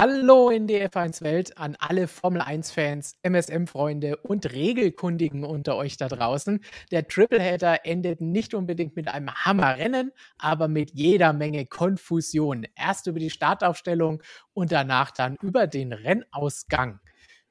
Hallo 0.00 0.48
in 0.50 0.68
die 0.68 0.80
F1-Welt 0.80 1.58
an 1.58 1.74
alle 1.80 2.06
Formel-1-Fans, 2.06 3.18
MSM-Freunde 3.24 4.18
und 4.18 4.52
Regelkundigen 4.52 5.42
unter 5.42 5.74
euch 5.74 5.96
da 5.96 6.06
draußen. 6.06 6.64
Der 6.92 7.08
Tripleheader 7.08 7.84
endet 7.84 8.20
nicht 8.20 8.54
unbedingt 8.54 8.94
mit 8.94 9.08
einem 9.08 9.34
Hammerrennen, 9.34 10.12
aber 10.38 10.68
mit 10.68 10.92
jeder 10.92 11.32
Menge 11.32 11.66
Konfusion. 11.66 12.64
Erst 12.76 13.08
über 13.08 13.18
die 13.18 13.28
Startaufstellung 13.28 14.22
und 14.54 14.70
danach 14.70 15.10
dann 15.10 15.34
über 15.42 15.66
den 15.66 15.92
Rennausgang. 15.92 17.00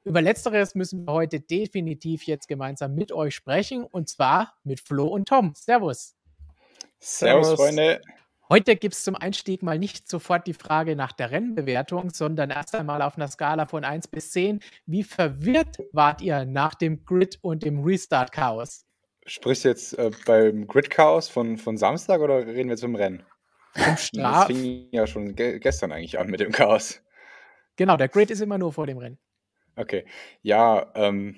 Über 0.04 0.22
letzteres 0.22 0.74
müssen 0.74 1.06
wir 1.06 1.12
heute 1.12 1.40
definitiv 1.40 2.22
jetzt 2.22 2.48
gemeinsam 2.48 2.94
mit 2.94 3.12
euch 3.12 3.34
sprechen 3.34 3.84
und 3.84 4.08
zwar 4.08 4.54
mit 4.64 4.80
Flo 4.80 5.06
und 5.08 5.28
Tom. 5.28 5.52
Servus. 5.54 6.16
Servus, 6.98 7.48
Servus. 7.48 7.60
Freunde. 7.60 8.00
Heute 8.50 8.76
gibt 8.76 8.94
es 8.94 9.04
zum 9.04 9.14
Einstieg 9.14 9.62
mal 9.62 9.78
nicht 9.78 10.08
sofort 10.08 10.46
die 10.46 10.54
Frage 10.54 10.96
nach 10.96 11.12
der 11.12 11.30
Rennbewertung, 11.30 12.08
sondern 12.08 12.48
erst 12.48 12.74
einmal 12.74 13.02
auf 13.02 13.16
einer 13.16 13.28
Skala 13.28 13.66
von 13.66 13.84
1 13.84 14.08
bis 14.08 14.30
10. 14.30 14.60
Wie 14.86 15.02
verwirrt 15.02 15.76
wart 15.92 16.22
ihr 16.22 16.46
nach 16.46 16.74
dem 16.74 17.04
Grid 17.04 17.38
und 17.42 17.62
dem 17.62 17.84
Restart-Chaos? 17.84 18.86
Sprichst 19.26 19.64
du 19.66 19.68
jetzt 19.68 19.98
äh, 19.98 20.10
beim 20.24 20.66
Grid-Chaos 20.66 21.28
von, 21.28 21.58
von 21.58 21.76
Samstag 21.76 22.22
oder 22.22 22.46
reden 22.46 22.70
wir 22.70 22.78
vom 22.78 22.94
Rennen? 22.94 23.22
Vom 23.74 23.96
Straf. 23.98 24.46
Das 24.48 24.56
fing 24.56 24.88
ja 24.92 25.06
schon 25.06 25.36
ge 25.36 25.58
gestern 25.58 25.92
eigentlich 25.92 26.18
an 26.18 26.30
mit 26.30 26.40
dem 26.40 26.52
Chaos. 26.52 27.02
Genau, 27.76 27.98
der 27.98 28.08
Grid 28.08 28.30
ist 28.30 28.40
immer 28.40 28.56
nur 28.56 28.72
vor 28.72 28.86
dem 28.86 28.96
Rennen. 28.96 29.18
Okay. 29.76 30.06
Ja, 30.40 30.90
ähm, 30.94 31.36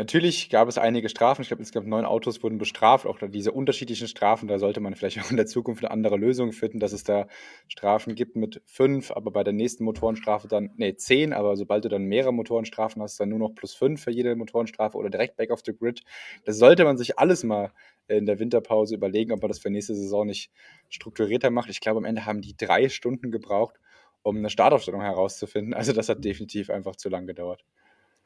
Natürlich 0.00 0.48
gab 0.48 0.68
es 0.68 0.78
einige 0.78 1.08
Strafen. 1.08 1.42
Ich 1.42 1.48
glaube, 1.48 1.60
insgesamt 1.60 1.88
neun 1.88 2.04
Autos 2.04 2.40
wurden 2.44 2.56
bestraft. 2.56 3.04
Auch 3.04 3.18
diese 3.20 3.50
unterschiedlichen 3.50 4.06
Strafen, 4.06 4.46
da 4.46 4.60
sollte 4.60 4.78
man 4.78 4.94
vielleicht 4.94 5.18
auch 5.18 5.32
in 5.32 5.36
der 5.36 5.46
Zukunft 5.46 5.82
eine 5.82 5.90
andere 5.90 6.16
Lösung 6.16 6.52
finden, 6.52 6.78
dass 6.78 6.92
es 6.92 7.02
da 7.02 7.26
Strafen 7.66 8.14
gibt 8.14 8.36
mit 8.36 8.62
fünf, 8.64 9.10
aber 9.10 9.32
bei 9.32 9.42
der 9.42 9.52
nächsten 9.52 9.82
Motorenstrafe 9.82 10.46
dann, 10.46 10.70
nee, 10.76 10.94
zehn, 10.94 11.32
aber 11.32 11.56
sobald 11.56 11.84
du 11.84 11.88
dann 11.88 12.04
mehrere 12.04 12.32
Motorenstrafen 12.32 13.02
hast, 13.02 13.18
dann 13.18 13.30
nur 13.30 13.40
noch 13.40 13.56
plus 13.56 13.74
fünf 13.74 14.04
für 14.04 14.12
jede 14.12 14.36
Motorenstrafe 14.36 14.96
oder 14.96 15.10
direkt 15.10 15.36
back 15.36 15.50
off 15.50 15.62
the 15.66 15.76
grid. 15.76 16.02
Das 16.44 16.58
sollte 16.58 16.84
man 16.84 16.96
sich 16.96 17.18
alles 17.18 17.42
mal 17.42 17.72
in 18.06 18.24
der 18.24 18.38
Winterpause 18.38 18.94
überlegen, 18.94 19.32
ob 19.32 19.42
man 19.42 19.48
das 19.48 19.58
für 19.58 19.68
nächste 19.68 19.96
Saison 19.96 20.28
nicht 20.28 20.52
strukturierter 20.90 21.50
macht. 21.50 21.70
Ich 21.70 21.80
glaube, 21.80 21.98
am 21.98 22.04
Ende 22.04 22.24
haben 22.24 22.40
die 22.40 22.56
drei 22.56 22.88
Stunden 22.88 23.32
gebraucht, 23.32 23.80
um 24.22 24.36
eine 24.36 24.48
Startaufstellung 24.48 25.02
herauszufinden. 25.02 25.74
Also 25.74 25.92
das 25.92 26.08
hat 26.08 26.24
definitiv 26.24 26.70
einfach 26.70 26.94
zu 26.94 27.08
lang 27.08 27.26
gedauert. 27.26 27.64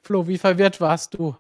Flo, 0.03 0.29
wie 0.29 0.37
verwirrt 0.37 0.79
warst 0.79 1.15
du? 1.15 1.35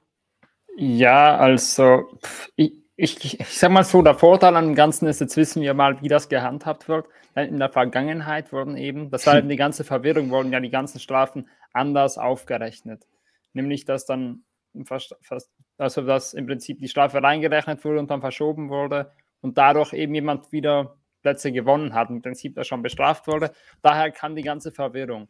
Ja, 0.77 1.37
also 1.37 2.19
ich, 2.57 2.73
ich, 2.97 3.41
ich 3.41 3.59
sag 3.59 3.71
mal 3.71 3.85
so, 3.85 4.03
der 4.03 4.15
Vorteil 4.15 4.57
an 4.57 4.67
dem 4.67 4.75
Ganzen 4.75 5.07
ist, 5.07 5.21
jetzt 5.21 5.37
wissen 5.37 5.63
wir 5.63 5.75
mal, 5.75 6.01
wie 6.03 6.09
das 6.09 6.29
gehandhabt 6.29 6.89
wird. 6.89 7.07
In 7.35 7.59
der 7.59 7.71
Vergangenheit 7.71 8.53
wurden 8.53 8.77
eben, 8.77 9.11
das 9.11 9.27
war 9.27 9.37
eben 9.39 9.49
die 9.49 9.57
ganze 9.57 9.85
Verwirrung, 9.85 10.31
wurden 10.31 10.53
ja 10.53 10.61
die 10.61 10.71
ganzen 10.71 10.99
Strafen 10.99 11.49
anders 11.73 12.19
aufgerechnet. 12.19 13.07
Nämlich, 13.53 13.85
dass 13.85 14.07
dann 14.07 14.45
fast, 14.85 15.15
fast, 15.21 15.51
also 15.79 16.03
dass 16.03 16.35
im 16.35 16.47
Prinzip 16.47 16.79
die 16.79 16.89
Strafe 16.89 17.23
reingerechnet 17.23 17.85
wurde 17.85 17.99
und 17.99 18.11
dann 18.11 18.21
verschoben 18.21 18.71
wurde 18.71 19.13
und 19.41 19.59
dadurch 19.59 19.93
eben 19.93 20.15
jemand 20.15 20.53
wieder 20.53 20.97
Plätze 21.23 21.53
gewonnen 21.53 21.95
hat, 21.95 22.11
im 22.11 22.23
Prinzip 22.23 22.55
da 22.55 22.65
schon 22.65 22.83
bestraft 22.83 23.27
wurde. 23.27 23.53
Daher 23.83 24.11
kann 24.11 24.35
die 24.37 24.43
ganze 24.43 24.73
Verwirrung. 24.73 25.29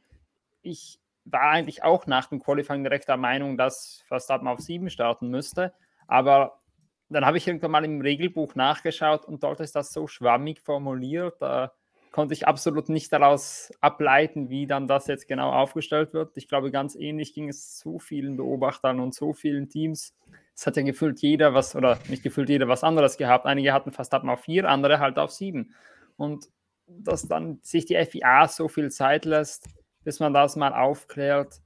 Ich 0.62 1.01
war 1.24 1.50
eigentlich 1.50 1.82
auch 1.82 2.06
nach 2.06 2.28
dem 2.28 2.40
Qualifying 2.40 2.82
direkt 2.82 3.08
der 3.08 3.16
Meinung, 3.16 3.56
dass 3.56 4.02
Verstappen 4.06 4.48
auf 4.48 4.60
7 4.60 4.90
starten 4.90 5.28
müsste. 5.28 5.72
Aber 6.06 6.60
dann 7.08 7.26
habe 7.26 7.38
ich 7.38 7.46
irgendwann 7.46 7.70
mal 7.70 7.84
im 7.84 8.00
Regelbuch 8.00 8.54
nachgeschaut 8.54 9.24
und 9.24 9.42
dort 9.42 9.60
ist 9.60 9.76
das 9.76 9.92
so 9.92 10.06
schwammig 10.06 10.60
formuliert. 10.60 11.36
Da 11.40 11.72
konnte 12.10 12.34
ich 12.34 12.46
absolut 12.46 12.88
nicht 12.88 13.12
daraus 13.12 13.72
ableiten, 13.80 14.50
wie 14.50 14.66
dann 14.66 14.86
das 14.86 15.06
jetzt 15.06 15.28
genau 15.28 15.52
aufgestellt 15.52 16.12
wird. 16.12 16.36
Ich 16.36 16.48
glaube, 16.48 16.70
ganz 16.70 16.94
ähnlich 16.94 17.34
ging 17.34 17.48
es 17.48 17.76
zu 17.76 17.98
vielen 17.98 18.36
Beobachtern 18.36 19.00
und 19.00 19.12
zu 19.12 19.32
vielen 19.32 19.68
Teams. 19.68 20.14
Es 20.54 20.66
hat 20.66 20.76
ja 20.76 20.82
gefühlt 20.82 21.20
jeder 21.20 21.54
was, 21.54 21.74
oder 21.74 21.98
nicht 22.08 22.22
gefühlt 22.22 22.48
jeder 22.48 22.68
was 22.68 22.84
anderes 22.84 23.16
gehabt. 23.16 23.46
Einige 23.46 23.72
hatten 23.72 23.92
Verstappen 23.92 24.28
auf 24.28 24.40
4, 24.40 24.68
andere 24.68 24.98
halt 24.98 25.18
auf 25.18 25.30
7. 25.30 25.74
Und 26.16 26.48
dass 26.86 27.26
dann 27.26 27.60
sich 27.62 27.86
die 27.86 27.96
FIA 28.04 28.48
so 28.48 28.68
viel 28.68 28.90
Zeit 28.90 29.24
lässt, 29.24 29.68
bis 30.04 30.20
man 30.20 30.32
das 30.32 30.56
mal 30.56 30.74
aufklärt. 30.74 31.60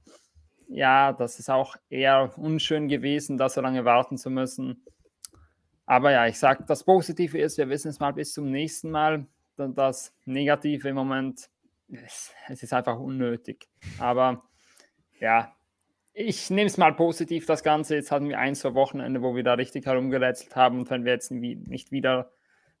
Ja, 0.67 1.13
das 1.13 1.39
ist 1.39 1.49
auch 1.49 1.75
eher 1.89 2.37
unschön 2.37 2.87
gewesen, 2.87 3.37
da 3.37 3.49
so 3.49 3.61
lange 3.61 3.85
warten 3.85 4.17
zu 4.17 4.29
müssen. 4.29 4.83
Aber 5.85 6.11
ja, 6.11 6.27
ich 6.27 6.37
sage, 6.37 6.65
das 6.67 6.83
Positive 6.83 7.37
ist, 7.37 7.57
wir 7.57 7.69
wissen 7.69 7.87
es 7.87 7.99
mal 7.99 8.11
bis 8.11 8.33
zum 8.33 8.51
nächsten 8.51 8.91
Mal. 8.91 9.25
Das 9.55 10.13
Negative 10.25 10.89
im 10.89 10.95
Moment, 10.95 11.49
es, 11.89 12.33
ist 12.49 12.73
einfach 12.73 12.99
unnötig. 12.99 13.67
Aber 13.97 14.43
ja, 15.19 15.55
ich 16.13 16.49
nehme 16.49 16.67
es 16.67 16.77
mal 16.77 16.93
positiv, 16.93 17.45
das 17.45 17.63
Ganze. 17.63 17.95
Jetzt 17.95 18.11
hatten 18.11 18.27
wir 18.27 18.37
ein, 18.37 18.53
zwei 18.53 18.73
Wochenende, 18.73 19.21
wo 19.21 19.35
wir 19.35 19.43
da 19.43 19.53
richtig 19.53 19.85
herumgerätselt 19.85 20.55
haben. 20.55 20.79
Und 20.79 20.89
wenn 20.89 21.05
wir 21.05 21.13
jetzt 21.13 21.31
nicht 21.31 21.91
wieder 21.91 22.31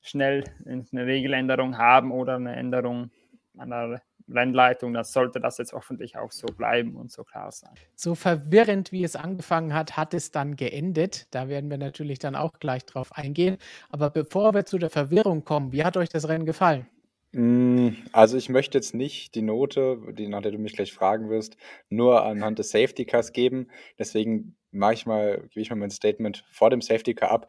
schnell 0.01 0.43
eine 0.65 1.05
Regeländerung 1.05 1.77
haben 1.77 2.11
oder 2.11 2.35
eine 2.35 2.55
Änderung 2.55 3.11
an 3.57 3.69
der 3.69 4.01
Rennleitung, 4.29 4.93
dann 4.93 5.03
sollte 5.03 5.39
das 5.39 5.57
jetzt 5.57 5.73
hoffentlich 5.73 6.17
auch 6.17 6.31
so 6.31 6.47
bleiben 6.47 6.95
und 6.95 7.11
so 7.11 7.23
klar 7.23 7.51
sein. 7.51 7.71
So 7.95 8.15
verwirrend, 8.15 8.91
wie 8.91 9.03
es 9.03 9.15
angefangen 9.15 9.73
hat, 9.73 9.97
hat 9.97 10.13
es 10.13 10.31
dann 10.31 10.55
geendet. 10.55 11.27
Da 11.31 11.49
werden 11.49 11.69
wir 11.69 11.77
natürlich 11.77 12.19
dann 12.19 12.35
auch 12.35 12.59
gleich 12.59 12.85
drauf 12.85 13.11
eingehen. 13.13 13.57
Aber 13.89 14.09
bevor 14.09 14.53
wir 14.53 14.65
zu 14.65 14.77
der 14.77 14.89
Verwirrung 14.89 15.43
kommen, 15.43 15.71
wie 15.71 15.83
hat 15.83 15.97
euch 15.97 16.09
das 16.09 16.27
Rennen 16.27 16.45
gefallen? 16.45 16.87
Mm, 17.33 17.89
also 18.13 18.37
ich 18.37 18.49
möchte 18.49 18.77
jetzt 18.77 18.93
nicht 18.93 19.35
die 19.35 19.41
Note, 19.41 19.99
die, 20.13 20.27
nach 20.27 20.41
der 20.41 20.51
du 20.51 20.57
mich 20.57 20.73
gleich 20.73 20.93
fragen 20.93 21.29
wirst, 21.29 21.57
nur 21.89 22.23
anhand 22.23 22.59
des 22.59 22.71
Safety 22.71 23.05
Cars 23.05 23.33
geben. 23.33 23.67
Deswegen 23.99 24.55
mache 24.71 24.93
ich 24.93 25.05
mal, 25.05 25.41
gebe 25.49 25.61
ich 25.61 25.69
mal 25.69 25.75
mein 25.75 25.91
Statement 25.91 26.45
vor 26.51 26.69
dem 26.69 26.81
Safety 26.81 27.13
Car 27.13 27.31
ab. 27.31 27.47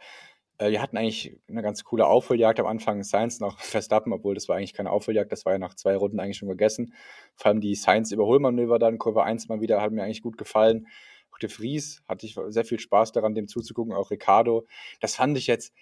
Äh, 0.59 0.71
wir 0.71 0.83
hatten 0.83 0.97
eigentlich 0.97 1.39
eine 1.49 1.63
ganz 1.63 1.85
coole 1.85 2.07
Aufholjagd 2.07 2.61
am 2.61 2.67
Anfang, 2.67 3.03
Science 3.05 3.41
nach 3.41 3.59
Verstappen, 3.61 4.13
obwohl 4.13 4.35
das 4.35 4.49
war 4.49 4.57
eigentlich 4.57 4.75
keine 4.75 4.91
Aufholjagd, 4.91 5.33
das 5.33 5.45
war 5.47 5.53
ja 5.53 5.59
nach 5.59 5.75
zwei 5.75 5.97
Runden 5.97 6.21
eigentlich 6.21 6.39
schon 6.39 6.49
gegessen. 6.49 6.95
Vor 7.37 7.47
allem 7.51 7.61
die 7.61 7.75
Science-Überholmanöver 7.75 8.79
dann, 8.79 8.99
Kurve 8.99 9.23
1 9.23 9.49
mal 9.49 9.61
wieder, 9.61 9.81
hat 9.81 9.93
mir 9.93 10.03
eigentlich 10.03 10.23
gut 10.23 10.39
gefallen. 10.39 10.87
Auch 11.33 11.39
der 11.39 11.51
Vries 11.51 12.03
hatte 12.09 12.27
ich 12.27 12.37
sehr 12.49 12.65
viel 12.65 12.81
Spaß 12.81 13.13
daran, 13.13 13.35
dem 13.35 13.49
zuzugucken, 13.49 13.95
auch 13.95 14.11
Ricardo. 14.11 14.67
Das 15.01 15.15
fand 15.17 15.39
ich 15.39 15.47
jetzt 15.47 15.73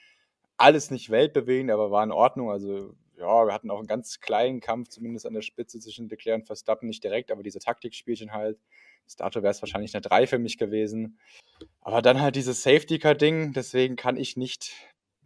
alles 0.57 0.91
nicht 0.91 1.11
weltbewegend, 1.11 1.71
aber 1.71 1.91
war 1.91 2.05
in 2.05 2.13
Ordnung. 2.13 2.51
Also 2.51 2.95
ja, 3.19 3.47
wir 3.47 3.53
hatten 3.53 3.71
auch 3.71 3.79
einen 3.79 3.87
ganz 3.87 4.21
kleinen 4.21 4.61
Kampf, 4.61 4.89
zumindest 4.89 5.27
an 5.27 5.35
der 5.35 5.43
Spitze 5.43 5.79
zwischen 5.81 6.09
Leclerc 6.09 6.41
und 6.41 6.47
Verstappen, 6.47 6.87
nicht 6.87 7.03
direkt, 7.03 7.31
aber 7.31 7.43
diese 7.43 7.59
Taktikspielchen 7.59 8.33
halt. 8.33 8.59
Bis 9.07 9.17
dato 9.17 9.43
wäre 9.43 9.53
es 9.53 9.63
wahrscheinlich 9.63 9.95
eine 9.95 10.03
3 10.03 10.27
für 10.27 10.39
mich 10.39 10.59
gewesen. 10.59 11.19
Aber 11.81 12.03
dann 12.03 12.21
halt 12.21 12.37
dieses 12.37 12.63
Safety-Car-Ding, 12.63 13.53
deswegen 13.55 13.97
kann 13.97 14.17
ich 14.17 14.37
nicht, 14.37 14.73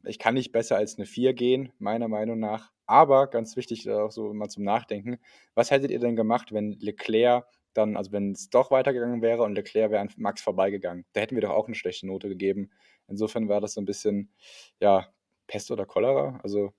ich 0.05 0.19
kann 0.19 0.35
nicht 0.35 0.53
besser 0.53 0.77
als 0.77 0.97
eine 0.97 1.07
4 1.07 1.35
gehen, 1.35 1.73
meiner 1.79 2.07
Meinung 2.07 2.39
nach. 2.39 2.71
Aber 2.87 3.27
ganz 3.29 3.57
wichtig, 3.57 3.91
auch 3.91 4.11
so 4.11 4.33
mal 4.35 4.49
zum 4.49 4.65
Nachdenken, 4.65 5.19
was 5.55 5.71
hättet 5.71 5.91
ihr 5.91 5.99
denn 5.99 6.17
gemacht, 6.17 6.53
wenn 6.53 6.73
Leclerc 6.81 7.47
dann, 7.73 7.97
also 7.97 8.13
wenn 8.13 8.33
es 8.33 8.51
doch 8.51 8.71
weitergegangen 8.71 9.23
wäre 9.23 9.43
und 9.43 9.55
Leclerc 9.55 9.91
wäre 9.91 10.03
an 10.03 10.11
Max 10.17 10.43
vorbeigegangen? 10.43 11.07
Da 11.13 11.21
hätten 11.21 11.37
wir 11.37 11.43
doch 11.43 11.51
auch 11.51 11.67
eine 11.67 11.75
schlechte 11.75 12.07
Note 12.07 12.29
gegeben. 12.29 12.71
Insofern 13.09 13.49
war 13.49 13.61
das 13.61 13.75
so 13.75 13.81
ein 13.81 13.87
bisschen, 13.87 14.33
ja, 14.81 15.09
Pest 15.47 15.71
oder 15.71 15.87
Cholera. 15.87 16.39
Also 16.43 16.73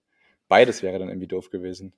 beides 0.48 0.84
wäre 0.84 1.00
dann 1.00 1.10
irgendwie 1.10 1.28
doof 1.28 1.50
gewesen. 1.50 1.94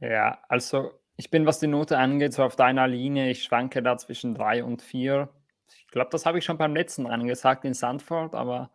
Ja, 0.00 0.42
also 0.48 0.90
ich 1.16 1.30
bin, 1.30 1.46
was 1.46 1.60
die 1.60 1.66
Note 1.66 1.98
angeht, 1.98 2.32
so 2.32 2.42
auf 2.42 2.56
deiner 2.56 2.88
Linie. 2.88 3.30
Ich 3.30 3.44
schwanke 3.44 3.82
da 3.82 3.96
zwischen 3.96 4.34
drei 4.34 4.64
und 4.64 4.82
vier. 4.82 5.28
Ich 5.68 5.86
glaube, 5.88 6.10
das 6.10 6.26
habe 6.26 6.38
ich 6.38 6.44
schon 6.44 6.58
beim 6.58 6.74
letzten 6.74 7.06
Rennen 7.06 7.26
gesagt 7.26 7.64
in 7.64 7.74
Sandford, 7.74 8.34
aber 8.34 8.70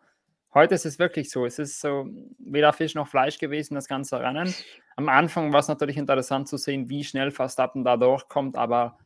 heute 0.54 0.74
ist 0.74 0.86
es 0.86 0.98
wirklich 0.98 1.30
so. 1.30 1.46
Es 1.46 1.58
ist 1.58 1.80
so 1.80 2.06
weder 2.38 2.72
Fisch 2.72 2.94
noch 2.94 3.08
Fleisch 3.08 3.38
gewesen, 3.38 3.74
das 3.74 3.88
ganze 3.88 4.20
Rennen. 4.20 4.54
Am 4.96 5.08
Anfang 5.08 5.52
war 5.52 5.60
es 5.60 5.68
natürlich 5.68 5.96
interessant 5.96 6.48
zu 6.48 6.56
sehen, 6.56 6.88
wie 6.88 7.04
schnell 7.04 7.30
Verstappen 7.30 7.84
da 7.84 7.96
durchkommt, 7.96 8.56
aber 8.56 8.98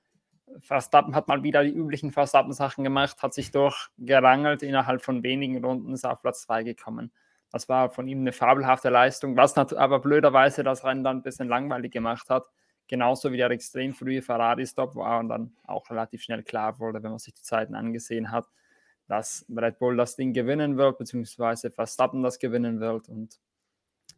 Verstappen 0.61 1.15
hat 1.15 1.29
mal 1.29 1.43
wieder 1.43 1.65
die 1.65 1.73
üblichen 1.73 2.13
Verstappen-Sachen 2.13 2.85
gemacht, 2.85 3.23
hat 3.23 3.33
sich 3.33 3.51
durchgerangelt, 3.51 4.63
innerhalb 4.63 5.03
von 5.03 5.23
wenigen 5.23 5.65
Runden 5.65 5.95
ist 5.95 6.05
er 6.05 6.13
auf 6.13 6.21
Platz 6.21 6.43
2 6.43 6.63
gekommen. 6.65 7.11
Das 7.51 7.69
war 7.69 7.91
von 7.91 8.09
ihm 8.09 8.21
eine 8.21 8.33
fabelhafte 8.33 8.91
Leistung, 8.91 9.37
was 9.37 9.57
aber 9.57 10.01
blöderweise 10.01 10.63
das 10.63 10.85
Rennen 10.85 11.05
dann 11.05 11.19
ein 11.19 11.23
bisschen 11.23 11.49
langweilig 11.49 11.93
gemacht 11.93 12.29
hat. 12.31 12.45
Genauso 12.89 13.33
wie 13.33 13.37
der 13.37 13.51
extrem 13.51 13.95
frühe 13.95 14.23
Ferrari-Stop 14.23 14.97
war 14.97 15.21
und 15.21 15.29
dann 15.29 15.53
auch 15.67 15.89
relativ 15.91 16.23
schnell 16.23 16.43
klar 16.43 16.79
wurde, 16.79 17.03
wenn 17.03 17.11
man 17.11 17.19
sich 17.19 17.35
die 17.35 17.43
Zeiten 17.43 17.75
angesehen 17.75 18.31
hat, 18.31 18.47
dass 19.09 19.47
Red 19.55 19.79
Bull 19.79 19.97
das 19.97 20.17
Ding 20.17 20.33
gewinnen 20.33 20.77
wird, 20.77 20.99
beziehungsweise 20.99 21.71
Verstappen 21.71 22.23
das 22.23 22.39
gewinnen 22.39 22.81
wird. 22.81 23.09
Und 23.09 23.41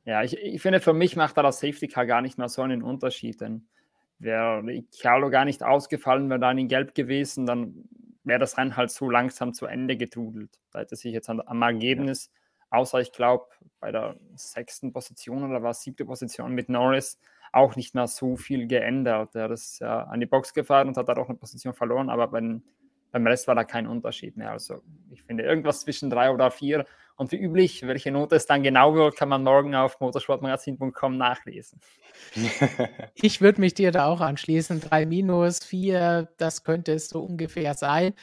ja, 0.05 0.22
ich, 0.22 0.37
ich 0.37 0.61
finde, 0.61 0.81
für 0.81 0.93
mich 0.93 1.16
macht 1.16 1.37
da 1.37 1.43
das 1.43 1.61
Safety 1.61 1.88
Car 1.88 2.06
gar 2.06 2.20
nicht 2.20 2.38
mehr 2.38 2.49
so 2.49 2.62
einen 2.62 2.82
Unterschied, 2.82 3.40
denn 3.40 3.66
wäre 4.19 4.62
Ricciardo 4.62 5.31
gar 5.31 5.44
nicht 5.44 5.62
ausgefallen, 5.62 6.28
wäre 6.28 6.40
dann 6.40 6.58
in 6.58 6.69
Gelb 6.69 6.94
gewesen, 6.94 7.46
dann 7.46 7.88
wäre 8.25 8.38
das 8.38 8.56
Rennen 8.56 8.76
halt 8.76 8.90
so 8.90 9.11
langsam 9.11 9.52
zu 9.52 9.66
Ende 9.66 9.96
getrudelt. 9.96 10.58
Da 10.70 10.81
hätte 10.81 10.96
sich 10.96 11.12
jetzt 11.12 11.28
am 11.28 11.62
Ergebnis, 11.62 12.31
außer 12.70 13.00
ich 13.00 13.12
glaube, 13.12 13.46
bei 13.81 13.93
der 13.93 14.16
sechsten 14.34 14.93
Position 14.93 15.49
oder 15.49 15.62
war 15.62 15.70
es 15.70 15.82
siebte 15.82 16.05
Position 16.05 16.52
mit 16.52 16.69
Norris, 16.69 17.20
auch 17.54 17.76
nicht 17.76 17.94
mehr 17.94 18.06
so 18.06 18.36
viel 18.36 18.66
geändert. 18.66 19.34
Er 19.34 19.50
ist 19.50 19.80
ja 19.80 20.04
an 20.04 20.20
die 20.20 20.26
Box 20.26 20.54
gefahren 20.54 20.88
und 20.88 20.96
hat 20.96 21.08
da 21.08 21.16
auch 21.16 21.28
eine 21.28 21.38
Position 21.38 21.74
verloren, 21.74 22.10
aber 22.10 22.28
beim, 22.28 22.62
beim 23.12 23.26
Rest 23.26 23.46
war 23.46 23.54
da 23.54 23.64
kein 23.64 23.86
Unterschied 23.86 24.36
mehr. 24.36 24.50
Also 24.50 24.82
ich 25.10 25.22
finde 25.22 25.44
irgendwas 25.44 25.80
zwischen 25.80 26.10
drei 26.10 26.30
oder 26.30 26.50
vier. 26.50 26.84
Und 27.16 27.30
wie 27.30 27.36
üblich, 27.36 27.86
welche 27.86 28.10
Note 28.10 28.34
es 28.34 28.46
dann 28.46 28.64
genau 28.64 28.94
wird, 28.94 29.14
kann 29.16 29.28
man 29.28 29.44
morgen 29.44 29.74
auf 29.76 30.00
motorsportmagazin.com 30.00 31.16
nachlesen. 31.16 31.80
Ich 33.14 33.40
würde 33.40 33.60
mich 33.60 33.74
dir 33.74 33.92
da 33.92 34.06
auch 34.06 34.20
anschließen. 34.20 34.80
Drei 34.80 35.06
minus, 35.06 35.60
vier, 35.60 36.28
das 36.38 36.64
könnte 36.64 36.92
es 36.92 37.08
so 37.08 37.20
ungefähr 37.20 37.74
sein. 37.74 38.14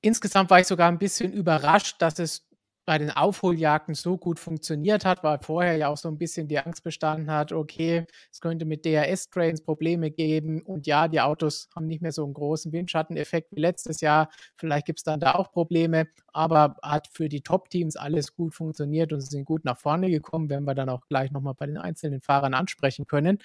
Insgesamt 0.00 0.50
war 0.50 0.60
ich 0.60 0.66
sogar 0.66 0.88
ein 0.88 0.98
bisschen 0.98 1.32
überrascht, 1.32 1.96
dass 2.00 2.18
es 2.18 2.47
bei 2.88 2.96
den 2.96 3.10
Aufholjagden 3.10 3.94
so 3.94 4.16
gut 4.16 4.40
funktioniert 4.40 5.04
hat, 5.04 5.22
weil 5.22 5.38
vorher 5.42 5.76
ja 5.76 5.88
auch 5.88 5.98
so 5.98 6.08
ein 6.08 6.16
bisschen 6.16 6.48
die 6.48 6.58
Angst 6.58 6.82
bestanden 6.82 7.30
hat, 7.30 7.52
okay, 7.52 8.06
es 8.32 8.40
könnte 8.40 8.64
mit 8.64 8.86
DRS-Trains 8.86 9.60
Probleme 9.60 10.10
geben 10.10 10.62
und 10.62 10.86
ja, 10.86 11.06
die 11.06 11.20
Autos 11.20 11.68
haben 11.76 11.84
nicht 11.84 12.00
mehr 12.00 12.12
so 12.12 12.24
einen 12.24 12.32
großen 12.32 12.72
Windschatteneffekt 12.72 13.52
wie 13.52 13.60
letztes 13.60 14.00
Jahr. 14.00 14.30
Vielleicht 14.56 14.86
gibt 14.86 15.00
es 15.00 15.02
dann 15.02 15.20
da 15.20 15.34
auch 15.34 15.52
Probleme, 15.52 16.08
aber 16.28 16.76
hat 16.82 17.08
für 17.08 17.28
die 17.28 17.42
Top-Teams 17.42 17.96
alles 17.96 18.34
gut 18.34 18.54
funktioniert 18.54 19.12
und 19.12 19.20
sind 19.20 19.44
gut 19.44 19.66
nach 19.66 19.76
vorne 19.76 20.08
gekommen, 20.08 20.48
werden 20.48 20.64
wir 20.64 20.74
dann 20.74 20.88
auch 20.88 21.06
gleich 21.08 21.30
nochmal 21.30 21.52
bei 21.52 21.66
den 21.66 21.76
einzelnen 21.76 22.22
Fahrern 22.22 22.54
ansprechen 22.54 23.06
können. 23.06 23.36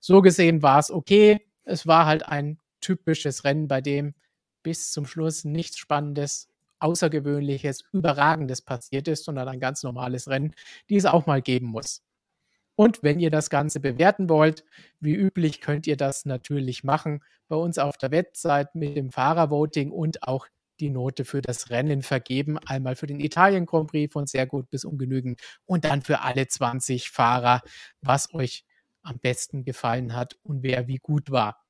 So 0.00 0.22
gesehen 0.22 0.62
war 0.62 0.78
es 0.78 0.92
okay. 0.92 1.44
Es 1.64 1.88
war 1.88 2.06
halt 2.06 2.28
ein 2.28 2.60
typisches 2.80 3.42
Rennen, 3.42 3.66
bei 3.66 3.80
dem 3.80 4.14
bis 4.62 4.92
zum 4.92 5.06
Schluss 5.06 5.44
nichts 5.44 5.76
Spannendes 5.76 6.51
Außergewöhnliches, 6.82 7.84
Überragendes 7.92 8.62
passiert 8.62 9.08
ist, 9.08 9.24
sondern 9.24 9.48
ein 9.48 9.60
ganz 9.60 9.82
normales 9.82 10.28
Rennen, 10.28 10.54
die 10.88 10.96
es 10.96 11.06
auch 11.06 11.26
mal 11.26 11.42
geben 11.42 11.66
muss. 11.66 12.02
Und 12.74 13.02
wenn 13.02 13.20
ihr 13.20 13.30
das 13.30 13.50
Ganze 13.50 13.80
bewerten 13.80 14.28
wollt, 14.28 14.64
wie 15.00 15.14
üblich 15.14 15.60
könnt 15.60 15.86
ihr 15.86 15.96
das 15.96 16.24
natürlich 16.24 16.84
machen 16.84 17.22
bei 17.48 17.56
uns 17.56 17.78
auf 17.78 17.98
der 17.98 18.10
Website 18.10 18.74
mit 18.74 18.96
dem 18.96 19.10
Fahrervoting 19.10 19.90
und 19.90 20.22
auch 20.22 20.46
die 20.80 20.90
Note 20.90 21.24
für 21.24 21.42
das 21.42 21.70
Rennen 21.70 22.02
vergeben. 22.02 22.58
Einmal 22.58 22.96
für 22.96 23.06
den 23.06 23.20
Italien 23.20 23.66
Grand 23.66 23.90
Prix 23.90 24.12
von 24.12 24.26
sehr 24.26 24.46
gut 24.46 24.70
bis 24.70 24.84
ungenügend 24.84 25.40
und 25.64 25.84
dann 25.84 26.02
für 26.02 26.22
alle 26.22 26.48
20 26.48 27.10
Fahrer, 27.10 27.62
was 28.00 28.32
euch 28.34 28.64
am 29.02 29.18
besten 29.18 29.64
gefallen 29.64 30.14
hat 30.14 30.36
und 30.42 30.62
wer 30.62 30.88
wie 30.88 30.98
gut 30.98 31.30
war. 31.30 31.61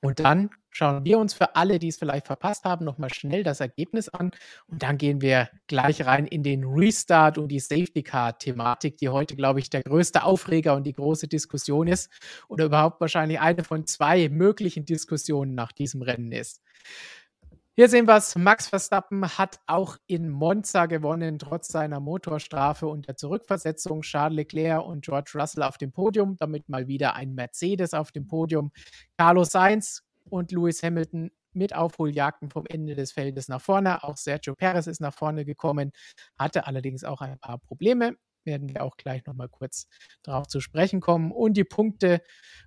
Und 0.00 0.20
dann 0.20 0.50
schauen 0.70 1.04
wir 1.04 1.18
uns 1.18 1.34
für 1.34 1.56
alle, 1.56 1.80
die 1.80 1.88
es 1.88 1.98
vielleicht 1.98 2.26
verpasst 2.26 2.64
haben, 2.64 2.84
nochmal 2.84 3.12
schnell 3.12 3.42
das 3.42 3.60
Ergebnis 3.60 4.08
an. 4.08 4.30
Und 4.68 4.82
dann 4.82 4.96
gehen 4.96 5.20
wir 5.20 5.48
gleich 5.66 6.06
rein 6.06 6.26
in 6.26 6.44
den 6.44 6.64
Restart 6.64 7.36
und 7.36 7.48
die 7.48 7.58
Safety 7.58 8.04
Car-Thematik, 8.04 8.96
die 8.98 9.08
heute, 9.08 9.34
glaube 9.34 9.58
ich, 9.58 9.70
der 9.70 9.82
größte 9.82 10.22
Aufreger 10.22 10.76
und 10.76 10.84
die 10.84 10.92
große 10.92 11.26
Diskussion 11.26 11.88
ist. 11.88 12.10
Oder 12.48 12.66
überhaupt 12.66 13.00
wahrscheinlich 13.00 13.40
eine 13.40 13.64
von 13.64 13.86
zwei 13.86 14.28
möglichen 14.28 14.84
Diskussionen 14.84 15.54
nach 15.54 15.72
diesem 15.72 16.02
Rennen 16.02 16.30
ist. 16.30 16.62
Hier 17.78 17.88
sehen 17.88 18.08
wir 18.08 18.16
es. 18.16 18.34
Max 18.34 18.66
Verstappen 18.66 19.38
hat 19.38 19.60
auch 19.68 19.98
in 20.08 20.30
Monza 20.30 20.86
gewonnen, 20.86 21.38
trotz 21.38 21.68
seiner 21.68 22.00
Motorstrafe 22.00 22.88
und 22.88 23.06
der 23.06 23.14
Zurückversetzung. 23.14 24.00
Charles 24.00 24.34
Leclerc 24.34 24.84
und 24.84 25.04
George 25.04 25.30
Russell 25.36 25.62
auf 25.62 25.78
dem 25.78 25.92
Podium, 25.92 26.34
damit 26.40 26.68
mal 26.68 26.88
wieder 26.88 27.14
ein 27.14 27.36
Mercedes 27.36 27.94
auf 27.94 28.10
dem 28.10 28.26
Podium. 28.26 28.72
Carlos 29.16 29.50
Sainz 29.50 30.02
und 30.28 30.50
Lewis 30.50 30.82
Hamilton 30.82 31.30
mit 31.52 31.72
Aufholjagden 31.72 32.50
vom 32.50 32.66
Ende 32.66 32.96
des 32.96 33.12
Feldes 33.12 33.46
nach 33.46 33.60
vorne. 33.60 34.02
Auch 34.02 34.16
Sergio 34.16 34.56
Perez 34.56 34.88
ist 34.88 35.00
nach 35.00 35.14
vorne 35.14 35.44
gekommen, 35.44 35.92
hatte 36.36 36.66
allerdings 36.66 37.04
auch 37.04 37.20
ein 37.20 37.38
paar 37.38 37.58
Probleme. 37.58 38.16
Werden 38.42 38.68
wir 38.68 38.82
auch 38.82 38.96
gleich 38.96 39.24
nochmal 39.24 39.50
kurz 39.50 39.86
darauf 40.24 40.48
zu 40.48 40.58
sprechen 40.58 40.98
kommen. 40.98 41.30
Und 41.30 41.56
die 41.56 41.62
Punkte 41.62 42.22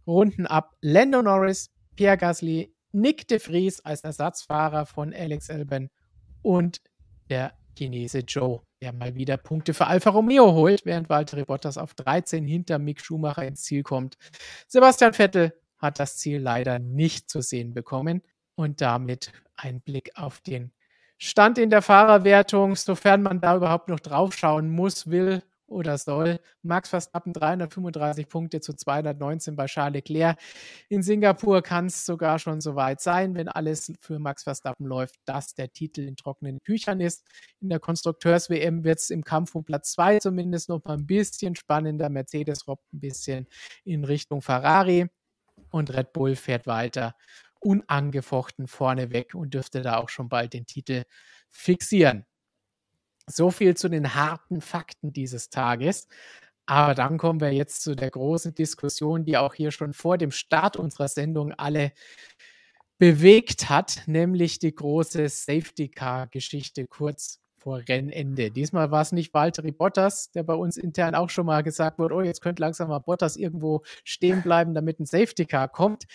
runden 0.07 0.47
ab 0.47 0.73
Lando 0.79 1.21
Norris, 1.21 1.69
Pierre 1.97 2.15
Gasly, 2.15 2.73
Nick 2.91 3.27
de 3.27 3.39
Vries 3.39 3.79
als 3.81 4.01
Ersatzfahrer 4.01 4.85
von 4.85 5.13
Alex 5.13 5.49
Albon 5.49 5.89
und 6.41 6.81
der 7.29 7.53
Chinese 7.77 8.19
Joe, 8.19 8.61
der 8.81 8.93
mal 8.93 9.15
wieder 9.15 9.37
Punkte 9.37 9.73
für 9.73 9.87
Alfa 9.87 10.09
Romeo 10.09 10.53
holt, 10.53 10.85
während 10.85 11.09
Valtteri 11.09 11.45
Bottas 11.45 11.77
auf 11.77 11.93
13 11.93 12.45
hinter 12.45 12.79
Mick 12.79 13.01
Schumacher 13.01 13.45
ins 13.45 13.63
Ziel 13.63 13.83
kommt. 13.83 14.17
Sebastian 14.67 15.13
Vettel 15.13 15.53
hat 15.77 15.99
das 15.99 16.17
Ziel 16.17 16.39
leider 16.39 16.79
nicht 16.79 17.29
zu 17.29 17.41
sehen 17.41 17.73
bekommen 17.73 18.21
und 18.55 18.81
damit 18.81 19.31
ein 19.55 19.81
Blick 19.81 20.11
auf 20.15 20.41
den 20.41 20.71
Stand 21.17 21.57
in 21.57 21.69
der 21.69 21.81
Fahrerwertung, 21.81 22.75
sofern 22.75 23.21
man 23.21 23.41
da 23.41 23.55
überhaupt 23.55 23.89
noch 23.89 23.99
draufschauen 23.99 24.69
muss, 24.69 25.07
will, 25.07 25.43
oder 25.71 25.97
soll. 25.97 26.39
Max 26.61 26.89
Verstappen 26.89 27.33
335 27.33 28.27
Punkte 28.27 28.61
zu 28.61 28.73
219 28.73 29.55
bei 29.55 29.65
Charles 29.65 29.93
Leclerc. 29.93 30.37
In 30.89 31.01
Singapur 31.01 31.61
kann 31.61 31.87
es 31.87 32.05
sogar 32.05 32.39
schon 32.39 32.61
so 32.61 32.75
weit 32.75 33.01
sein, 33.01 33.35
wenn 33.35 33.47
alles 33.47 33.93
für 33.99 34.19
Max 34.19 34.43
Verstappen 34.43 34.85
läuft, 34.85 35.15
dass 35.25 35.55
der 35.55 35.71
Titel 35.71 36.01
in 36.01 36.15
trockenen 36.15 36.59
Tüchern 36.63 36.99
ist. 36.99 37.25
In 37.61 37.69
der 37.69 37.79
Konstrukteurs-WM 37.79 38.83
wird 38.83 38.99
es 38.99 39.09
im 39.09 39.23
Kampf 39.23 39.55
um 39.55 39.63
Platz 39.63 39.93
2 39.93 40.19
zumindest 40.19 40.69
noch 40.69 40.83
mal 40.83 40.97
ein 40.97 41.07
bisschen 41.07 41.55
spannender. 41.55 42.09
Mercedes 42.09 42.67
robbt 42.67 42.93
ein 42.93 42.99
bisschen 42.99 43.47
in 43.83 44.03
Richtung 44.03 44.41
Ferrari 44.41 45.07
und 45.71 45.93
Red 45.93 46.13
Bull 46.13 46.35
fährt 46.35 46.67
weiter 46.67 47.15
unangefochten 47.61 48.67
vorne 48.67 49.11
weg 49.11 49.35
und 49.35 49.53
dürfte 49.53 49.81
da 49.81 49.97
auch 49.97 50.09
schon 50.09 50.29
bald 50.29 50.53
den 50.53 50.65
Titel 50.65 51.03
fixieren. 51.49 52.25
So 53.27 53.51
viel 53.51 53.75
zu 53.75 53.89
den 53.89 54.15
harten 54.15 54.61
Fakten 54.61 55.13
dieses 55.13 55.49
Tages. 55.49 56.07
Aber 56.65 56.95
dann 56.95 57.17
kommen 57.17 57.41
wir 57.41 57.51
jetzt 57.51 57.81
zu 57.81 57.95
der 57.95 58.11
großen 58.11 58.53
Diskussion, 58.53 59.25
die 59.25 59.37
auch 59.37 59.53
hier 59.53 59.71
schon 59.71 59.93
vor 59.93 60.17
dem 60.17 60.31
Start 60.31 60.77
unserer 60.77 61.07
Sendung 61.07 61.51
alle 61.53 61.91
bewegt 62.97 63.69
hat, 63.69 64.03
nämlich 64.05 64.59
die 64.59 64.73
große 64.73 65.27
Safety 65.27 65.89
Car 65.89 66.27
Geschichte 66.27 66.85
kurz 66.87 67.41
vor 67.57 67.81
Rennende. 67.87 68.51
Diesmal 68.51 68.91
war 68.91 69.01
es 69.01 69.11
nicht 69.11 69.33
Valtteri 69.33 69.71
Bottas, 69.71 70.31
der 70.31 70.43
bei 70.43 70.53
uns 70.53 70.77
intern 70.77 71.15
auch 71.15 71.29
schon 71.29 71.45
mal 71.45 71.61
gesagt 71.61 71.99
wurde, 71.99 72.15
oh, 72.15 72.21
jetzt 72.21 72.41
könnte 72.41 72.61
langsam 72.61 72.89
mal 72.89 72.99
Bottas 72.99 73.37
irgendwo 73.37 73.83
stehen 74.03 74.41
bleiben, 74.41 74.73
damit 74.73 74.99
ein 74.99 75.05
Safety 75.05 75.45
Car 75.45 75.67
kommt. 75.67 76.05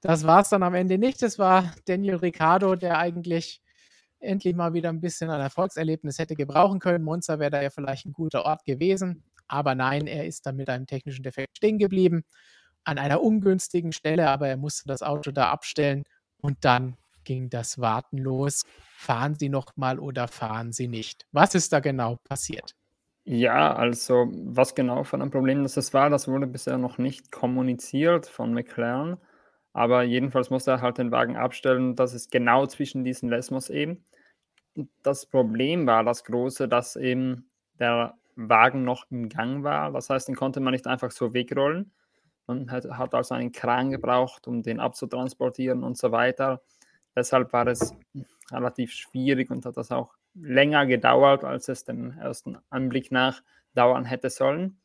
Das 0.00 0.24
war 0.24 0.40
es 0.40 0.48
dann 0.48 0.62
am 0.62 0.74
Ende 0.74 0.98
nicht. 0.98 1.22
Es 1.22 1.38
war 1.38 1.74
Daniel 1.84 2.16
Ricciardo, 2.16 2.74
der 2.74 2.98
eigentlich 2.98 3.60
endlich 4.20 4.54
mal 4.54 4.74
wieder 4.74 4.88
ein 4.90 5.00
bisschen 5.00 5.30
ein 5.30 5.40
Erfolgserlebnis 5.40 6.18
hätte 6.18 6.34
gebrauchen 6.36 6.78
können. 6.78 7.04
Monza 7.04 7.38
wäre 7.38 7.50
da 7.50 7.62
ja 7.62 7.70
vielleicht 7.70 8.06
ein 8.06 8.12
guter 8.12 8.44
Ort 8.44 8.64
gewesen. 8.64 9.24
Aber 9.48 9.74
nein, 9.74 10.06
er 10.06 10.26
ist 10.26 10.46
dann 10.46 10.56
mit 10.56 10.68
einem 10.68 10.86
technischen 10.86 11.22
Defekt 11.22 11.56
stehen 11.56 11.78
geblieben. 11.78 12.22
An 12.84 12.98
einer 12.98 13.22
ungünstigen 13.22 13.92
Stelle, 13.92 14.28
aber 14.28 14.48
er 14.48 14.56
musste 14.56 14.84
das 14.86 15.02
Auto 15.02 15.32
da 15.32 15.50
abstellen 15.50 16.04
und 16.40 16.64
dann 16.64 16.96
ging 17.24 17.50
das 17.50 17.78
Warten 17.78 18.18
los. 18.18 18.64
Fahren 18.96 19.34
Sie 19.34 19.48
nochmal 19.48 19.98
oder 19.98 20.28
fahren 20.28 20.72
Sie 20.72 20.88
nicht? 20.88 21.26
Was 21.32 21.54
ist 21.54 21.72
da 21.72 21.80
genau 21.80 22.16
passiert? 22.24 22.74
Ja, 23.24 23.74
also 23.74 24.28
was 24.32 24.74
genau 24.74 25.04
von 25.04 25.20
einem 25.20 25.30
Problem 25.30 25.62
das 25.62 25.92
war, 25.94 26.10
das 26.10 26.26
wurde 26.26 26.46
bisher 26.46 26.78
noch 26.78 26.98
nicht 26.98 27.30
kommuniziert 27.30 28.26
von 28.26 28.52
McLaren. 28.54 29.18
Aber 29.72 30.02
jedenfalls 30.02 30.50
musste 30.50 30.72
er 30.72 30.80
halt 30.80 30.98
den 30.98 31.12
Wagen 31.12 31.36
abstellen. 31.36 31.94
Das 31.94 32.14
ist 32.14 32.32
genau 32.32 32.66
zwischen 32.66 33.04
diesen 33.04 33.28
Lesmos 33.28 33.70
eben. 33.70 34.04
Das 35.02 35.26
Problem 35.26 35.86
war 35.86 36.04
das 36.04 36.24
große, 36.24 36.68
dass 36.68 36.96
eben 36.96 37.48
der 37.78 38.14
Wagen 38.36 38.84
noch 38.84 39.10
im 39.10 39.28
Gang 39.28 39.64
war. 39.64 39.92
Das 39.92 40.10
heißt, 40.10 40.28
den 40.28 40.36
konnte 40.36 40.60
man 40.60 40.72
nicht 40.72 40.86
einfach 40.86 41.10
so 41.10 41.34
wegrollen. 41.34 41.92
Man 42.46 42.70
hat, 42.70 42.84
hat 42.84 43.14
also 43.14 43.34
einen 43.34 43.52
Kran 43.52 43.90
gebraucht, 43.90 44.46
um 44.48 44.62
den 44.62 44.80
abzutransportieren 44.80 45.84
und 45.84 45.96
so 45.96 46.12
weiter. 46.12 46.62
Deshalb 47.14 47.52
war 47.52 47.66
es 47.66 47.94
relativ 48.50 48.92
schwierig 48.92 49.50
und 49.50 49.64
hat 49.66 49.76
das 49.76 49.90
auch 49.90 50.14
länger 50.34 50.86
gedauert, 50.86 51.44
als 51.44 51.68
es 51.68 51.84
dem 51.84 52.12
ersten 52.18 52.58
Anblick 52.70 53.10
nach 53.12 53.42
dauern 53.74 54.04
hätte 54.04 54.30
sollen. 54.30 54.80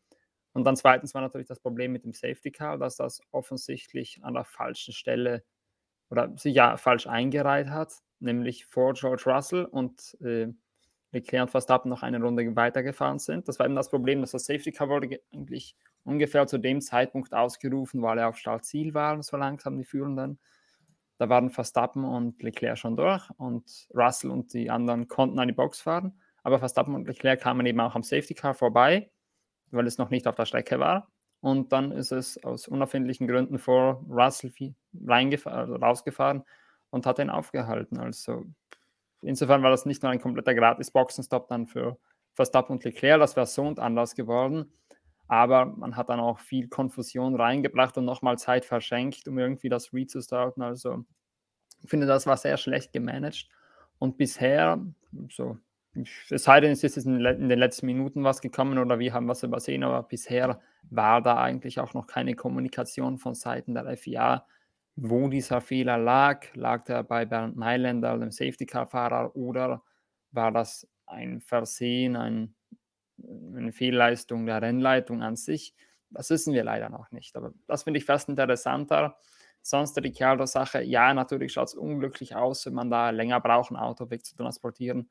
Und 0.54 0.64
dann 0.64 0.75
zweitens 0.75 1.14
war 1.14 1.22
natürlich 1.22 1.48
das 1.48 1.60
Problem 1.60 1.92
mit 1.92 2.06
dem 2.06 2.14
Safety 2.14 2.52
Car, 2.52 2.78
dass 2.78 2.96
das 2.96 3.22
offensichtlich 3.32 4.20
an 4.24 4.36
der 4.36 4.46
falschen 4.46 4.94
Stelle 4.94 5.44
oder 6.10 6.36
sich 6.38 6.56
ja 6.56 6.78
falsch 6.78 7.08
eingereiht 7.08 7.70
hat, 7.70 7.94
nämlich 8.20 8.66
vor 8.66 8.94
George 8.94 9.24
Russell 9.26 9.66
und 9.66 10.18
äh, 10.22 10.48
Leclerc 11.12 11.44
und 11.44 11.52
Verstappen 11.52 11.90
noch 11.90 12.04
eine 12.04 12.22
Runde 12.22 12.56
weitergefahren 12.56 13.20
sind. 13.20 13.48
Das 13.48 13.60
war 13.60 13.66
eben 13.66 13.76
das 13.76 13.90
Problem, 13.90 14.22
dass 14.22 14.32
das 14.32 14.46
Safety 14.46 14.72
Car 14.72 14.90
wurde 14.90 15.20
eigentlich 15.34 15.76
ungefähr 16.04 16.46
zu 16.48 16.58
dem 16.58 16.82
Zeitpunkt 16.82 17.34
ausgerufen, 17.34 18.02
weil 18.02 18.18
er 18.18 18.30
auf 18.30 18.38
Startziel 18.38 18.94
waren, 18.94 19.22
so 19.22 19.38
langsam 19.38 19.78
die 19.78 19.86
Führenden. 19.86 20.40
Da 21.18 21.30
waren 21.30 21.50
Verstappen 21.50 22.04
und 22.04 22.44
Leclerc 22.44 22.78
schon 22.78 22.98
durch 22.98 23.30
und 23.38 23.88
Russell 23.94 24.32
und 24.32 24.54
die 24.54 24.70
anderen 24.70 25.08
konnten 25.08 25.40
an 25.40 25.48
die 25.48 25.54
Box 25.54 25.82
fahren. 25.82 26.20
Aber 26.44 26.60
Verstappen 26.60 26.94
und 26.94 27.08
Leclerc 27.08 27.40
kamen 27.40 27.66
eben 27.66 27.80
auch 27.80 27.96
am 27.96 28.04
Safety 28.04 28.34
Car 28.34 28.54
vorbei 28.54 29.10
weil 29.72 29.88
es 29.88 29.98
noch 29.98 30.10
nicht 30.10 30.28
auf 30.28 30.36
der 30.36 30.46
Strecke 30.46 30.80
war. 30.80 31.12
Und 31.42 31.72
dann 31.72 31.92
ist 31.92 32.12
es 32.12 32.44
aus 32.44 32.68
unerfindlichen 32.68 33.28
Gründen 33.28 33.60
vor 33.60 34.04
Russell 34.10 34.54
also 35.46 35.76
rausgefahren 35.76 36.44
und 36.89 37.06
hat 37.06 37.20
ihn 37.20 37.30
aufgehalten. 37.30 38.00
Also 38.00 38.46
insofern 39.22 39.63
war 39.63 39.72
das 39.72 39.86
nicht 39.86 40.04
nur 40.04 40.12
ein 40.12 40.22
kompletter 40.22 40.54
Gratis-Boxenstopp 40.54 41.48
dann 41.48 41.68
für 41.68 41.98
Verstappen 42.34 42.74
und 42.74 42.84
Leclerc, 42.84 43.20
das 43.20 43.36
wäre 43.36 43.46
so 43.46 43.63
und 43.63 43.80
anders 43.80 44.15
geworden. 44.15 44.72
Aber 45.27 45.65
man 45.65 45.96
hat 45.96 46.10
dann 46.10 46.20
auch 46.20 46.39
viel 46.39 46.68
Konfusion 46.68 47.36
reingebracht 47.36 47.98
und 47.98 48.06
nochmal 48.06 48.38
Zeit 48.38 48.65
verschenkt, 48.65 49.27
um 49.27 49.39
irgendwie 49.39 49.70
das 49.70 49.92
restarten. 49.94 50.62
Also 50.62 51.04
ich 51.82 51.89
finde, 51.89 52.06
das 52.06 52.27
war 52.27 52.38
sehr 52.38 52.58
schlecht 52.58 52.94
gemanagt. 52.94 53.50
Und 53.98 54.18
bisher, 54.18 54.86
so, 55.30 55.58
es 56.30 56.44
sei 56.44 56.60
denn, 56.60 56.72
es 56.72 56.84
ist 56.84 57.06
in 57.06 57.20
den 57.20 57.60
letzten 57.60 57.86
Minuten 57.86 58.24
was 58.24 58.42
gekommen 58.42 58.77
oder 58.77 59.00
wir 59.00 59.13
haben 59.13 59.27
was 59.27 59.44
übersehen, 59.44 59.84
aber 59.84 60.04
bisher 60.04 60.60
war 60.89 61.22
da 61.22 61.38
eigentlich 61.42 61.80
auch 61.80 61.94
noch 61.94 62.06
keine 62.06 62.36
Kommunikation 62.36 63.18
von 63.18 63.34
Seiten 63.34 63.74
der 63.74 63.98
FIA, 63.98 64.46
wo 64.96 65.30
dieser 65.30 65.62
Fehler 65.62 65.98
lag. 65.98 66.54
Lag 66.56 66.86
der 66.86 67.04
bei 67.04 67.25
Bernd 67.25 67.56
Mailänder, 67.56 68.18
dem 68.18 68.32
Safety-Car-Fahrer, 68.32 69.36
oder 69.36 69.84
war 70.32 70.52
das 70.52 70.88
ein 71.06 71.42
Versehen, 71.42 72.16
ein 72.16 72.56
eine 73.24 73.72
Fehlleistung 73.72 74.46
der 74.46 74.62
Rennleitung 74.62 75.22
an 75.24 75.36
sich. 75.36 75.74
Das 76.10 76.30
wissen 76.30 76.54
wir 76.54 76.64
leider 76.64 76.90
noch 76.90 77.12
nicht. 77.12 77.36
Aber 77.36 77.54
das 77.68 77.84
finde 77.84 78.00
ich 78.00 78.06
fast 78.06 78.30
interessanter. 78.30 79.18
Sonst 79.62 79.94
die 79.94 80.02
Ricciardo-Sache, 80.02 80.84
ja, 80.84 81.14
natürlich 81.14 81.54
schaut 81.54 81.70
es 81.70 81.74
unglücklich 81.75 82.36
aus, 82.36 82.66
wenn 82.66 82.74
man 82.74 82.90
da 82.90 83.10
länger 83.10 83.40
braucht, 83.42 83.72
ein 83.72 83.78
Auto 83.78 84.10
wegzutransportieren. 84.10 85.10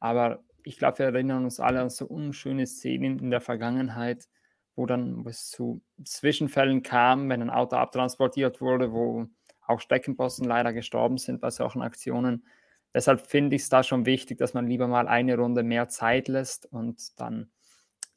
Aber 0.00 0.42
ich 0.64 0.78
glaube, 0.78 0.98
wir 0.98 1.06
erinnern 1.06 1.44
uns 1.44 1.60
alle 1.60 1.80
an 1.80 1.90
so 1.90 2.06
unschöne 2.06 2.66
Szenen 2.66 3.18
in 3.20 3.30
der 3.30 3.40
Vergangenheit, 3.40 4.28
wo 4.74 4.86
dann 4.86 5.24
es 5.26 5.50
zu 5.50 5.82
Zwischenfällen 6.04 6.82
kam, 6.82 7.28
wenn 7.28 7.42
ein 7.42 7.50
Auto 7.50 7.76
abtransportiert 7.76 8.60
wurde, 8.60 8.92
wo 8.92 9.26
auch 9.66 9.80
Steckenposten 9.80 10.46
leider 10.46 10.72
gestorben 10.72 11.18
sind 11.18 11.40
bei 11.40 11.50
solchen 11.50 11.82
Aktionen. 11.82 12.46
Deshalb 12.94 13.26
finde 13.26 13.56
ich 13.56 13.62
es 13.62 13.68
da 13.68 13.82
schon 13.82 14.06
wichtig, 14.06 14.38
dass 14.38 14.54
man 14.54 14.66
lieber 14.66 14.86
mal 14.86 15.08
eine 15.08 15.36
Runde 15.36 15.62
mehr 15.62 15.88
Zeit 15.88 16.28
lässt 16.28 16.66
und 16.66 17.18
dann 17.18 17.50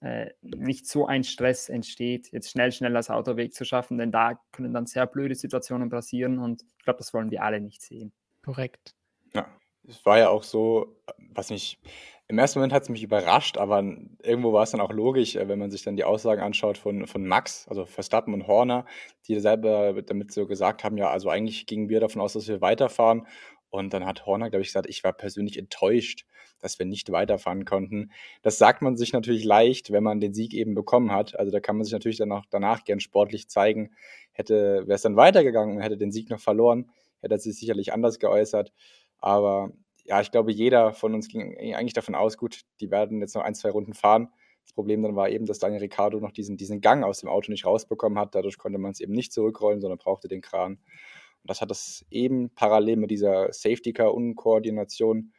äh, 0.01 0.31
nicht 0.41 0.88
so 0.88 1.05
ein 1.05 1.24
Stress 1.24 1.69
entsteht, 1.69 2.31
jetzt 2.31 2.51
schnell, 2.51 2.71
schnell 2.71 2.93
das 2.93 3.09
Auto 3.09 3.38
wegzuschaffen, 3.38 3.97
denn 3.97 4.12
da 4.12 4.39
können 4.51 4.74
dann 4.74 4.85
sehr 4.85 5.07
blöde 5.07 5.35
Situationen 5.35 5.89
passieren 5.89 6.39
und 6.39 6.63
ich 6.77 6.83
glaube, 6.83 6.97
das 6.97 7.13
wollen 7.13 7.31
wir 7.31 7.43
alle 7.43 7.62
nicht 7.62 7.81
sehen. 7.81 8.12
Korrekt. 8.43 8.93
Ja, 9.33 9.47
es 9.88 10.05
war 10.05 10.17
ja 10.17 10.29
auch 10.29 10.43
so, 10.43 11.01
was 11.17 11.50
mich 11.50 11.79
im 12.27 12.39
ersten 12.39 12.60
Moment 12.60 12.74
hat 12.74 12.84
es 12.84 12.89
mich 12.89 13.03
überrascht, 13.03 13.58
aber 13.58 13.84
irgendwo 14.24 14.51
war 14.51 14.63
es 14.63 14.72
dann 14.72 14.82
auch 14.82 14.91
logisch, 14.91 15.36
äh, 15.36 15.48
wenn 15.48 15.60
man 15.60 15.72
sich 15.72 15.84
dann 15.84 15.96
die 15.96 16.03
Aussagen 16.03 16.41
anschaut 16.41 16.77
von, 16.77 17.05
von 17.08 17.25
Max, 17.25 17.67
also 17.67 17.86
Verstappen 17.86 18.34
und 18.34 18.48
Horner, 18.48 18.86
die 19.27 19.39
selber 19.39 20.01
damit 20.01 20.32
so 20.32 20.48
gesagt 20.48 20.84
haben, 20.84 20.98
ja, 20.98 21.10
also 21.10 21.29
eigentlich 21.29 21.65
gingen 21.67 21.89
wir 21.89 22.00
davon 22.00 22.22
aus, 22.22 22.34
dass 22.34 22.48
wir 22.48 22.62
weiterfahren 22.62 23.27
und 23.70 23.94
dann 23.94 24.05
hat 24.05 24.25
Horner, 24.25 24.50
glaube 24.50 24.62
ich, 24.62 24.70
gesagt, 24.70 24.89
ich 24.89 25.03
war 25.03 25.13
persönlich 25.13 25.58
enttäuscht, 25.60 26.25
dass 26.60 26.79
wir 26.79 26.86
nicht 26.86 27.12
weiterfahren 27.12 27.65
konnten. 27.65 28.12
Das 28.41 28.58
sagt 28.58 28.82
man 28.82 28.96
sich 28.96 29.12
natürlich 29.13 29.44
leicht, 29.44 29.91
wenn 29.91 30.03
man 30.03 30.20
den 30.22 30.34
Sieg 30.34 30.53
eben 30.53 30.74
bekommen 30.74 31.12
hat. 31.12 31.38
Also 31.38 31.51
da 31.51 31.60
kann 31.60 31.75
man 31.75 31.84
sich 31.84 31.94
natürlich 31.94 32.17
dann 32.17 32.32
auch 32.32 32.46
danach 32.50 32.86
gern 32.86 33.00
sportlich 33.01 33.50
zeigen. 33.50 33.91
Hätte, 34.32 34.84
wäre 34.88 34.96
es 34.96 35.01
dann 35.01 35.17
weitergegangen 35.17 35.75
und 35.75 35.82
hätte 35.84 35.98
den 35.98 36.12
Sieg 36.12 36.29
noch 36.29 36.39
verloren, 36.39 36.89
hätte 37.20 37.36
er 37.36 37.39
sich 37.39 37.58
sicherlich 37.58 37.91
anders 37.94 38.20
geäußert. 38.20 38.72
Aber 39.20 39.72
ja, 40.05 40.21
ich 40.21 40.31
glaube, 40.31 40.51
jeder 40.51 40.93
von 40.93 41.13
uns 41.13 41.27
ging 41.27 41.57
eigentlich 41.57 41.93
davon 41.93 42.15
aus, 42.15 42.38
gut, 42.38 42.62
die 42.79 42.91
werden 42.91 43.19
jetzt 43.21 43.35
noch 43.35 43.43
ein, 43.43 43.55
zwei 43.55 43.71
Runden 43.71 43.93
fahren. 43.93 44.29
Das 44.63 44.74
Problem 44.74 45.03
dann 45.03 45.15
war 45.15 45.29
eben, 45.29 45.45
dass 45.45 45.59
Daniel 45.59 45.81
Ricciardo 45.81 46.19
noch 46.19 46.31
diesen, 46.31 46.57
diesen 46.57 46.81
Gang 46.81 47.03
aus 47.03 47.19
dem 47.19 47.29
Auto 47.29 47.51
nicht 47.51 47.65
rausbekommen 47.65 48.17
hat. 48.17 48.33
Dadurch 48.33 48.57
konnte 48.57 48.79
man 48.79 48.91
es 48.91 49.00
eben 49.00 49.13
nicht 49.13 49.33
zurückrollen, 49.33 49.81
sondern 49.81 50.00
brauchte 50.00 50.27
den 50.27 50.41
Kran. 50.41 50.74
Und 50.74 51.50
das 51.50 51.62
hat 51.62 51.69
das 51.69 52.05
eben 52.09 52.50
parallel 52.51 52.97
mit 52.97 53.12
dieser 53.12 53.51
Safety-Car-Unkoordination 53.51 55.33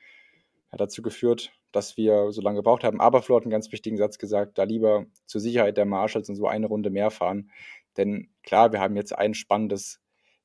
dazu 0.73 1.03
geführt, 1.03 1.53
dass 1.73 1.97
wir 1.97 2.33
so 2.33 2.41
lange 2.41 2.59
gebraucht 2.59 2.85
haben. 2.85 3.01
Aber 3.01 3.23
Flo 3.23 3.37
hat 3.37 3.43
einen 3.43 3.51
ganz 3.51 3.73
wichtigen 3.73 3.97
Satz 3.97 4.19
gesagt, 4.19 4.59
da 4.59 4.65
lieber 4.65 5.07
zur 5.27 5.41
Sicherheit 5.41 5.77
der 5.77 5.87
Marshalls 5.87 6.29
und 6.29 6.37
so 6.37 6.47
eine 6.47 6.67
Runde 6.67 6.91
mehr 6.91 7.11
fahren. 7.11 7.51
Denn 7.97 8.31
klar, 8.43 8.73
wir 8.73 8.81
haben 8.81 8.97
jetzt 8.97 9.17
ein 9.17 9.35
spannendes 9.35 10.01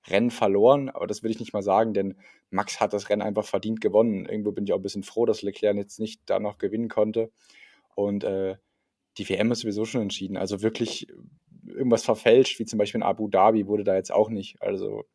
Rennen 0.07 0.31
verloren, 0.31 0.89
aber 0.89 1.07
das 1.07 1.23
will 1.23 1.31
ich 1.31 1.39
nicht 1.39 1.53
mal 1.53 1.61
sagen, 1.61 1.93
denn 1.93 2.15
Max 2.49 2.79
hat 2.79 2.93
das 2.93 3.09
Rennen 3.09 3.21
einfach 3.21 3.45
verdient 3.45 3.81
gewonnen. 3.81 4.25
Irgendwo 4.25 4.51
bin 4.51 4.65
ich 4.65 4.73
auch 4.73 4.79
ein 4.79 4.83
bisschen 4.83 5.03
froh, 5.03 5.25
dass 5.25 5.41
Leclerc 5.41 5.75
jetzt 5.75 5.99
nicht 5.99 6.21
da 6.25 6.39
noch 6.39 6.57
gewinnen 6.57 6.89
konnte. 6.89 7.31
Und 7.95 8.23
äh, 8.23 8.55
die 9.17 9.29
WM 9.29 9.51
ist 9.51 9.59
sowieso 9.59 9.85
schon 9.85 10.01
entschieden. 10.01 10.37
Also 10.37 10.61
wirklich 10.61 11.07
irgendwas 11.67 12.03
verfälscht, 12.03 12.59
wie 12.59 12.65
zum 12.65 12.79
Beispiel 12.79 12.99
in 12.99 13.07
Abu 13.07 13.27
Dhabi, 13.27 13.67
wurde 13.67 13.83
da 13.83 13.95
jetzt 13.95 14.11
auch 14.11 14.29
nicht. 14.29 14.61
Also 14.61 15.05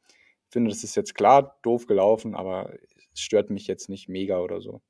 finde, 0.56 0.70
das 0.70 0.84
ist 0.84 0.96
jetzt 0.96 1.14
klar 1.14 1.58
doof 1.60 1.86
gelaufen, 1.86 2.34
aber 2.34 2.72
es 3.12 3.20
stört 3.20 3.50
mich 3.50 3.66
jetzt 3.66 3.90
nicht 3.90 4.08
mega 4.08 4.38
oder 4.38 4.62
so. 4.62 4.80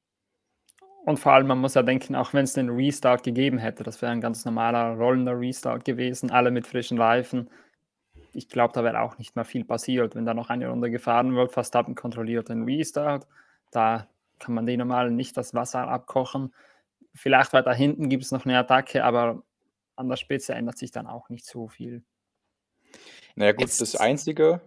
Und 1.04 1.18
vor 1.18 1.32
allem, 1.32 1.48
man 1.48 1.58
muss 1.58 1.74
ja 1.74 1.82
denken, 1.82 2.14
auch 2.14 2.34
wenn 2.34 2.44
es 2.44 2.52
den 2.52 2.70
Restart 2.70 3.24
gegeben 3.24 3.58
hätte, 3.58 3.82
das 3.82 4.00
wäre 4.00 4.12
ein 4.12 4.20
ganz 4.20 4.44
normaler 4.44 4.96
rollender 4.96 5.38
Restart 5.38 5.84
gewesen, 5.84 6.30
alle 6.30 6.52
mit 6.52 6.66
frischen 6.66 7.00
Reifen. 7.00 7.50
Ich 8.36 8.48
glaube, 8.48 8.72
da 8.74 8.84
wäre 8.84 9.00
auch 9.00 9.18
nicht 9.18 9.36
mehr 9.36 9.44
viel 9.44 9.64
passiert, 9.64 10.14
wenn 10.14 10.26
da 10.26 10.34
noch 10.34 10.50
eine 10.50 10.68
Runde 10.68 10.90
gefahren 10.90 11.34
wird. 11.34 11.52
Verstappen 11.52 11.94
kontrolliert 11.94 12.48
den 12.48 12.64
Restart. 12.64 13.26
Da 13.70 14.08
kann 14.38 14.54
man 14.54 14.66
den 14.66 14.78
normal 14.78 15.10
nicht 15.10 15.36
das 15.36 15.54
Wasser 15.54 15.88
abkochen. 15.88 16.54
Vielleicht 17.14 17.52
weiter 17.52 17.72
hinten 17.72 18.08
gibt 18.08 18.24
es 18.24 18.32
noch 18.32 18.44
eine 18.44 18.58
Attacke, 18.58 19.04
aber 19.04 19.42
an 19.96 20.08
der 20.08 20.16
Spitze 20.16 20.54
ändert 20.54 20.76
sich 20.76 20.90
dann 20.90 21.06
auch 21.06 21.30
nicht 21.30 21.46
so 21.46 21.68
viel. 21.68 22.04
Naja, 23.34 23.52
gut, 23.52 23.62
Jetzt, 23.62 23.80
das 23.80 23.96
Einzige, 23.96 24.60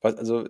was, 0.00 0.16
also, 0.16 0.48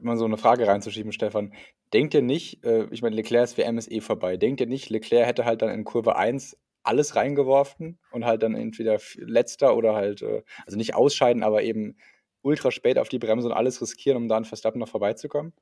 mal 0.00 0.16
so 0.16 0.24
eine 0.24 0.36
Frage 0.36 0.66
reinzuschieben, 0.66 1.12
Stefan. 1.12 1.52
Denkt 1.92 2.14
ihr 2.14 2.22
nicht, 2.22 2.64
äh, 2.64 2.86
ich 2.90 3.02
meine, 3.02 3.16
Leclercs 3.16 3.56
WM 3.56 3.78
ist 3.78 3.90
eh 3.90 4.00
vorbei, 4.00 4.36
denkt 4.36 4.60
ihr 4.60 4.66
nicht, 4.66 4.90
Leclerc 4.90 5.26
hätte 5.26 5.44
halt 5.44 5.62
dann 5.62 5.70
in 5.70 5.84
Kurve 5.84 6.16
1 6.16 6.56
alles 6.82 7.16
reingeworfen 7.16 7.98
und 8.10 8.24
halt 8.24 8.42
dann 8.42 8.54
entweder 8.54 8.98
letzter 9.16 9.76
oder 9.76 9.94
halt, 9.94 10.22
äh, 10.22 10.42
also 10.64 10.76
nicht 10.76 10.94
ausscheiden, 10.94 11.42
aber 11.42 11.62
eben 11.62 11.96
ultra 12.42 12.70
spät 12.70 12.98
auf 12.98 13.08
die 13.08 13.18
Bremse 13.18 13.48
und 13.48 13.54
alles 13.54 13.80
riskieren, 13.82 14.16
um 14.16 14.28
da 14.28 14.36
an 14.36 14.44
Verstappen 14.44 14.80
noch 14.80 14.88
vorbeizukommen? 14.88 15.52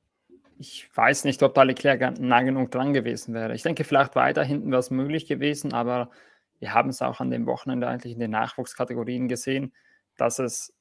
Ich 0.59 0.89
weiß 0.95 1.25
nicht, 1.25 1.43
ob 1.43 1.55
da 1.55 1.63
Leclerc 1.63 2.19
nah 2.21 2.43
genug 2.43 2.71
dran 2.71 2.93
gewesen 2.93 3.35
wäre. 3.35 3.55
Ich 3.55 3.63
denke, 3.63 3.85
vielleicht 3.85 4.17
weiter 4.17 4.43
hinten 4.43 4.71
wäre 4.71 4.81
es 4.81 4.91
möglich 4.91 5.27
gewesen, 5.27 5.73
aber 5.73 6.11
wir 6.59 6.75
haben 6.75 6.91
es 6.91 7.03
auch 7.03 7.21
an 7.21 7.31
dem 7.31 7.47
Wochenende 7.47 7.87
eigentlich 7.87 8.15
in 8.15 8.19
den 8.19 8.33
Nachwuchskategorien 8.33 9.29
gesehen, 9.29 9.73
dass 10.17 10.41
es 10.41 10.75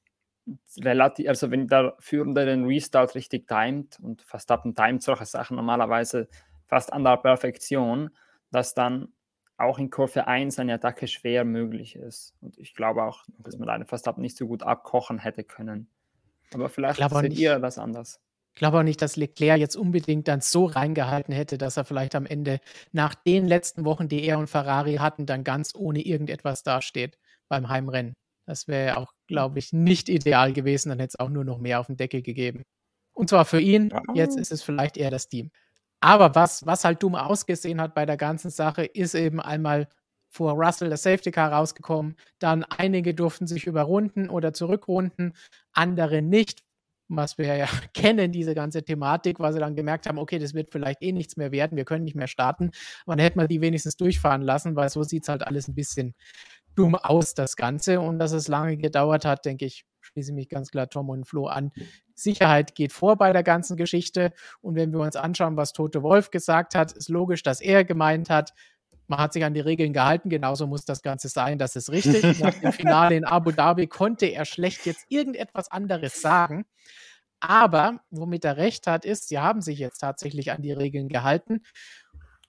relativ, 0.79 1.27
also 1.27 1.51
wenn 1.51 1.67
der 1.67 1.95
Führende 1.99 2.45
den 2.45 2.65
Restart 2.65 3.15
richtig 3.15 3.47
timet 3.47 3.99
und 4.01 4.21
Verstappen 4.21 4.75
timet 4.75 5.03
solche 5.03 5.25
Sachen 5.25 5.57
normalerweise 5.57 6.27
fast 6.67 6.91
an 6.91 7.03
der 7.03 7.17
Perfektion, 7.17 8.09
dass 8.51 8.73
dann 8.73 9.09
auch 9.57 9.79
in 9.79 9.89
Kurve 9.89 10.27
1 10.27 10.59
eine 10.59 10.75
Attacke 10.75 11.07
schwer 11.07 11.43
möglich 11.43 11.95
ist. 11.95 12.35
Und 12.41 12.57
ich 12.57 12.75
glaube 12.75 13.03
auch, 13.03 13.25
dass 13.39 13.57
man 13.57 13.69
eine 13.69 13.85
Verstappen 13.85 14.21
nicht 14.21 14.37
so 14.37 14.47
gut 14.47 14.63
abkochen 14.63 15.17
hätte 15.19 15.43
können. 15.43 15.89
Aber 16.53 16.69
vielleicht 16.69 16.99
seht 17.09 17.33
ihr 17.33 17.59
das 17.59 17.77
anders. 17.77 18.19
Ich 18.53 18.59
glaube 18.59 18.79
auch 18.79 18.83
nicht, 18.83 19.01
dass 19.01 19.17
Leclerc 19.17 19.59
jetzt 19.59 19.75
unbedingt 19.75 20.27
dann 20.27 20.41
so 20.41 20.65
reingehalten 20.65 21.33
hätte, 21.33 21.59
dass 21.59 21.77
er 21.77 21.85
vielleicht 21.85 22.15
am 22.15 22.25
Ende 22.25 22.59
nach 22.91 23.13
den 23.13 23.47
letzten 23.47 23.85
Wochen, 23.85 24.07
die 24.07 24.23
er 24.23 24.39
und 24.39 24.47
Ferrari 24.47 24.95
hatten, 24.95 25.27
dann 25.27 25.43
ganz 25.43 25.75
ohne 25.75 26.01
irgendetwas 26.01 26.63
dasteht 26.63 27.19
beim 27.49 27.69
Heimrennen. 27.69 28.15
Das 28.47 28.67
wäre 28.67 28.97
auch, 28.97 29.13
glaube 29.27 29.59
ich, 29.59 29.73
nicht 29.73 30.09
ideal 30.09 30.53
gewesen. 30.53 30.89
Dann 30.89 30.99
hätte 30.99 31.15
es 31.15 31.19
auch 31.19 31.29
nur 31.29 31.43
noch 31.43 31.59
mehr 31.59 31.79
auf 31.79 31.87
den 31.87 31.97
Deckel 31.97 32.21
gegeben. 32.21 32.63
Und 33.13 33.29
zwar 33.29 33.45
für 33.45 33.59
ihn. 33.59 33.93
Jetzt 34.13 34.37
ist 34.37 34.51
es 34.51 34.63
vielleicht 34.63 34.97
eher 34.97 35.11
das 35.11 35.27
Team. 35.27 35.51
Aber 36.07 36.35
was, 36.35 36.65
was 36.65 36.85
halt 36.85 37.03
dumm 37.03 37.15
ausgesehen 37.15 37.81
hat 37.81 37.93
bei 37.93 38.05
der 38.05 38.15
ganzen 38.15 38.49
Sache, 38.49 38.85
ist 38.85 39.13
eben 39.13 39.41
einmal 39.41 39.89
vor 40.29 40.53
Russell 40.53 40.89
das 40.89 41.03
Safety 41.03 41.31
Car 41.31 41.51
rausgekommen. 41.51 42.15
Dann 42.39 42.63
einige 42.63 43.13
durften 43.13 43.45
sich 43.45 43.67
überrunden 43.67 44.29
oder 44.29 44.53
zurückrunden, 44.53 45.33
andere 45.73 46.21
nicht. 46.21 46.63
Was 47.09 47.37
wir 47.37 47.53
ja 47.57 47.67
kennen, 47.93 48.31
diese 48.31 48.55
ganze 48.55 48.83
Thematik, 48.83 49.41
weil 49.41 49.51
sie 49.51 49.59
dann 49.59 49.75
gemerkt 49.75 50.07
haben, 50.07 50.17
okay, 50.17 50.39
das 50.39 50.53
wird 50.53 50.71
vielleicht 50.71 51.01
eh 51.01 51.11
nichts 51.11 51.35
mehr 51.35 51.51
werden, 51.51 51.75
wir 51.75 51.83
können 51.83 52.05
nicht 52.05 52.15
mehr 52.15 52.27
starten. 52.27 52.71
Man 53.05 53.19
hätte 53.19 53.37
mal 53.37 53.49
die 53.49 53.59
wenigstens 53.59 53.97
durchfahren 53.97 54.43
lassen, 54.43 54.77
weil 54.77 54.87
so 54.87 55.03
sieht 55.03 55.23
es 55.23 55.29
halt 55.29 55.45
alles 55.45 55.67
ein 55.67 55.75
bisschen 55.75 56.15
dumm 56.77 56.95
aus, 56.95 57.33
das 57.33 57.55
Ganze. 57.55 57.99
Und 57.99 58.19
dass 58.19 58.31
es 58.31 58.47
lange 58.47 58.77
gedauert 58.77 59.25
hat, 59.25 59.45
denke 59.45 59.65
ich, 59.65 59.85
schließe 60.01 60.33
mich 60.33 60.49
ganz 60.49 60.71
klar 60.71 60.89
Tom 60.89 61.09
und 61.09 61.25
Flo 61.25 61.47
an. 61.47 61.71
Sicherheit 62.13 62.75
geht 62.75 62.93
vor 62.93 63.17
bei 63.17 63.33
der 63.33 63.43
ganzen 63.43 63.77
Geschichte. 63.77 64.31
Und 64.61 64.75
wenn 64.75 64.91
wir 64.91 64.99
uns 64.99 65.15
anschauen, 65.15 65.57
was 65.57 65.73
Tote 65.73 66.03
Wolf 66.03 66.31
gesagt 66.31 66.75
hat, 66.75 66.91
ist 66.93 67.09
logisch, 67.09 67.43
dass 67.43 67.61
er 67.61 67.83
gemeint 67.83 68.29
hat, 68.29 68.53
man 69.07 69.19
hat 69.19 69.33
sich 69.33 69.45
an 69.45 69.53
die 69.53 69.61
Regeln 69.61 69.93
gehalten, 69.93 70.29
genauso 70.29 70.67
muss 70.67 70.83
das 70.83 71.01
Ganze 71.01 71.29
sein, 71.29 71.57
das 71.57 71.75
ist 71.75 71.89
richtig. 71.91 72.39
Nach 72.39 72.53
dem 72.53 72.73
Finale 72.73 73.15
in 73.15 73.25
Abu 73.25 73.51
Dhabi 73.51 73.87
konnte 73.87 74.25
er 74.25 74.45
schlecht 74.45 74.85
jetzt 74.85 75.05
irgendetwas 75.09 75.71
anderes 75.71 76.21
sagen. 76.21 76.65
Aber 77.39 78.01
womit 78.09 78.43
er 78.45 78.57
recht 78.57 78.87
hat, 78.87 79.05
ist, 79.05 79.29
sie 79.29 79.39
haben 79.39 79.61
sich 79.61 79.79
jetzt 79.79 79.99
tatsächlich 79.99 80.51
an 80.51 80.61
die 80.61 80.73
Regeln 80.73 81.07
gehalten. 81.07 81.61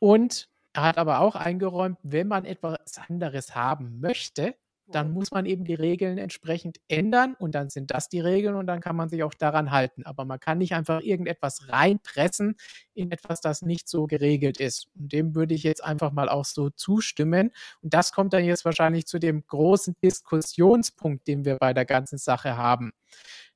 Und 0.00 0.49
er 0.78 0.85
hat 0.85 0.97
aber 0.97 1.18
auch 1.18 1.35
eingeräumt, 1.35 1.99
wenn 2.04 2.28
man 2.28 2.44
etwas 2.44 2.78
anderes 3.08 3.56
haben 3.56 3.99
möchte, 3.99 4.54
dann 4.87 5.11
muss 5.11 5.32
man 5.32 5.44
eben 5.44 5.64
die 5.64 5.75
Regeln 5.75 6.18
entsprechend 6.18 6.78
ändern 6.87 7.35
und 7.35 7.56
dann 7.56 7.68
sind 7.68 7.90
das 7.90 8.08
die 8.08 8.20
Regeln 8.20 8.54
und 8.54 8.68
dann 8.68 8.80
kann 8.80 8.94
man 8.94 9.08
sich 9.08 9.25
auch 9.25 9.35
daran 9.35 9.73
halten. 9.73 10.06
Aber 10.06 10.25
man 10.25 10.38
kann 10.38 10.58
nicht 10.58 10.75
einfach 10.75 11.00
irgendetwas 11.00 11.68
reinpressen 11.68 12.54
in 12.94 13.11
etwas, 13.11 13.40
das 13.40 13.62
nicht 13.62 13.88
so 13.88 14.06
geregelt 14.06 14.61
ist. 14.61 14.87
Und 14.94 15.12
dem 15.12 15.35
würde 15.35 15.52
ich 15.52 15.64
jetzt 15.64 15.82
einfach 15.82 16.12
mal 16.12 16.28
auch 16.28 16.44
so 16.44 16.70
zustimmen. 16.70 17.50
Und 17.82 17.92
das 17.92 18.12
kommt 18.12 18.32
dann 18.32 18.44
jetzt 18.44 18.64
wahrscheinlich 18.64 19.08
zu 19.08 19.18
dem 19.18 19.44
großen 19.49 19.97
Diskussionspunkt, 20.00 21.26
den 21.26 21.44
wir 21.44 21.56
bei 21.56 21.75
der 21.75 21.87
ganzen 21.87 22.18
Sache 22.18 22.56
haben. 22.56 22.92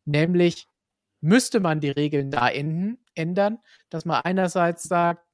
Nämlich, 0.04 0.66
müsste 1.20 1.60
man 1.60 1.78
die 1.78 1.90
Regeln 1.90 2.32
da 2.32 2.48
ändern, 2.48 3.58
dass 3.90 4.04
man 4.04 4.22
einerseits 4.22 4.82
sagt, 4.82 5.24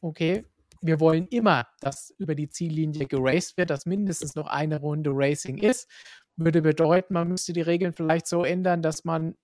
okay, 0.00 0.44
wir 0.82 1.00
wollen 1.00 1.26
immer, 1.28 1.66
dass 1.80 2.10
über 2.18 2.34
die 2.34 2.48
Ziellinie 2.48 3.06
geraced 3.06 3.56
wird, 3.56 3.70
dass 3.70 3.86
mindestens 3.86 4.34
noch 4.34 4.46
eine 4.46 4.80
Runde 4.80 5.10
Racing 5.12 5.58
ist. 5.58 5.88
Würde 6.36 6.62
bedeuten, 6.62 7.14
man 7.14 7.28
müsste 7.28 7.52
die 7.52 7.60
Regeln 7.60 7.92
vielleicht 7.92 8.26
so 8.26 8.44
ändern, 8.44 8.82
dass 8.82 9.04
man, 9.04 9.36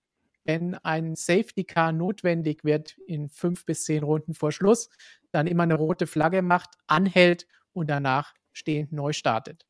wenn 0.45 0.75
ein 0.75 1.15
Safety 1.15 1.63
Car 1.63 1.91
notwendig 1.91 2.63
wird 2.63 2.97
in 3.05 3.29
fünf 3.29 3.65
bis 3.65 3.83
zehn 3.83 4.03
Runden 4.03 4.33
vor 4.33 4.51
Schluss, 4.51 4.89
dann 5.31 5.47
immer 5.47 5.63
eine 5.63 5.75
rote 5.75 6.07
Flagge 6.07 6.41
macht, 6.41 6.71
anhält 6.87 7.47
und 7.73 7.89
danach 7.89 8.33
stehend 8.53 8.91
neu 8.91 9.13
startet. 9.13 9.65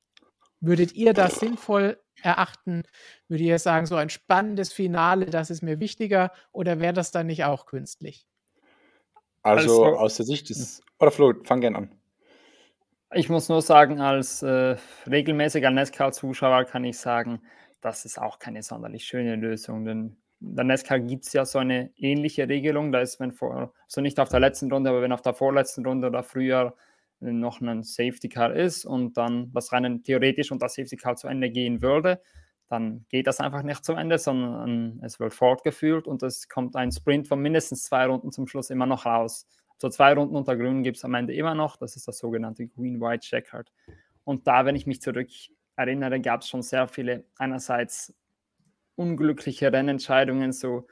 Würdet 0.60 0.94
ihr 0.94 1.14
das 1.14 1.40
sinnvoll 1.40 2.02
erachten? 2.22 2.84
Würdet 3.28 3.46
ihr 3.46 3.60
sagen, 3.60 3.86
so 3.86 3.96
ein 3.96 4.10
spannendes 4.10 4.72
Finale, 4.72 5.26
das 5.28 5.50
ist 5.50 5.62
mir 5.62 5.80
wichtiger 5.80 6.32
oder 6.52 6.80
wäre 6.80 6.94
das 6.94 7.12
dann 7.12 7.28
nicht 7.28 7.44
auch 7.44 7.66
künstlich? 7.66 8.26
Also, 9.48 9.84
also 9.86 9.98
aus 9.98 10.18
der 10.18 10.26
Sicht 10.26 10.50
des. 10.50 10.82
Oder 11.00 11.12
Flo, 11.12 11.34
fang 11.44 11.62
gern 11.62 11.76
an. 11.76 11.92
Ich 13.14 13.30
muss 13.30 13.48
nur 13.48 13.62
sagen, 13.62 14.02
als 14.02 14.44
äh, 14.44 14.76
regelmäßiger 15.10 15.72
NASCAR-Zuschauer 15.72 16.66
kann 16.66 16.84
ich 16.84 16.98
sagen, 16.98 17.42
das 17.80 18.04
ist 18.04 18.20
auch 18.20 18.38
keine 18.38 18.64
sonderlich 18.64 19.06
schöne 19.06 19.36
Lösung, 19.38 19.86
denn 19.86 20.18
der 20.40 20.66
NASCAR 20.66 21.00
gibt 21.00 21.26
es 21.26 21.34
ja 21.34 21.46
so 21.46 21.60
eine 21.60 21.92
ähnliche 21.96 22.50
Regelung. 22.50 22.92
Da 22.92 23.00
ist, 23.00 23.20
wenn 23.20 23.32
vor, 23.32 23.74
also 23.86 24.02
nicht 24.02 24.20
auf 24.20 24.30
der 24.30 24.40
letzten 24.40 24.72
Runde, 24.72 24.90
aber 24.90 25.02
wenn 25.02 25.14
auf 25.14 25.22
der 25.22 25.34
vorletzten 25.34 25.86
Runde 25.86 26.08
oder 26.08 26.22
früher 26.24 26.76
noch 27.20 27.62
ein 27.62 27.84
Safety 27.84 28.30
Car 28.30 28.54
ist 28.54 28.86
und 28.86 29.18
dann 29.18 29.52
das 29.54 29.72
Rennen 29.72 30.04
theoretisch 30.04 30.52
unter 30.52 30.70
Safety 30.70 30.98
Car 30.98 31.16
zu 31.16 31.28
Ende 31.28 31.50
gehen 31.50 31.82
würde, 31.82 32.22
dann 32.70 33.06
geht 33.10 33.28
das 33.28 33.40
einfach 33.40 33.64
nicht 33.64 33.86
zum 33.86 33.98
Ende, 33.98 34.18
sondern 34.18 35.00
es 35.04 35.20
wird 35.20 35.34
fortgeführt 35.34 36.08
und 36.08 36.22
es 36.24 36.50
kommt 36.50 36.76
ein 36.76 36.92
Sprint 36.92 37.28
von 37.28 37.42
mindestens 37.42 37.84
zwei 37.84 38.06
Runden 38.06 38.32
zum 38.32 38.48
Schluss 38.48 38.70
immer 38.70 38.86
noch 38.86 39.06
raus. 39.06 39.48
So 39.78 39.90
zwei 39.90 40.14
Runden 40.14 40.36
unter 40.36 40.58
Grün 40.58 40.84
gibt 40.84 40.98
es 40.98 41.06
am 41.06 41.14
Ende 41.14 41.34
immer 41.34 41.56
noch. 41.56 41.78
Das 41.78 41.96
ist 41.96 42.08
das 42.08 42.18
sogenannte 42.18 42.68
Green-White 42.68 43.26
Checkered. 43.26 43.72
Und 44.24 44.48
da, 44.48 44.66
wenn 44.66 44.76
ich 44.76 44.88
mich 44.88 45.02
zurück 45.02 45.30
erinnere, 45.76 46.20
gab 46.20 46.42
es 46.42 46.50
schon 46.50 46.62
sehr 46.62 46.88
viele 46.88 47.26
einerseits 47.38 48.14
unglückliche 48.96 49.72
Rennentscheidungen, 49.72 50.52
so 50.52 50.88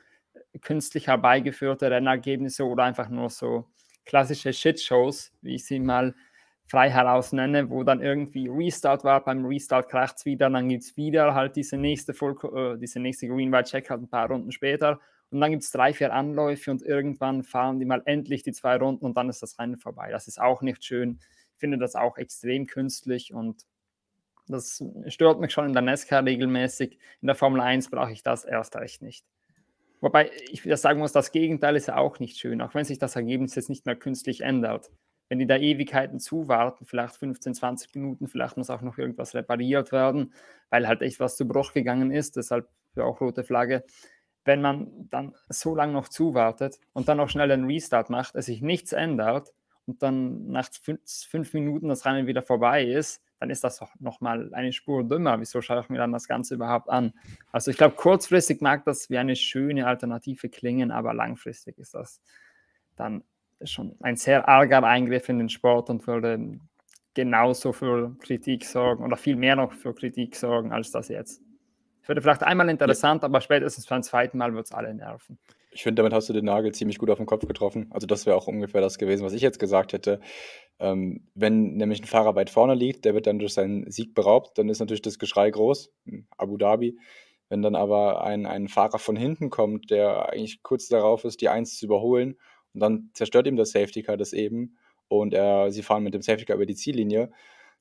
künstlich 0.62 1.08
herbeigeführte 1.08 1.90
Rennergebnisse 1.90 2.64
oder 2.66 2.84
einfach 2.84 3.10
nur 3.10 3.30
so 3.30 3.66
klassische 4.06 4.54
Shitshows, 4.54 5.34
wie 5.42 5.56
ich 5.56 5.66
sie 5.66 5.80
mal 5.80 6.16
frei 6.68 6.90
heraus 6.90 7.32
nenne, 7.32 7.70
wo 7.70 7.84
dann 7.84 8.02
irgendwie 8.02 8.48
Restart 8.48 9.04
war, 9.04 9.24
beim 9.24 9.46
Restart 9.46 9.90
kracht 9.90 10.18
es 10.18 10.26
wieder, 10.26 10.50
dann 10.50 10.68
gibt 10.68 10.84
es 10.84 10.98
wieder 10.98 11.34
halt 11.34 11.56
diese 11.56 11.78
nächste, 11.78 12.14
äh, 12.14 13.00
nächste 13.00 13.28
Green 13.28 13.52
White 13.52 13.70
Check 13.70 13.90
halt 13.90 14.02
ein 14.02 14.10
paar 14.10 14.28
Runden 14.28 14.52
später 14.52 15.00
und 15.30 15.42
dann 15.42 15.52
gibt 15.52 15.64
es 15.64 15.72
drei, 15.72 15.94
vier 15.94 16.14
Anläufe 16.14 16.72
und 16.72 16.82
irgendwann 16.82 17.44
fahren 17.44 17.80
die 17.80 17.86
mal 17.86 18.02
endlich 18.06 18.44
die 18.44 18.52
zwei 18.52 18.78
Runden 18.78 19.06
und 19.06 19.16
dann 19.16 19.30
ist 19.30 19.44
das 19.44 19.60
Rennen 19.60 19.78
vorbei. 19.78 20.10
Das 20.12 20.28
ist 20.28 20.42
auch 20.42 20.62
nicht 20.62 20.84
schön. 20.84 21.20
Ich 21.54 21.60
finde 21.60 21.78
das 21.78 21.96
auch 21.96 22.18
extrem 22.18 22.66
künstlich 22.66 23.34
und 23.34 23.64
das 24.48 24.84
stört 25.08 25.40
mich 25.40 25.52
schon 25.52 25.66
in 25.68 25.74
der 25.74 25.82
NASCAR 25.82 26.24
regelmäßig. 26.24 26.98
In 27.22 27.28
der 27.28 27.36
Formel 27.36 27.62
1 27.62 27.90
brauche 27.90 28.12
ich 28.12 28.24
das 28.24 28.46
erst 28.46 28.76
recht 28.76 29.02
nicht. 29.02 29.26
Wobei 30.02 30.30
ich 30.52 30.64
wieder 30.66 30.78
sagen 30.78 31.00
muss, 31.00 31.14
das 31.14 31.32
Gegenteil 31.32 31.76
ist 31.76 31.88
ja 31.88 31.98
auch 31.98 32.20
nicht 32.20 32.38
schön, 32.38 32.62
auch 32.62 32.76
wenn 32.76 32.86
sich 32.86 33.00
das 33.00 33.16
Ergebnis 33.16 33.56
jetzt 33.56 33.70
nicht 33.70 33.86
mehr 33.86 33.96
künstlich 33.96 34.42
ändert 34.42 34.92
wenn 35.30 35.40
die 35.40 35.48
da 35.48 35.58
Ewigkeiten 35.58 36.20
zuwarten, 36.20 36.86
vielleicht 36.86 37.16
15, 37.16 37.56
20 37.56 37.96
Minuten, 37.96 38.28
vielleicht 38.28 38.58
muss 38.58 38.70
auch 38.70 38.82
noch 38.82 38.98
irgendwas 38.98 39.34
repariert 39.34 39.92
werden, 39.92 40.34
weil 40.70 40.88
halt 40.88 41.02
echt 41.02 41.20
was 41.20 41.36
zu 41.36 41.48
Bruch 41.48 41.74
gegangen 41.74 42.12
ist, 42.12 42.36
deshalb 42.36 42.68
auch 42.98 43.22
rote 43.22 43.44
Flagge. 43.44 43.84
Wenn 44.44 44.62
man 44.62 45.10
dann 45.10 45.34
so 45.50 45.76
lange 45.76 45.94
noch 45.94 46.08
zuwartet 46.08 46.80
und 46.94 47.08
dann 47.08 47.18
noch 47.18 47.30
schnell 47.30 47.52
einen 47.52 47.66
Restart 47.66 48.10
macht, 48.10 48.36
es 48.36 48.46
sich 48.46 48.62
nichts 48.62 48.94
ändert 48.94 49.52
und 49.88 50.04
dann 50.04 50.48
nach 50.48 50.70
fünf, 50.72 51.54
Minuten 51.54 51.88
das 51.88 52.06
Rennen 52.06 52.28
wieder 52.28 52.44
vorbei 52.44 52.86
ist, 52.86 53.24
dann 53.40 53.50
ist 53.50 53.64
das 53.64 53.80
doch 53.80 53.94
nochmal 54.00 54.54
eine 54.54 54.72
Spur 54.72 55.04
dümmer. 55.04 55.40
Wieso 55.40 55.62
schaue 55.62 55.82
ich 55.82 55.90
mir 55.90 55.98
dann 55.98 56.12
das 56.12 56.28
Ganze 56.28 56.56
überhaupt 56.56 56.90
an? 56.90 57.14
Also 57.52 57.72
ich 57.72 57.78
glaube, 57.78 57.96
kurzfristig 57.96 58.62
mag 58.62 58.86
das 58.86 59.10
wie 59.10 59.18
eine 59.18 59.36
schöne 59.36 59.88
Alternative 59.88 60.50
klingen, 60.50 60.92
aber 60.92 61.14
langfristig 61.14 61.78
ist 61.80 61.96
das 61.96 62.22
dann 62.96 63.24
schon 63.72 63.96
ein 64.02 64.16
sehr 64.16 64.48
arger 64.48 64.84
Eingriff 64.84 65.30
in 65.30 65.40
den 65.40 65.50
Sport 65.50 65.90
und 65.90 66.06
würde 66.08 66.60
genauso 67.14 67.74
für 67.74 68.16
Kritik 68.20 68.66
sorgen 68.66 69.04
oder 69.04 69.18
viel 69.18 69.36
mehr 69.36 69.56
noch 69.56 69.74
für 69.74 69.94
Kritik 69.94 70.36
sorgen 70.36 70.72
als 70.72 70.92
das 70.92 71.08
jetzt. 71.08 71.42
Es 72.02 72.10
würde 72.10 72.22
vielleicht 72.22 72.44
einmal 72.44 72.70
interessant, 72.70 73.24
ja. 73.24 73.26
aber 73.26 73.42
spätestens 73.42 73.88
beim 73.88 74.04
zweiten 74.04 74.38
Mal 74.38 74.54
wird 74.54 74.68
es 74.68 74.72
alle 74.72 74.94
nerven. 74.94 75.40
Ich 75.72 75.84
finde, 75.84 76.02
damit 76.02 76.14
hast 76.14 76.30
du 76.30 76.34
den 76.34 76.46
Nagel 76.46 76.72
ziemlich 76.72 77.00
gut 77.00 77.10
auf 77.10 77.18
den 77.18 77.26
Kopf 77.26 77.48
getroffen. 77.48 77.88
Also 77.90 78.06
das 78.08 78.26
wäre 78.26 78.38
auch 78.38 78.48
ungefähr 78.48 78.80
das 78.80 78.98
gewesen, 78.98 79.26
was 79.26 79.34
ich 79.34 79.42
jetzt 79.42 79.60
gesagt 79.60 79.92
hätte. 79.92 80.20
Ähm, 80.80 81.28
wenn 81.34 81.74
nämlich 81.74 82.02
ein 82.02 82.06
Fahrer 82.06 82.36
weit 82.36 82.50
vorne 82.50 82.76
liegt, 82.76 83.06
der 83.06 83.14
wird 83.14 83.28
dann 83.28 83.40
durch 83.40 83.54
seinen 83.54 83.90
Sieg 83.90 84.14
beraubt, 84.14 84.58
dann 84.58 84.70
ist 84.70 84.80
natürlich 84.80 85.02
das 85.02 85.20
Geschrei 85.20 85.50
groß, 85.50 85.92
Abu 86.38 86.58
Dhabi. 86.58 86.98
Wenn 87.50 87.62
dann 87.62 87.76
aber 87.76 88.24
ein, 88.24 88.46
ein 88.46 88.68
Fahrer 88.68 89.00
von 89.00 89.16
hinten 89.16 89.50
kommt, 89.50 89.92
der 89.92 90.30
eigentlich 90.30 90.64
kurz 90.64 90.88
darauf 90.88 91.26
ist, 91.26 91.42
die 91.42 91.50
Eins 91.50 91.78
zu 91.78 91.86
überholen 91.86 92.38
und 92.76 92.82
dann 92.82 93.10
zerstört 93.14 93.48
ihm 93.48 93.56
das 93.56 93.72
Safety 93.72 94.04
Car 94.04 94.18
das 94.18 94.34
eben 94.34 94.78
und 95.08 95.34
er, 95.34 95.72
sie 95.72 95.82
fahren 95.82 96.04
mit 96.04 96.14
dem 96.14 96.22
Safety 96.22 96.46
Car 96.46 96.58
über 96.58 96.66
die 96.66 96.76
Ziellinie. 96.76 97.32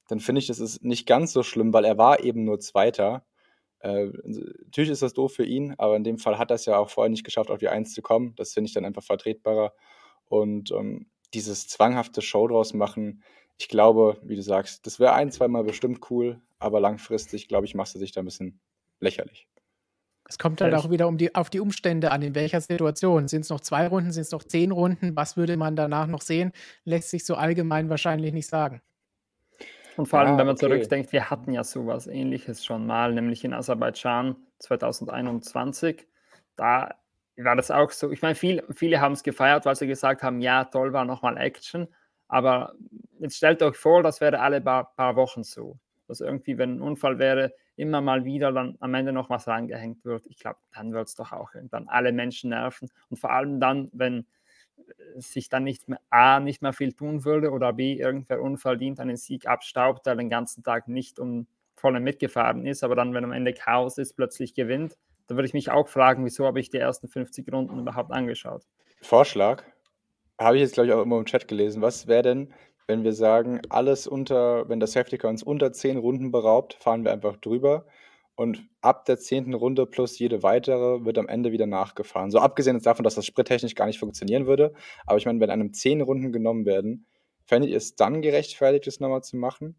Dann 0.09 0.21
finde 0.21 0.39
ich, 0.39 0.47
das 0.47 0.61
ist 0.61 0.85
nicht 0.85 1.07
ganz 1.07 1.33
so 1.33 1.43
schlimm, 1.43 1.73
weil 1.73 1.85
er 1.85 1.99
war 1.99 2.23
eben 2.23 2.45
nur 2.45 2.61
Zweiter. 2.61 3.27
Äh, 3.81 4.07
natürlich 4.25 4.91
ist 4.91 5.03
das 5.03 5.15
doof 5.15 5.35
für 5.35 5.45
ihn, 5.45 5.75
aber 5.79 5.97
in 5.97 6.05
dem 6.05 6.19
Fall 6.19 6.39
hat 6.39 6.51
er 6.51 6.55
es 6.55 6.65
ja 6.67 6.79
auch 6.79 6.91
vorher 6.91 7.11
nicht 7.11 7.25
geschafft, 7.25 7.51
auf 7.51 7.59
die 7.59 7.69
Eins 7.69 7.93
zu 7.93 8.03
kommen. 8.03 8.35
Das 8.37 8.53
finde 8.53 8.69
ich 8.69 8.75
dann 8.75 8.85
einfach 8.85 9.03
vertretbarer. 9.03 9.75
Und 10.27 10.71
ähm, 10.71 11.07
dieses 11.35 11.67
zwanghafte 11.69 12.23
Show 12.23 12.47
draus 12.47 12.73
machen, 12.73 13.23
ich 13.59 13.69
glaube, 13.69 14.19
wie 14.23 14.37
du 14.37 14.43
sagst, 14.43 14.87
das 14.87 15.01
wäre 15.01 15.15
ein, 15.15 15.31
zweimal 15.33 15.65
bestimmt 15.65 16.11
cool, 16.11 16.41
aber 16.59 16.81
langfristig, 16.81 17.49
glaube 17.49 17.67
ich, 17.67 17.75
machst 17.75 17.95
du 17.95 17.99
sich 17.99 18.13
da 18.13 18.21
ein 18.21 18.27
bisschen 18.27 18.61
lächerlich. 19.01 19.49
Es 20.35 20.39
kommt 20.39 20.61
halt 20.61 20.75
auch 20.75 20.91
wieder 20.91 21.07
um 21.07 21.17
die, 21.17 21.33
auf 21.33 21.49
die 21.49 21.61
Umstände 21.61 22.11
an, 22.11 22.21
in 22.21 22.35
welcher 22.35 22.61
Situation. 22.61 23.29
Sind 23.29 23.43
es 23.43 23.51
noch 23.51 23.61
zwei 23.61 23.87
Runden, 23.87 24.11
sind 24.11 24.23
es 24.23 24.33
noch 24.33 24.43
zehn 24.43 24.73
Runden? 24.73 25.15
Was 25.15 25.37
würde 25.37 25.57
man 25.57 25.77
danach 25.77 26.09
noch 26.09 26.23
sehen? 26.23 26.51
Lässt 26.85 27.11
sich 27.11 27.25
so 27.25 27.37
allgemein 27.37 27.89
wahrscheinlich 27.89 28.33
nicht 28.33 28.49
sagen. 28.49 28.83
Und 29.97 30.07
vor 30.07 30.19
allem, 30.19 30.31
ja, 30.31 30.39
wenn 30.39 30.47
man 30.47 30.57
okay. 30.57 30.67
zurückdenkt, 30.67 31.13
wir 31.13 31.31
hatten 31.31 31.53
ja 31.53 31.63
sowas 31.63 32.09
ähnliches 32.09 32.65
schon 32.65 32.85
mal, 32.85 33.13
nämlich 33.13 33.45
in 33.45 33.55
Aserbaidschan 33.55 34.35
2021. 34.59 36.05
Da 36.57 36.97
war 37.37 37.55
das 37.55 37.71
auch 37.71 37.93
so. 37.93 38.11
Ich 38.11 38.21
meine, 38.21 38.35
viel, 38.35 38.65
viele 38.75 39.01
haben 39.01 39.13
es 39.13 39.23
gefeiert, 39.23 39.67
weil 39.67 39.77
sie 39.77 39.87
gesagt 39.87 40.25
haben, 40.25 40.41
ja, 40.41 40.65
toll 40.65 40.93
war 40.93 41.05
nochmal 41.05 41.37
Action. 41.37 41.87
Aber 42.27 42.75
jetzt 43.21 43.37
stellt 43.37 43.63
euch 43.63 43.77
vor, 43.77 44.03
das 44.03 44.21
wäre 44.21 44.41
alle 44.41 44.61
paar, 44.61 44.97
paar 44.97 45.15
Wochen 45.15 45.45
so. 45.45 45.79
Dass 46.07 46.21
irgendwie, 46.21 46.59
wenn 46.59 46.77
ein 46.77 46.81
Unfall 46.81 47.19
wäre, 47.19 47.53
immer 47.77 48.01
mal 48.01 48.25
wieder 48.25 48.53
dann 48.53 48.77
am 48.81 48.95
Ende 48.95 49.13
noch 49.13 49.31
was 49.31 49.49
rangehängt 49.49 50.05
wird, 50.05 50.27
ich 50.27 50.39
glaube, 50.39 50.59
dann 50.75 50.93
wird 50.93 51.09
es 51.09 51.15
doch 51.15 51.33
auch 51.33 51.51
dann 51.71 51.89
alle 51.89 52.13
Menschen 52.13 52.51
nerven. 52.51 52.91
Und 53.11 53.19
vor 53.19 53.31
allem 53.31 53.61
dann, 53.61 53.91
wenn 53.93 54.27
äh, 54.77 55.21
sich 55.21 55.49
dann 55.49 55.65
nicht 55.65 55.89
mehr 55.89 56.01
A, 56.11 56.41
nicht 56.41 56.63
mehr 56.63 56.73
viel 56.73 56.93
tun 56.93 57.25
würde 57.25 57.51
oder 57.51 57.73
B, 57.73 57.95
irgendwer 57.95 58.41
unverdient 58.43 59.01
einen 59.01 59.17
Sieg 59.17 59.47
abstaubt, 59.47 60.07
der 60.07 60.17
den 60.17 60.31
ganzen 60.31 60.63
Tag 60.63 60.89
nicht 60.89 61.19
um 61.19 61.47
vorne 61.75 62.01
mitgefahren 62.01 62.67
ist, 62.67 62.85
aber 62.85 62.95
dann, 62.95 63.13
wenn 63.15 63.25
am 63.25 63.33
Ende 63.33 63.53
Chaos 63.53 63.99
ist, 63.99 64.15
plötzlich 64.15 64.55
gewinnt, 64.55 64.97
da 65.27 65.35
würde 65.35 65.47
ich 65.47 65.55
mich 65.55 65.71
auch 65.71 65.89
fragen, 65.89 66.25
wieso 66.25 66.47
habe 66.47 66.61
ich 66.61 66.71
die 66.71 66.79
ersten 66.79 67.09
50 67.09 67.51
Runden 67.53 67.79
überhaupt 67.79 68.13
angeschaut? 68.13 68.63
Vorschlag, 69.01 69.65
habe 70.39 70.57
ich 70.57 70.63
jetzt, 70.63 70.75
glaube 70.75 70.89
ich, 70.89 70.93
auch 70.93 71.03
immer 71.03 71.19
im 71.19 71.25
Chat 71.25 71.49
gelesen. 71.49 71.83
Was 71.83 72.07
wäre 72.07 72.23
denn, 72.23 72.53
wenn 72.87 73.05
wir 73.05 73.13
sagen, 73.13 73.61
alles 73.71 74.07
unter, 74.07 74.69
wenn 74.69 74.81
das 74.81 74.93
Safety 74.93 75.19
Car 75.19 75.31
uns 75.31 75.43
unter 75.43 75.73
zehn 75.73 75.97
Runden 75.97 76.31
beraubt, 76.31 76.75
fahren 76.75 77.05
wir 77.05 77.13
einfach 77.13 77.37
drüber. 77.37 77.87
Und 78.37 78.69
ab 78.81 79.05
der 79.05 79.19
zehnten 79.19 79.55
Runde 79.55 79.87
plus 79.87 80.19
jede 80.19 80.43
weitere 80.43 81.05
wird 81.05 81.19
am 81.19 81.29
Ende 81.29 81.53
wieder 81.53 81.67
nachgefahren. 81.67 82.31
So 82.31 82.41
abgesehen 82.41 82.81
davon, 82.81 83.05
dass 83.05 83.15
das 83.15 83.27
sprittechnisch 83.27 83.77
gar 83.77 83.87
nicht 83.87 84.01
funktionieren 84.01 84.47
würde. 84.47 84.75
Aber 85.07 85.19
ich 85.19 85.27
meine, 85.27 85.41
wenn 85.41 85.51
einem 85.51 85.73
zehn 85.73 86.01
Runden 86.01 86.33
genommen 86.33 86.67
werden, 86.67 87.07
fändet 87.45 87.71
ihr 87.71 87.77
es 87.77 87.95
dann 87.95 88.23
gerechtfertigt, 88.23 88.87
das 88.87 89.01
nochmal 89.01 89.23
zu 89.23 89.37
machen? 89.37 89.77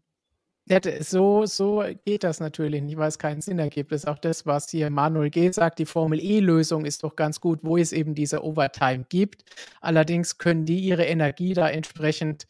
So, 1.00 1.46
so 1.46 1.84
geht 2.04 2.24
das 2.24 2.40
natürlich 2.40 2.82
nicht, 2.82 2.96
weil 2.96 3.08
es 3.08 3.18
keinen 3.18 3.40
Sinn 3.40 3.58
ergibt. 3.60 3.92
Das 3.92 4.02
ist 4.02 4.08
auch 4.08 4.18
das, 4.18 4.46
was 4.46 4.68
hier 4.68 4.90
Manuel 4.90 5.30
G. 5.30 5.50
sagt. 5.52 5.78
Die 5.78 5.86
Formel 5.86 6.18
E-Lösung 6.20 6.84
ist 6.84 7.04
doch 7.04 7.14
ganz 7.14 7.40
gut, 7.40 7.60
wo 7.62 7.76
es 7.76 7.92
eben 7.92 8.14
diese 8.14 8.42
Overtime 8.44 9.04
gibt. 9.08 9.44
Allerdings 9.80 10.38
können 10.38 10.64
die 10.66 10.80
ihre 10.80 11.04
Energie 11.04 11.54
da 11.54 11.68
entsprechend 11.70 12.46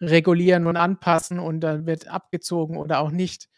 regulieren 0.00 0.66
und 0.66 0.76
anpassen 0.76 1.38
und 1.38 1.60
dann 1.60 1.86
wird 1.86 2.06
abgezogen 2.08 2.76
oder 2.76 3.00
auch 3.00 3.10
nicht. 3.10 3.48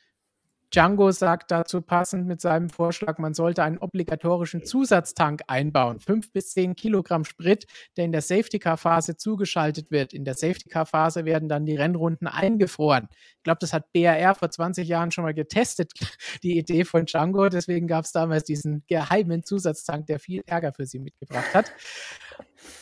Django 0.75 1.11
sagt 1.13 1.51
dazu 1.51 1.81
passend 1.81 2.27
mit 2.27 2.41
seinem 2.41 2.71
Vorschlag, 2.71 3.19
man 3.19 3.35
sollte 3.35 3.63
einen 3.63 3.79
obligatorischen 3.79 4.65
Zusatztank 4.65 5.43
einbauen. 5.47 6.01
Fünf 6.01 6.33
bis 6.33 6.51
zehn 6.51 6.75
Kilogramm 6.75 7.25
Sprit, 7.25 7.67
der 7.97 8.05
in 8.05 8.13
der 8.13 8.23
Safety-Car-Phase 8.23 9.17
zugeschaltet 9.17 9.91
wird. 9.91 10.13
In 10.13 10.25
der 10.25 10.35
Safety-Car-Phase 10.35 11.25
werden 11.25 11.49
dann 11.49 11.67
die 11.67 11.77
Rennrunden 11.77 12.27
eingefroren. 12.27 13.09
Ich 13.11 13.43
glaube, 13.45 13.59
das 13.61 13.73
hat 13.73 13.93
BRR 13.93 14.35
vor 14.35 14.51
20 14.51 14.89
Jahren 14.89 15.13
schon 15.13 15.25
mal 15.25 15.35
getestet, 15.35 15.93
die 16.43 16.59
Idee 16.59 16.85
von 16.85 17.07
Django. 17.07 17.49
Deswegen 17.49 17.87
gab 17.87 18.05
es 18.05 18.13
damals 18.13 18.45
diesen 18.45 18.85
geheimen 18.89 19.45
Zusatztank, 19.45 20.07
der 20.07 20.19
viel 20.19 20.43
Ärger 20.47 20.73
für 20.73 20.87
sie 20.87 20.99
mitgebracht 20.99 21.55
hat. 21.55 21.73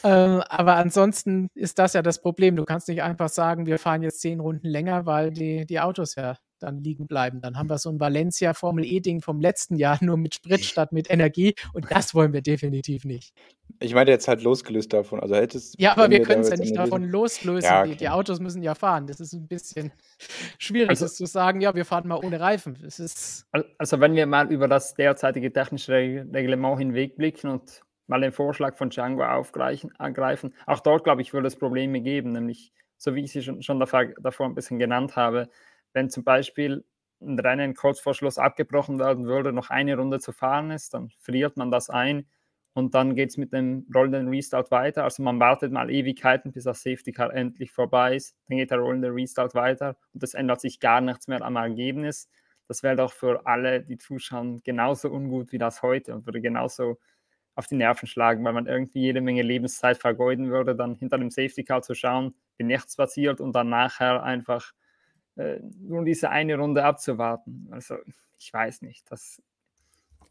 Ähm, 0.02 0.42
aber 0.48 0.76
ansonsten 0.76 1.48
ist 1.54 1.78
das 1.78 1.92
ja 1.92 2.02
das 2.02 2.20
Problem. 2.20 2.56
Du 2.56 2.64
kannst 2.64 2.88
nicht 2.88 3.02
einfach 3.02 3.28
sagen, 3.28 3.66
wir 3.66 3.78
fahren 3.78 4.02
jetzt 4.02 4.20
zehn 4.20 4.40
Runden 4.40 4.68
länger, 4.68 5.06
weil 5.06 5.30
die, 5.30 5.66
die 5.66 5.80
Autos 5.80 6.14
ja 6.14 6.36
dann 6.64 6.82
liegen 6.82 7.06
bleiben. 7.06 7.40
Dann 7.40 7.56
haben 7.56 7.68
wir 7.68 7.78
so 7.78 7.90
ein 7.90 8.00
Valencia 8.00 8.54
Formel 8.54 8.84
E-Ding 8.84 9.20
vom 9.20 9.40
letzten 9.40 9.76
Jahr 9.76 9.98
nur 10.02 10.16
mit 10.16 10.34
Sprit 10.34 10.64
statt 10.64 10.92
mit 10.92 11.10
Energie 11.10 11.54
und 11.72 11.90
das 11.90 12.14
wollen 12.14 12.32
wir 12.32 12.42
definitiv 12.42 13.04
nicht. 13.04 13.34
Ich 13.80 13.94
meine 13.94 14.10
jetzt 14.10 14.28
halt 14.28 14.42
losgelöst 14.42 14.92
davon. 14.92 15.20
Also 15.20 15.34
hättest 15.34 15.80
Ja, 15.80 15.92
aber 15.92 16.10
wir 16.10 16.22
können 16.22 16.42
es 16.42 16.50
ja 16.50 16.56
nicht 16.56 16.76
davon 16.76 17.04
loslösen. 17.04 17.68
Ja, 17.68 17.80
okay. 17.80 17.90
die, 17.90 17.96
die, 17.96 18.08
Autos 18.08 18.40
müssen 18.40 18.62
ja 18.62 18.74
fahren. 18.74 19.06
Das 19.06 19.20
ist 19.20 19.32
ein 19.32 19.46
bisschen 19.46 19.92
schwierig, 20.58 20.90
also, 20.90 21.06
zu 21.06 21.26
sagen, 21.26 21.60
ja, 21.60 21.74
wir 21.74 21.84
fahren 21.84 22.08
mal 22.08 22.20
ohne 22.22 22.40
Reifen. 22.40 22.78
Das 22.82 22.98
ist 22.98 23.46
also 23.78 24.00
wenn 24.00 24.14
wir 24.14 24.26
mal 24.26 24.50
über 24.52 24.68
das 24.68 24.94
derzeitige 24.94 25.52
technische 25.52 25.92
Reglement 25.92 26.78
hinwegblicken 26.78 27.50
und 27.50 27.82
mal 28.06 28.20
den 28.20 28.32
Vorschlag 28.32 28.76
von 28.76 28.90
Django 28.90 29.24
aufgreifen, 29.24 29.90
angreifen, 29.98 30.54
auch 30.66 30.80
dort, 30.80 31.04
glaube 31.04 31.22
ich, 31.22 31.32
würde 31.32 31.48
es 31.48 31.56
Probleme 31.56 32.00
geben, 32.00 32.32
nämlich 32.32 32.72
so 32.96 33.14
wie 33.14 33.24
ich 33.24 33.32
sie 33.32 33.42
schon, 33.42 33.62
schon 33.62 33.80
davor, 33.80 34.06
davor 34.20 34.46
ein 34.46 34.54
bisschen 34.54 34.78
genannt 34.78 35.16
habe, 35.16 35.48
wenn 35.94 36.10
zum 36.10 36.24
Beispiel 36.24 36.84
ein 37.22 37.38
Rennen 37.38 37.74
kurz 37.74 38.00
vor 38.00 38.14
Schluss 38.14 38.38
abgebrochen 38.38 38.98
werden 38.98 39.26
würde, 39.26 39.52
noch 39.52 39.70
eine 39.70 39.96
Runde 39.96 40.20
zu 40.20 40.32
fahren 40.32 40.70
ist, 40.70 40.94
dann 40.94 41.10
friert 41.20 41.56
man 41.56 41.70
das 41.70 41.88
ein 41.90 42.26
und 42.74 42.94
dann 42.94 43.14
geht 43.14 43.30
es 43.30 43.36
mit 43.36 43.52
dem 43.52 43.86
rollenden 43.94 44.28
Restart 44.28 44.70
weiter. 44.70 45.04
Also 45.04 45.22
man 45.22 45.40
wartet 45.40 45.72
mal 45.72 45.90
Ewigkeiten, 45.90 46.52
bis 46.52 46.64
das 46.64 46.82
Safety 46.82 47.12
Car 47.12 47.32
endlich 47.32 47.70
vorbei 47.72 48.16
ist. 48.16 48.36
Dann 48.48 48.58
geht 48.58 48.70
der 48.70 48.78
rollende 48.78 49.14
Restart 49.14 49.54
weiter 49.54 49.96
und 50.12 50.22
es 50.22 50.34
ändert 50.34 50.60
sich 50.60 50.80
gar 50.80 51.00
nichts 51.00 51.28
mehr 51.28 51.40
am 51.42 51.56
Ergebnis. 51.56 52.28
Das 52.68 52.82
wäre 52.82 52.96
doch 52.96 53.12
für 53.12 53.46
alle, 53.46 53.82
die 53.82 53.96
zuschauen, 53.98 54.60
genauso 54.64 55.10
ungut 55.10 55.52
wie 55.52 55.58
das 55.58 55.82
heute 55.82 56.14
und 56.14 56.26
würde 56.26 56.40
genauso 56.40 56.98
auf 57.54 57.66
die 57.68 57.76
Nerven 57.76 58.08
schlagen, 58.08 58.44
weil 58.44 58.52
man 58.52 58.66
irgendwie 58.66 59.00
jede 59.00 59.20
Menge 59.20 59.42
Lebenszeit 59.42 59.98
vergeuden 59.98 60.50
würde, 60.50 60.74
dann 60.74 60.96
hinter 60.96 61.18
dem 61.18 61.30
Safety 61.30 61.62
Car 61.64 61.82
zu 61.82 61.94
schauen, 61.94 62.34
wie 62.56 62.64
nichts 62.64 62.96
passiert 62.96 63.40
und 63.40 63.52
dann 63.54 63.68
nachher 63.68 64.24
einfach 64.24 64.72
äh, 65.36 65.58
nur 65.80 66.04
diese 66.04 66.30
eine 66.30 66.56
Runde 66.56 66.84
abzuwarten. 66.84 67.68
Also 67.70 67.96
ich 68.38 68.52
weiß 68.52 68.82
nicht, 68.82 69.10
das 69.10 69.42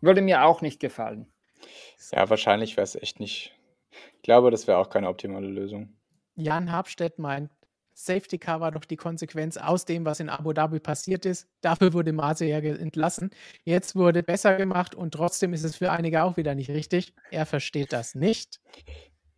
würde 0.02 0.22
mir 0.22 0.44
auch 0.44 0.62
nicht 0.62 0.80
gefallen. 0.80 1.32
Ja, 2.12 2.30
wahrscheinlich 2.30 2.76
wäre 2.78 2.84
es 2.84 2.96
echt 2.96 3.20
nicht. 3.20 3.56
Ich 4.18 4.22
glaube, 4.24 4.52
das 4.52 4.68
wäre 4.68 4.78
auch 4.78 4.89
keine 4.89 5.08
optimale 5.08 5.48
Lösung. 5.48 5.94
Jan 6.36 6.72
Habstedt 6.72 7.20
meint, 7.20 7.52
Safety 7.94 8.39
Car 8.39 8.60
war 8.60 8.72
doch 8.72 8.86
die 8.86 8.98
Konsequenz 8.98 9.58
aus 9.58 9.86
dem, 9.86 10.04
was 10.06 10.20
in 10.20 10.30
Abu 10.30 10.52
Dhabi 10.52 10.80
passiert 10.80 11.26
ist. 11.26 11.48
Dafür 11.62 11.94
wurde 11.94 12.12
Mase 12.12 12.46
ja 12.46 12.58
entlassen. 12.58 13.30
Jetzt 13.63 13.96
wurde 13.96 14.24
besser 14.24 14.56
gemacht 14.56 14.96
und 14.96 15.13
trotzdem 15.13 15.54
ist 15.54 15.63
es 15.63 15.76
für 15.76 15.92
einige 15.92 16.24
auch 16.24 16.38
wieder 16.38 16.56
nicht 16.56 16.70
richtig. 16.70 17.13
Er 17.30 17.46
versteht 17.46 17.94
das 17.94 18.16
nicht. 18.16 18.60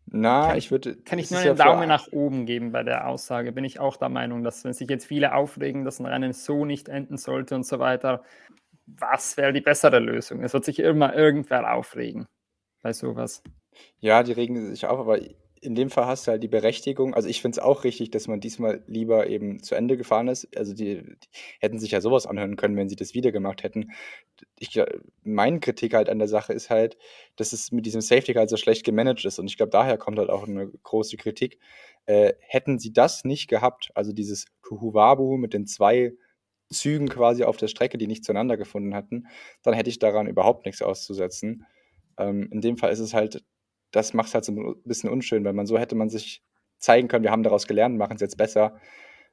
Na, 0.08 0.48
kann 0.48 0.58
ich 0.58 0.72
würde. 0.72 0.96
Kann 0.98 1.20
ich 1.20 1.32
nur 1.32 1.40
einen 1.40 1.58
ja 1.58 1.66
Daumen 1.66 1.88
nach 1.88 2.08
oben 2.12 2.46
geben 2.46 2.72
bei 2.72 2.84
der 2.84 3.08
Aussage? 3.08 3.52
Bin 3.52 3.64
ich 3.64 3.80
auch 3.80 3.98
der 3.98 4.10
Meinung, 4.10 4.44
dass, 4.44 4.64
wenn 4.64 4.74
sich 4.74 4.90
jetzt 4.90 5.06
viele 5.06 5.34
aufregen, 5.34 5.84
dass 5.84 6.00
ein 6.00 6.06
Rennen 6.06 6.34
so 6.34 6.66
nicht 6.66 6.90
enden 6.90 7.18
sollte 7.18 7.56
und 7.56 7.66
so 7.66 7.80
weiter, 7.80 8.24
was 8.86 9.36
wäre 9.38 9.52
die 9.52 9.62
bessere 9.62 10.00
Lösung? 10.00 10.44
Es 10.44 10.54
wird 10.54 10.66
sich 10.66 10.80
immer 10.80 11.16
irgendwer 11.16 11.74
aufregen 11.74 12.28
bei 12.82 12.94
sowas. 12.94 13.42
Ja, 14.00 14.24
die 14.24 14.32
regen 14.32 14.70
sich 14.70 14.86
auf, 14.86 15.00
aber 15.00 15.20
in 15.66 15.76
dem 15.76 15.90
Fall 15.90 16.06
hast 16.06 16.28
du 16.28 16.32
halt 16.32 16.44
die 16.44 16.48
Berechtigung. 16.48 17.14
Also 17.14 17.28
ich 17.28 17.42
finde 17.42 17.58
es 17.58 17.64
auch 17.64 17.84
richtig, 17.84 18.12
dass 18.12 18.28
man 18.28 18.40
diesmal 18.40 18.84
lieber 18.88 19.28
eben 19.28 19.62
zu 19.62 19.76
Ende 19.76 19.98
gefahren 19.98 20.28
ist. 20.28 20.48
Also 20.56 20.74
die, 20.74 21.02
die, 21.04 21.28
hätten 21.60 21.80
sich 21.80 21.92
ja 21.92 22.02
sowas 22.02 22.28
anhören 22.28 22.56
können, 22.56 22.78
wenn 22.78 22.90
sie 22.90 22.96
das 22.96 23.14
wieder 23.14 23.32
gemacht 23.32 23.64
hätten. 23.64 23.92
Ich, 24.60 24.80
meine 25.24 25.60
Kritik 25.60 25.94
halt 25.94 26.10
an 26.10 26.20
der 26.20 26.28
Sache 26.28 26.54
ist 26.54 26.70
halt, 26.70 26.98
dass 27.36 27.54
es 27.54 27.72
mit 27.72 27.86
diesem 27.86 28.02
Safety 28.02 28.34
halt 28.34 28.50
so 28.50 28.58
schlecht 28.58 28.86
gemanagt 28.86 29.26
ist. 29.26 29.40
Und 29.40 29.48
ich 29.48 29.58
glaube, 29.58 29.72
daher 29.72 29.98
kommt 29.98 30.20
halt 30.20 30.30
auch 30.30 30.48
eine 30.48 30.68
große 30.68 31.18
Kritik. 31.18 31.60
Äh, 32.06 32.34
hätten 32.40 32.80
sie 32.80 32.94
das 32.94 33.24
nicht 33.24 33.48
gehabt, 33.48 33.92
also 33.96 34.14
dieses 34.14 34.46
Kuhuwabu 34.62 35.38
mit 35.38 35.54
den 35.54 35.66
zwei 35.66 36.14
Zügen 36.70 37.10
quasi 37.10 37.44
auf 37.44 37.58
der 37.58 37.68
Strecke, 37.68 37.98
die 37.98 38.08
nicht 38.08 38.24
zueinander 38.24 38.58
gefunden 38.58 38.96
hatten, 38.96 39.28
dann 39.64 39.74
hätte 39.74 39.90
ich 39.90 40.00
daran 40.00 40.28
überhaupt 40.28 40.66
nichts 40.66 40.82
auszusetzen. 40.82 41.66
Ähm, 42.18 42.48
in 42.52 42.62
dem 42.62 42.78
Fall 42.78 42.92
ist 42.92 43.00
es 43.00 43.14
halt 43.14 43.44
das 43.96 44.14
macht 44.14 44.28
es 44.28 44.34
halt 44.34 44.46
so 44.46 44.52
ein 44.52 44.76
bisschen 44.84 45.10
unschön, 45.10 45.46
weil 45.46 45.54
man 45.54 45.66
so 45.66 45.78
hätte 45.78 45.96
man 45.96 46.10
sich 46.10 46.44
zeigen 46.78 47.08
können, 47.08 47.24
wir 47.24 47.32
haben 47.32 47.44
daraus 47.44 47.68
gelernt, 47.68 47.98
machen 47.98 48.16
es 48.16 48.22
jetzt 48.22 48.38
besser. 48.38 48.76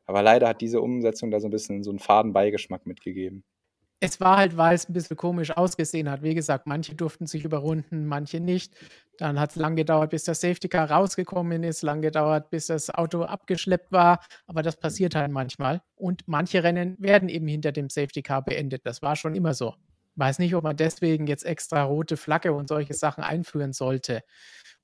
Aber 0.07 0.23
leider 0.23 0.49
hat 0.49 0.61
diese 0.61 0.81
Umsetzung 0.81 1.31
da 1.31 1.41
so 1.41 1.49
ein 1.49 1.51
bisschen 1.51 1.83
so 1.83 1.91
einen 1.91 1.99
faden 1.99 2.33
Beigeschmack 2.33 2.87
mitgegeben. 2.87 3.45
Es 4.01 4.21
war 4.21 4.37
halt, 4.37 4.57
weil 4.57 4.75
es 4.75 4.89
ein 4.89 4.95
bisschen 4.95 5.17
komisch 5.17 5.57
ausgesehen 5.57 6.11
hat. 6.11 6.23
Wie 6.23 6.35
gesagt, 6.35 6.67
manche 6.67 6.97
durften 6.97 7.27
sich 7.27 7.45
überrunden, 7.45 8.07
manche 8.07 8.41
nicht. 8.41 8.75
Dann 9.19 9.39
hat 9.39 9.51
es 9.51 9.57
lang 9.57 9.77
gedauert, 9.77 10.11
bis 10.11 10.25
das 10.25 10.41
Safety 10.41 10.69
Car 10.69 10.91
rausgekommen 10.91 11.63
ist, 11.63 11.83
lang 11.83 12.03
gedauert, 12.03 12.51
bis 12.51 12.67
das 12.67 12.91
Auto 12.91 13.23
abgeschleppt 13.23 13.93
war. 13.93 14.19
Aber 14.47 14.63
das 14.63 14.77
passiert 14.77 15.15
halt 15.15 15.31
manchmal. 15.31 15.83
Und 15.95 16.27
manche 16.27 16.65
Rennen 16.65 16.97
werden 16.99 17.29
eben 17.29 17.47
hinter 17.47 17.71
dem 17.71 17.91
Safety 17.91 18.23
Car 18.23 18.43
beendet. 18.43 18.85
Das 18.87 19.03
war 19.03 19.15
schon 19.15 19.37
immer 19.37 19.55
so. 19.55 19.75
Weiß 20.17 20.39
nicht, 20.39 20.55
ob 20.55 20.65
man 20.65 20.77
deswegen 20.77 21.27
jetzt 21.27 21.45
extra 21.45 21.85
rote 21.85 22.17
Flagge 22.17 22.53
und 22.53 22.69
solche 22.69 22.95
Sachen 22.95 23.25
einführen 23.25 23.73
sollte. 23.73 24.23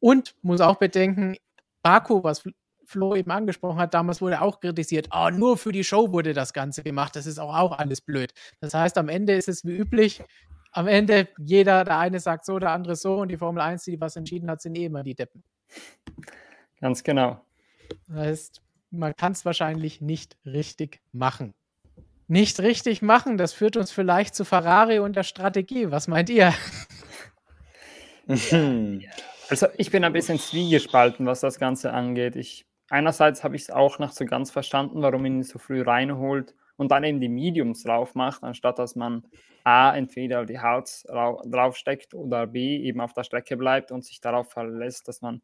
Und 0.01 0.35
muss 0.43 0.61
auch 0.61 0.77
bedenken, 0.77 1.37
Baku, 1.83 2.23
was 2.25 2.45
Flo 2.85 3.14
eben 3.14 3.31
angesprochen 3.31 3.79
hat, 3.79 3.93
damals 3.93 4.23
wurde 4.23 4.41
auch 4.41 4.61
kritisiert, 4.61 5.09
oh, 5.12 5.29
nur 5.31 5.59
für 5.59 5.73
die 5.73 5.85
Show 5.85 6.12
wurde 6.12 6.33
das 6.33 6.55
Ganze 6.55 6.83
gemacht. 6.83 7.14
Das 7.17 7.27
ist 7.27 7.38
auch, 7.38 7.55
auch 7.55 7.79
alles 7.79 8.01
blöd. 8.01 8.33
Das 8.61 8.73
heißt, 8.73 8.97
am 8.97 9.11
Ende 9.11 9.35
ist 9.35 9.49
es 9.49 9.64
wie 9.64 9.77
üblich, 9.77 10.23
am 10.73 10.87
Ende 10.87 11.29
jeder, 11.38 11.85
der 11.85 11.99
eine 11.99 12.21
sagt 12.21 12.47
so, 12.47 12.59
der 12.59 12.71
andere 12.71 12.97
so 12.97 13.17
und 13.17 13.29
die 13.29 13.37
Formel 13.37 13.61
1, 13.61 13.85
die 13.85 14.01
was 14.01 14.17
entschieden 14.17 14.51
hat, 14.51 14.62
sind 14.62 14.77
eh 14.77 14.87
immer 14.87 15.03
die 15.03 15.14
Deppen. 15.14 15.43
Ganz 16.81 17.03
genau. 17.03 17.45
Das 18.07 18.17
heißt, 18.17 18.62
man 18.91 19.14
kann 19.17 19.33
es 19.33 19.45
wahrscheinlich 19.45 20.01
nicht 20.01 20.38
richtig 20.47 21.01
machen 21.12 21.55
nicht 22.29 22.61
richtig 22.61 23.03
machen. 23.03 23.37
Das 23.37 23.53
führt 23.53 23.77
uns 23.77 23.91
vielleicht 23.91 24.35
zu 24.35 24.45
Ferrari 24.45 24.99
und 25.01 25.17
der 25.17 25.23
Strategie. 25.25 25.91
Was 25.91 26.09
meint 26.09 26.31
ihr? 26.31 26.55
Also 29.51 29.67
ich 29.79 29.91
bin 29.91 30.05
ein 30.05 30.12
bisschen 30.12 30.38
zwiegespalten, 30.38 31.25
was 31.25 31.41
das 31.41 31.59
Ganze 31.59 31.95
angeht. 31.95 32.37
Ich, 32.37 32.67
einerseits 32.91 33.43
habe 33.43 33.57
ich 33.57 33.62
es 33.62 33.71
auch 33.71 33.99
noch 33.99 34.12
so 34.12 34.27
ganz 34.27 34.51
verstanden, 34.51 35.01
warum 35.01 35.23
man 35.23 35.37
ihn 35.37 35.43
so 35.43 35.59
früh 35.59 35.81
reinholt 35.81 36.55
und 36.77 36.91
dann 36.91 37.05
eben 37.05 37.21
die 37.21 37.31
Mediums 37.31 37.83
drauf 37.83 38.14
macht, 38.14 38.43
anstatt 38.43 38.79
dass 38.79 38.95
man 38.95 39.25
A, 39.64 39.97
entweder 39.97 40.45
die 40.45 40.59
Harz 40.59 41.05
draufsteckt 41.09 42.12
oder 42.12 42.47
B, 42.47 42.77
eben 42.77 43.01
auf 43.01 43.14
der 43.14 43.25
Strecke 43.25 43.57
bleibt 43.57 43.91
und 43.91 44.05
sich 44.05 44.21
darauf 44.21 44.51
verlässt, 44.51 45.09
dass 45.09 45.23
man 45.23 45.41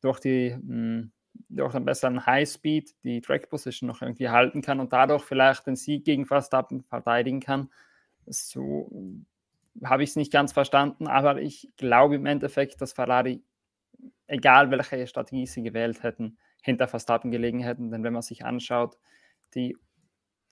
durch 0.00 0.20
die 0.20 0.50
mh, 0.50 0.60
hm, 0.60 1.12
durch 1.48 1.74
einen 1.74 1.84
besseren 1.84 2.24
Highspeed 2.24 2.94
die 3.04 3.20
Track 3.20 3.48
Position 3.48 3.88
noch 3.88 4.02
irgendwie 4.02 4.28
halten 4.28 4.62
kann 4.62 4.80
und 4.80 4.92
dadurch 4.92 5.24
vielleicht 5.24 5.66
den 5.66 5.76
Sieg 5.76 6.04
gegen 6.04 6.26
Verstappen 6.26 6.82
verteidigen 6.82 7.40
kann. 7.40 7.70
So 8.26 8.90
habe 9.84 10.02
ich 10.02 10.10
es 10.10 10.16
nicht 10.16 10.32
ganz 10.32 10.52
verstanden, 10.52 11.06
aber 11.06 11.40
ich 11.40 11.68
glaube 11.76 12.16
im 12.16 12.26
Endeffekt, 12.26 12.80
dass 12.80 12.92
Ferrari, 12.92 13.42
egal 14.26 14.70
welche 14.70 15.06
Strategie 15.06 15.46
sie 15.46 15.62
gewählt 15.62 16.02
hätten, 16.02 16.38
hinter 16.62 16.88
Verstappen 16.88 17.30
gelegen 17.30 17.60
hätten. 17.60 17.90
Denn 17.90 18.04
wenn 18.04 18.12
man 18.12 18.22
sich 18.22 18.44
anschaut, 18.44 18.98
die, 19.54 19.76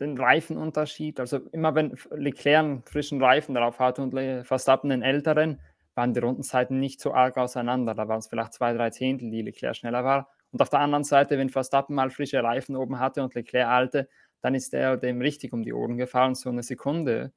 den 0.01 0.19
Reifenunterschied, 0.19 1.21
also 1.21 1.39
immer 1.53 1.75
wenn 1.75 1.97
Leclerc 2.11 2.65
einen 2.65 2.83
frischen 2.83 3.23
Reifen 3.23 3.55
drauf 3.55 3.79
hatte 3.79 4.03
und 4.03 4.15
Verstappen 4.47 4.91
einen 4.91 5.03
älteren, 5.03 5.61
waren 5.95 6.15
die 6.15 6.21
Rundenzeiten 6.21 6.79
nicht 6.79 7.01
so 7.01 7.13
arg 7.13 7.37
auseinander. 7.37 7.95
Da 7.95 8.09
waren 8.09 8.21
es 8.21 8.29
vielleicht 8.29 8.55
zwei, 8.55 8.73
drei 8.73 8.91
Zehntel, 8.91 9.31
die 9.31 9.43
Leclerc 9.43 9.77
schneller 9.77 10.05
war. 10.05 10.31
Und 10.53 10.63
auf 10.63 10.71
der 10.71 10.81
anderen 10.81 11.05
Seite, 11.05 11.39
wenn 11.39 11.51
Verstappen 11.51 11.95
mal 11.95 12.11
frische 12.11 12.43
Reifen 12.43 12.77
oben 12.77 12.99
hatte 12.99 13.23
und 13.23 13.35
Leclerc 13.35 13.69
alte, 13.69 14.09
dann 14.41 14.55
ist 14.55 14.75
er 14.75 14.97
dem 14.97 15.21
richtig 15.21 15.53
um 15.53 15.63
die 15.63 15.73
Ohren 15.73 15.97
gefahren, 15.97 16.35
so 16.35 16.49
eine 16.49 16.63
Sekunde. 16.63 17.33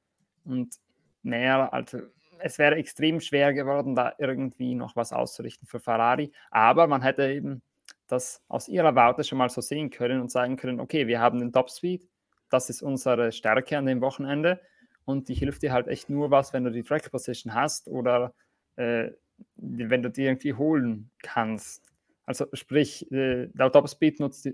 Und 0.46 0.76
mehr, 1.22 1.74
also 1.74 2.00
es 2.40 2.58
wäre 2.58 2.76
extrem 2.76 3.20
schwer 3.20 3.54
geworden, 3.54 3.96
da 3.96 4.14
irgendwie 4.18 4.76
noch 4.76 4.96
was 4.96 5.14
auszurichten 5.14 5.68
für 5.68 5.80
Ferrari. 5.80 6.32
Aber 6.52 6.88
man 6.88 7.02
hätte 7.02 7.32
eben 7.32 7.62
das 8.08 8.44
aus 8.48 8.68
ihrer 8.68 8.96
Warte 8.96 9.24
schon 9.24 9.38
mal 9.38 9.50
so 9.50 9.62
sehen 9.62 9.90
können 9.90 10.22
und 10.22 10.32
sagen 10.32 10.58
können, 10.58 10.80
okay, 10.80 11.08
wir 11.08 11.20
haben 11.20 11.40
den 11.40 11.54
Topspeed, 11.54 12.08
das 12.50 12.70
ist 12.70 12.82
unsere 12.82 13.32
Stärke 13.32 13.78
an 13.78 13.86
dem 13.86 14.02
Wochenende 14.02 14.60
und 15.06 15.30
die 15.30 15.34
hilft 15.34 15.64
dir 15.64 15.74
halt 15.74 15.88
echt 15.88 16.10
nur 16.10 16.32
was, 16.32 16.54
wenn 16.54 16.64
du 16.64 16.72
die 16.72 16.84
Track 16.84 17.10
Position 17.12 17.54
hast 17.54 17.88
oder 17.88 18.34
äh, 18.76 19.12
wenn 19.56 20.04
du 20.04 20.10
die 20.10 20.24
irgendwie 20.24 20.54
holen 20.54 21.10
kannst. 21.22 21.93
Also 22.26 22.46
sprich, 22.54 23.12
äh, 23.12 23.48
der 23.48 23.72
Topspeed 23.72 24.20
nutzt, 24.20 24.48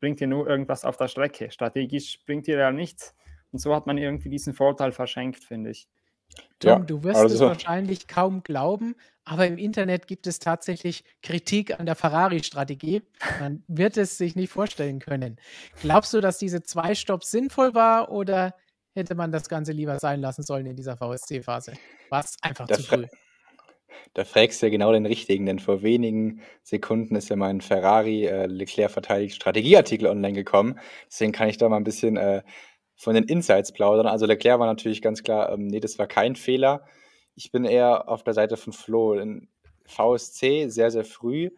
bringt 0.00 0.20
dir 0.20 0.28
nur 0.28 0.48
irgendwas 0.48 0.84
auf 0.84 0.96
der 0.96 1.08
Strecke. 1.08 1.50
Strategisch 1.50 2.24
bringt 2.24 2.46
dir 2.46 2.58
ja 2.58 2.70
nichts. 2.70 3.14
Und 3.52 3.58
so 3.58 3.74
hat 3.74 3.86
man 3.86 3.98
irgendwie 3.98 4.28
diesen 4.28 4.54
Vorteil 4.54 4.92
verschenkt, 4.92 5.42
finde 5.42 5.70
ich. 5.70 5.88
Tom, 6.58 6.68
ja, 6.68 6.78
du 6.78 7.02
wirst 7.04 7.20
also, 7.20 7.34
es 7.34 7.40
wahrscheinlich 7.40 8.08
kaum 8.08 8.42
glauben, 8.42 8.94
aber 9.24 9.46
im 9.46 9.58
Internet 9.58 10.06
gibt 10.06 10.26
es 10.26 10.38
tatsächlich 10.38 11.04
Kritik 11.22 11.78
an 11.78 11.86
der 11.86 11.94
Ferrari-Strategie. 11.94 13.02
Man 13.40 13.62
wird 13.68 13.96
es 13.96 14.18
sich 14.18 14.36
nicht 14.36 14.50
vorstellen 14.50 14.98
können. 14.98 15.36
Glaubst 15.80 16.14
du, 16.14 16.20
dass 16.20 16.38
diese 16.38 16.62
zwei 16.62 16.94
Stops 16.94 17.30
sinnvoll 17.30 17.74
war 17.74 18.10
oder 18.10 18.54
hätte 18.94 19.14
man 19.14 19.32
das 19.32 19.48
Ganze 19.48 19.72
lieber 19.72 19.98
sein 19.98 20.20
lassen 20.20 20.42
sollen 20.42 20.66
in 20.66 20.76
dieser 20.76 20.96
VSC-Phase? 20.96 21.74
War 22.10 22.20
es 22.20 22.36
einfach 22.42 22.66
da 22.66 22.76
zu 22.76 22.82
früh? 22.82 23.06
Da 24.14 24.24
fragst 24.24 24.62
du 24.62 24.66
ja 24.66 24.70
genau 24.70 24.92
den 24.92 25.06
richtigen, 25.06 25.46
denn 25.46 25.58
vor 25.58 25.82
wenigen 25.82 26.40
Sekunden 26.62 27.16
ist 27.16 27.28
ja 27.28 27.36
mein 27.36 27.60
Ferrari 27.60 28.26
äh, 28.26 28.46
Leclerc 28.46 28.90
verteidigt 28.90 29.36
Strategieartikel 29.36 30.08
online 30.08 30.34
gekommen. 30.34 30.78
Deswegen 31.06 31.32
kann 31.32 31.48
ich 31.48 31.58
da 31.58 31.68
mal 31.68 31.76
ein 31.76 31.84
bisschen 31.84 32.16
äh, 32.16 32.42
von 32.96 33.14
den 33.14 33.24
Insights 33.24 33.72
plaudern. 33.72 34.06
Also 34.06 34.26
Leclerc 34.26 34.58
war 34.58 34.66
natürlich 34.66 35.02
ganz 35.02 35.22
klar, 35.22 35.52
ähm, 35.52 35.66
nee, 35.66 35.80
das 35.80 35.98
war 35.98 36.06
kein 36.06 36.36
Fehler. 36.36 36.84
Ich 37.34 37.52
bin 37.52 37.64
eher 37.64 38.08
auf 38.08 38.22
der 38.22 38.34
Seite 38.34 38.56
von 38.56 38.72
Flo. 38.72 39.14
In 39.14 39.48
VSC 39.86 40.68
sehr, 40.68 40.90
sehr 40.90 41.04
früh. 41.04 41.50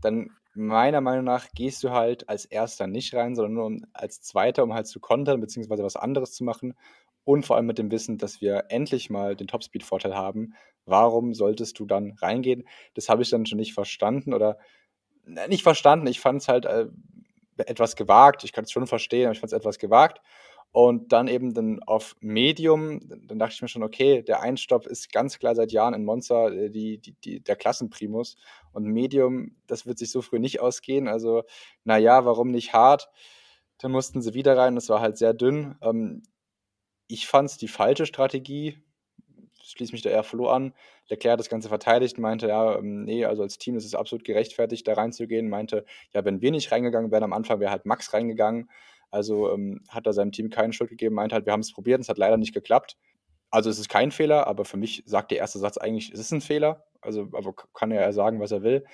Dann 0.00 0.30
meiner 0.54 1.00
Meinung 1.00 1.24
nach 1.24 1.46
gehst 1.54 1.84
du 1.84 1.90
halt 1.90 2.28
als 2.28 2.44
Erster 2.44 2.86
nicht 2.86 3.14
rein, 3.14 3.36
sondern 3.36 3.54
nur 3.54 3.88
als 3.92 4.22
Zweiter, 4.22 4.64
um 4.64 4.74
halt 4.74 4.86
zu 4.86 4.98
kontern, 5.00 5.40
beziehungsweise 5.40 5.84
was 5.84 5.96
anderes 5.96 6.32
zu 6.32 6.44
machen. 6.44 6.74
Und 7.24 7.44
vor 7.44 7.56
allem 7.56 7.66
mit 7.66 7.78
dem 7.78 7.90
Wissen, 7.90 8.16
dass 8.18 8.40
wir 8.40 8.64
endlich 8.70 9.10
mal 9.10 9.36
den 9.36 9.46
Topspeed-Vorteil 9.46 10.14
haben. 10.16 10.54
Warum 10.88 11.34
solltest 11.34 11.78
du 11.78 11.86
dann 11.86 12.12
reingehen? 12.20 12.66
Das 12.94 13.08
habe 13.08 13.22
ich 13.22 13.30
dann 13.30 13.46
schon 13.46 13.58
nicht 13.58 13.74
verstanden 13.74 14.34
oder 14.34 14.58
nicht 15.48 15.62
verstanden. 15.62 16.06
Ich 16.06 16.20
fand 16.20 16.42
es 16.42 16.48
halt 16.48 16.64
äh, 16.64 16.86
etwas 17.58 17.96
gewagt. 17.96 18.44
Ich 18.44 18.52
kann 18.52 18.64
es 18.64 18.72
schon 18.72 18.86
verstehen, 18.86 19.26
aber 19.26 19.32
ich 19.32 19.40
fand 19.40 19.52
es 19.52 19.58
etwas 19.58 19.78
gewagt. 19.78 20.20
Und 20.70 21.12
dann 21.12 21.28
eben 21.28 21.54
dann 21.54 21.82
auf 21.84 22.14
Medium, 22.20 23.00
dann 23.26 23.38
dachte 23.38 23.54
ich 23.54 23.62
mir 23.62 23.68
schon, 23.68 23.82
okay, 23.82 24.22
der 24.22 24.42
Einstopp 24.42 24.86
ist 24.86 25.12
ganz 25.12 25.38
klar 25.38 25.54
seit 25.54 25.72
Jahren 25.72 25.94
in 25.94 26.04
Monza 26.04 26.48
äh, 26.50 26.70
die, 26.70 26.98
die, 26.98 27.12
die, 27.12 27.40
der 27.40 27.56
Klassenprimus. 27.56 28.36
Und 28.72 28.84
Medium, 28.84 29.56
das 29.66 29.86
wird 29.86 29.98
sich 29.98 30.10
so 30.10 30.20
früh 30.20 30.38
nicht 30.38 30.60
ausgehen. 30.60 31.08
Also, 31.08 31.44
naja, 31.84 32.24
warum 32.26 32.50
nicht 32.50 32.74
hart? 32.74 33.08
Dann 33.78 33.92
mussten 33.92 34.20
sie 34.20 34.34
wieder 34.34 34.56
rein, 34.56 34.74
das 34.74 34.88
war 34.88 35.00
halt 35.00 35.16
sehr 35.16 35.32
dünn. 35.34 35.76
Ähm, 35.82 36.22
ich 37.06 37.26
fand 37.26 37.48
es 37.50 37.56
die 37.56 37.68
falsche 37.68 38.06
Strategie. 38.06 38.78
Schließe 39.70 39.92
mich 39.92 40.02
da 40.02 40.10
eher 40.10 40.22
Flo 40.22 40.48
an. 40.48 40.72
Leclerc 41.08 41.32
hat 41.32 41.40
das 41.40 41.48
Ganze 41.48 41.68
verteidigt, 41.68 42.18
meinte, 42.18 42.48
ja, 42.48 42.78
ähm, 42.78 43.04
nee, 43.04 43.24
also 43.24 43.42
als 43.42 43.58
Team 43.58 43.76
ist 43.76 43.84
es 43.84 43.94
absolut 43.94 44.24
gerechtfertigt, 44.24 44.86
da 44.86 44.94
reinzugehen. 44.94 45.48
Meinte, 45.48 45.84
ja, 46.12 46.24
wenn 46.24 46.40
wir 46.40 46.50
nicht 46.50 46.72
reingegangen 46.72 47.10
wären 47.10 47.24
am 47.24 47.32
Anfang, 47.32 47.60
wäre 47.60 47.70
halt 47.70 47.86
Max 47.86 48.12
reingegangen. 48.12 48.70
Also 49.10 49.52
ähm, 49.52 49.82
hat 49.88 50.06
er 50.06 50.12
seinem 50.12 50.32
Team 50.32 50.50
keine 50.50 50.72
Schuld 50.72 50.90
gegeben, 50.90 51.14
meint 51.14 51.32
halt, 51.32 51.46
wir 51.46 51.52
haben 51.52 51.60
es 51.60 51.72
probiert, 51.72 52.00
es 52.00 52.08
hat 52.08 52.18
leider 52.18 52.36
nicht 52.36 52.52
geklappt. 52.52 52.96
Also 53.50 53.70
es 53.70 53.78
ist 53.78 53.88
kein 53.88 54.10
Fehler, 54.10 54.46
aber 54.46 54.64
für 54.64 54.76
mich 54.76 55.02
sagt 55.06 55.30
der 55.30 55.38
erste 55.38 55.58
Satz 55.58 55.78
eigentlich, 55.78 56.12
es 56.12 56.20
ist 56.20 56.32
ein 56.32 56.42
Fehler. 56.42 56.84
Also 57.00 57.28
aber 57.32 57.54
kann 57.74 57.90
er 57.90 58.02
ja 58.02 58.12
sagen, 58.12 58.40
was 58.40 58.52
er 58.52 58.62
will. 58.62 58.84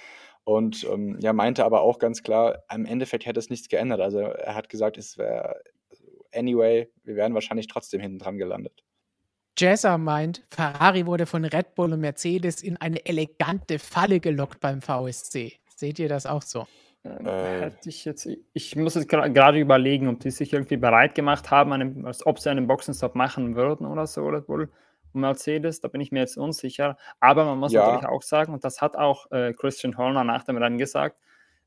Und 0.45 0.85
ähm, 0.85 1.19
ja, 1.21 1.33
meinte 1.33 1.65
aber 1.65 1.81
auch 1.81 1.99
ganz 1.99 2.23
klar, 2.23 2.63
im 2.73 2.85
Endeffekt 2.85 3.27
hätte 3.27 3.41
es 3.41 3.51
nichts 3.51 3.69
geändert. 3.69 4.01
Also 4.01 4.19
er 4.21 4.55
hat 4.55 4.69
gesagt, 4.69 4.99
es 4.99 5.19
wäre 5.19 5.61
anyway, 6.35 6.89
wir 7.05 7.17
wären 7.17 7.35
wahrscheinlich 7.35 7.67
trotzdem 7.67 8.01
hinten 8.01 8.19
dran 8.19 8.39
gelandet. 8.39 8.85
Jazzer 9.57 9.99
meint, 9.99 10.43
Ferrari 10.51 11.07
wurde 11.07 11.27
von 11.27 11.45
Red 11.45 11.75
Bull 11.75 11.93
und 11.93 12.01
Mercedes 12.01 12.63
in 12.63 12.77
eine 12.79 13.07
elegante 13.07 13.79
Falle 13.79 14.21
gelockt 14.21 14.61
beim 14.61 14.83
VSC. 14.83 15.53
Seht 15.77 15.99
ihr 15.99 16.09
das 16.09 16.27
auch 16.27 16.43
so? 16.43 16.67
Ähm, 17.05 17.27
äh, 17.27 17.61
hätte 17.61 17.89
ich 17.89 18.05
jetzt, 18.05 18.29
ich 18.53 18.77
muss 18.77 18.95
jetzt 18.95 19.09
gerade 19.09 19.59
überlegen, 19.59 20.09
ob 20.09 20.21
die 20.21 20.31
sich 20.31 20.53
irgendwie 20.53 20.77
bereit 20.77 21.15
gemacht 21.15 21.51
haben, 21.51 21.73
einen, 21.73 22.07
als 22.07 22.27
ob 22.27 22.41
sie 22.41 22.51
einen 22.51 22.67
Boxenstopp 22.67 23.15
machen 23.15 23.55
würden 23.55 23.87
oder 23.87 24.07
so, 24.07 24.27
Red 24.27 24.47
Bull 24.47 24.71
und 25.13 25.21
Mercedes, 25.21 25.81
da 25.81 25.89
bin 25.89 26.01
ich 26.01 26.11
mir 26.11 26.21
jetzt 26.21 26.37
unsicher. 26.37 26.97
Aber 27.21 27.45
man 27.45 27.59
muss 27.59 27.73
ja. 27.73 27.85
natürlich 27.85 28.09
auch 28.09 28.23
sagen, 28.23 28.53
und 28.53 28.65
das 28.65 28.81
hat 28.81 28.97
auch 28.97 29.31
äh, 29.31 29.53
Christian 29.53 29.97
Horner 29.97 30.25
nach 30.25 30.45
dem 30.45 30.57
Rennen 30.57 30.79
gesagt, 30.79 31.17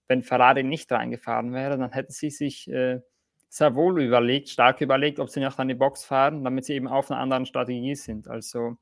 wenn 0.08 0.24
Ferrari 0.24 0.64
nicht 0.64 0.92
reingefahren 0.92 1.54
wäre, 1.54 1.78
dann 1.78 1.92
hätten 1.92 2.12
sie 2.12 2.30
sich 2.30 2.70
äh, 2.70 3.02
sehr 3.50 3.76
wohl 3.76 4.02
überlegt, 4.02 4.50
stark 4.50 4.82
überlegt, 4.82 5.20
ob 5.20 5.30
sie 5.30 5.44
an 5.44 5.68
die 5.68 5.74
Box 5.74 6.04
fahren, 6.04 6.44
damit 6.44 6.66
sie 6.66 6.74
eben 6.74 6.88
auf 6.88 7.10
einer 7.10 7.20
anderen 7.20 7.46
Strategie 7.46 7.96
sind. 7.96 8.28
Also 8.28 8.78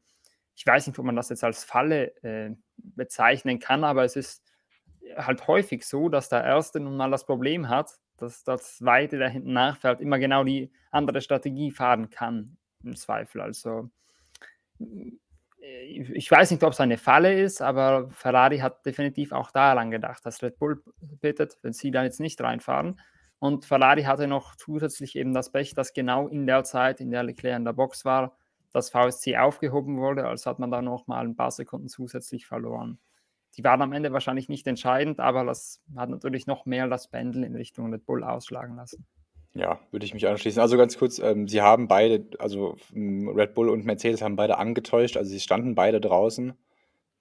ich 0.55 0.65
weiß 0.65 0.87
nicht, 0.87 0.97
ob 0.97 1.05
man 1.05 1.15
das 1.15 1.29
jetzt 1.29 1.43
als 1.43 1.63
Falle 1.63 2.15
äh, 2.23 2.55
bezeichnen 2.77 3.59
kann, 3.59 3.83
aber 3.83 4.03
es 4.03 4.15
ist 4.15 4.43
halt 5.15 5.47
häufig 5.47 5.85
so, 5.85 6.09
dass 6.09 6.29
der 6.29 6.43
Erste 6.43 6.79
nun 6.79 6.97
mal 6.97 7.11
das 7.11 7.25
Problem 7.25 7.69
hat, 7.69 7.91
dass 8.17 8.43
das 8.43 8.77
Zweite, 8.77 9.17
der 9.17 9.29
hinten 9.29 9.53
nachfährt, 9.53 10.01
immer 10.01 10.19
genau 10.19 10.43
die 10.43 10.71
andere 10.91 11.21
Strategie 11.21 11.71
fahren 11.71 12.09
kann, 12.09 12.57
im 12.83 12.95
Zweifel. 12.95 13.41
Also 13.41 13.89
äh, 14.79 15.11
ich 15.61 16.29
weiß 16.29 16.51
nicht, 16.51 16.63
ob 16.63 16.73
es 16.73 16.79
eine 16.79 16.97
Falle 16.97 17.41
ist, 17.41 17.61
aber 17.61 18.09
Ferrari 18.11 18.59
hat 18.59 18.85
definitiv 18.85 19.31
auch 19.31 19.51
daran 19.51 19.91
gedacht, 19.91 20.25
dass 20.25 20.41
Red 20.41 20.57
Bull 20.57 20.83
bittet, 21.21 21.57
wenn 21.61 21.73
sie 21.73 21.91
da 21.91 22.03
jetzt 22.03 22.19
nicht 22.19 22.39
reinfahren. 22.41 22.99
Und 23.39 23.65
Ferrari 23.65 24.03
hatte 24.03 24.27
noch 24.27 24.55
zusätzlich 24.55 25.15
eben 25.15 25.33
das 25.33 25.51
Pech, 25.51 25.73
dass 25.73 25.93
genau 25.93 26.27
in 26.27 26.47
der 26.47 26.63
Zeit, 26.63 27.01
in 27.01 27.11
der 27.11 27.23
Leclerc 27.23 27.57
in 27.57 27.65
der 27.65 27.73
Box 27.73 28.05
war, 28.05 28.37
das 28.73 28.89
VSC 28.89 29.37
aufgehoben 29.37 29.97
wurde, 29.97 30.27
also 30.27 30.49
hat 30.49 30.59
man 30.59 30.71
da 30.71 30.81
noch 30.81 31.07
mal 31.07 31.25
ein 31.25 31.35
paar 31.35 31.51
Sekunden 31.51 31.87
zusätzlich 31.87 32.45
verloren 32.45 32.99
die 33.57 33.63
waren 33.63 33.81
am 33.81 33.93
Ende 33.93 34.11
wahrscheinlich 34.11 34.49
nicht 34.49 34.67
entscheidend, 34.67 35.19
aber 35.19 35.45
das 35.45 35.81
hat 35.95 36.09
natürlich 36.09 36.45
noch 36.47 36.65
mehr 36.65 36.87
das 36.87 37.07
Pendel 37.07 37.43
in 37.43 37.55
Richtung 37.55 37.91
Red 37.91 38.05
Bull 38.05 38.23
ausschlagen 38.23 38.75
lassen. 38.75 39.05
Ja, 39.53 39.79
würde 39.91 40.05
ich 40.05 40.13
mich 40.13 40.27
anschließen. 40.27 40.61
Also 40.61 40.75
ganz 40.77 40.97
kurz, 40.97 41.19
ähm, 41.19 41.47
sie 41.47 41.61
haben 41.61 41.87
beide, 41.87 42.27
also 42.39 42.75
ähm, 42.93 43.29
Red 43.29 43.53
Bull 43.53 43.69
und 43.69 43.85
Mercedes 43.85 44.21
haben 44.21 44.35
beide 44.35 44.57
angetäuscht, 44.57 45.15
also 45.15 45.29
sie 45.29 45.39
standen 45.39 45.75
beide 45.75 46.01
draußen. 46.01 46.53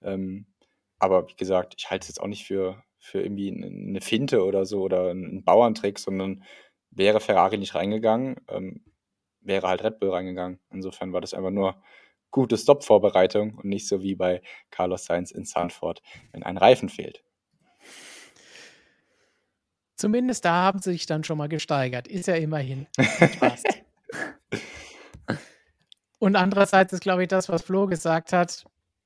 Ähm, 0.01 0.45
aber 0.99 1.29
wie 1.29 1.35
gesagt, 1.35 1.75
ich 1.77 1.89
halte 1.89 2.03
es 2.03 2.07
jetzt 2.09 2.19
auch 2.21 2.27
nicht 2.27 2.45
für, 2.45 2.83
für 3.05 3.21
irgendwie 3.21 3.51
eine 3.51 4.01
Finte 4.01 4.43
oder 4.43 4.65
so 4.65 4.81
oder 4.81 5.11
einen 5.11 5.43
Bauerntrick, 5.43 5.99
sondern 5.99 6.43
wäre 6.89 7.19
Ferrari 7.19 7.59
nicht 7.59 7.75
reingegangen, 7.75 8.37
ähm, 8.47 8.83
wäre 9.41 9.67
halt 9.67 9.83
Red 9.83 9.99
Bull 9.99 10.09
reingegangen. 10.09 10.59
Insofern 10.71 11.13
war 11.13 11.21
das 11.21 11.35
einfach 11.35 11.51
nur 11.51 11.79
gute 12.31 12.57
Stop-Vorbereitung 12.57 13.55
und 13.55 13.65
nicht 13.65 13.87
so 13.87 14.01
wie 14.01 14.15
bei 14.15 14.41
Carlos 14.71 15.05
Sainz 15.05 15.29
in 15.29 15.45
Sanford, 15.45 16.01
wenn 16.31 16.41
ein 16.41 16.57
Reifen 16.57 16.89
fehlt. 16.89 17.23
Zumindest 19.95 20.43
da 20.43 20.63
haben 20.63 20.79
sie 20.79 20.93
sich 20.93 21.05
dann 21.05 21.23
schon 21.23 21.37
mal 21.37 21.47
gesteigert. 21.47 22.07
Ist 22.07 22.27
ja 22.27 22.35
immerhin. 22.35 22.87
und 26.19 26.35
andererseits 26.35 26.91
ist, 26.91 27.01
glaube 27.01 27.21
ich, 27.21 27.29
das, 27.29 27.49
was 27.49 27.61
Flo 27.61 27.85
gesagt 27.85 28.33
hat, 28.33 28.65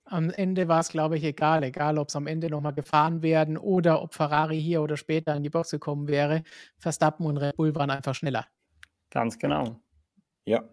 am 0.10 0.30
Ende 0.30 0.68
war 0.68 0.80
es, 0.80 0.90
glaube 0.90 1.18
ich, 1.18 1.24
egal. 1.24 1.64
Egal, 1.64 1.98
ob 1.98 2.10
es 2.10 2.16
am 2.16 2.28
Ende 2.28 2.50
nochmal 2.50 2.74
gefahren 2.74 3.22
werden 3.22 3.58
oder 3.58 4.02
ob 4.02 4.14
Ferrari 4.14 4.62
hier 4.62 4.82
oder 4.82 4.98
später 4.98 5.36
in 5.36 5.44
die 5.44 5.50
Box 5.50 5.72
gekommen 5.72 6.08
wäre. 6.08 6.44
Verstappen 6.78 7.26
und 7.26 7.38
Red 7.38 7.56
Bull 7.56 7.74
waren 7.76 7.90
einfach 7.90 8.16
schneller. 8.16 8.46
Ganz 9.10 9.40
genau. 9.40 9.80
Ja. 10.46 10.64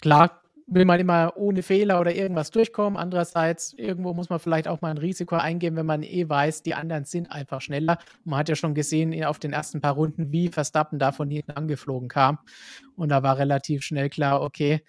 Klar, 0.00 0.42
will 0.66 0.84
man 0.84 0.98
immer 0.98 1.32
ohne 1.36 1.62
Fehler 1.62 2.00
oder 2.00 2.14
irgendwas 2.14 2.50
durchkommen. 2.50 2.98
Andererseits, 2.98 3.72
irgendwo 3.74 4.12
muss 4.14 4.28
man 4.28 4.40
vielleicht 4.40 4.66
auch 4.68 4.80
mal 4.80 4.90
ein 4.90 4.98
Risiko 4.98 5.36
eingehen, 5.36 5.76
wenn 5.76 5.86
man 5.86 6.02
eh 6.02 6.28
weiß, 6.28 6.62
die 6.62 6.74
anderen 6.74 7.04
sind 7.04 7.30
einfach 7.30 7.60
schneller. 7.60 7.98
Und 8.24 8.30
man 8.30 8.40
hat 8.40 8.48
ja 8.48 8.56
schon 8.56 8.74
gesehen 8.74 9.24
auf 9.24 9.38
den 9.38 9.52
ersten 9.52 9.80
paar 9.80 9.94
Runden, 9.94 10.32
wie 10.32 10.48
Verstappen 10.48 10.98
da 10.98 11.12
von 11.12 11.30
hinten 11.30 11.52
angeflogen 11.52 12.08
kam. 12.08 12.38
Und 12.96 13.10
da 13.10 13.22
war 13.22 13.38
relativ 13.38 13.82
schnell 13.82 14.10
klar, 14.10 14.42
okay, 14.42 14.82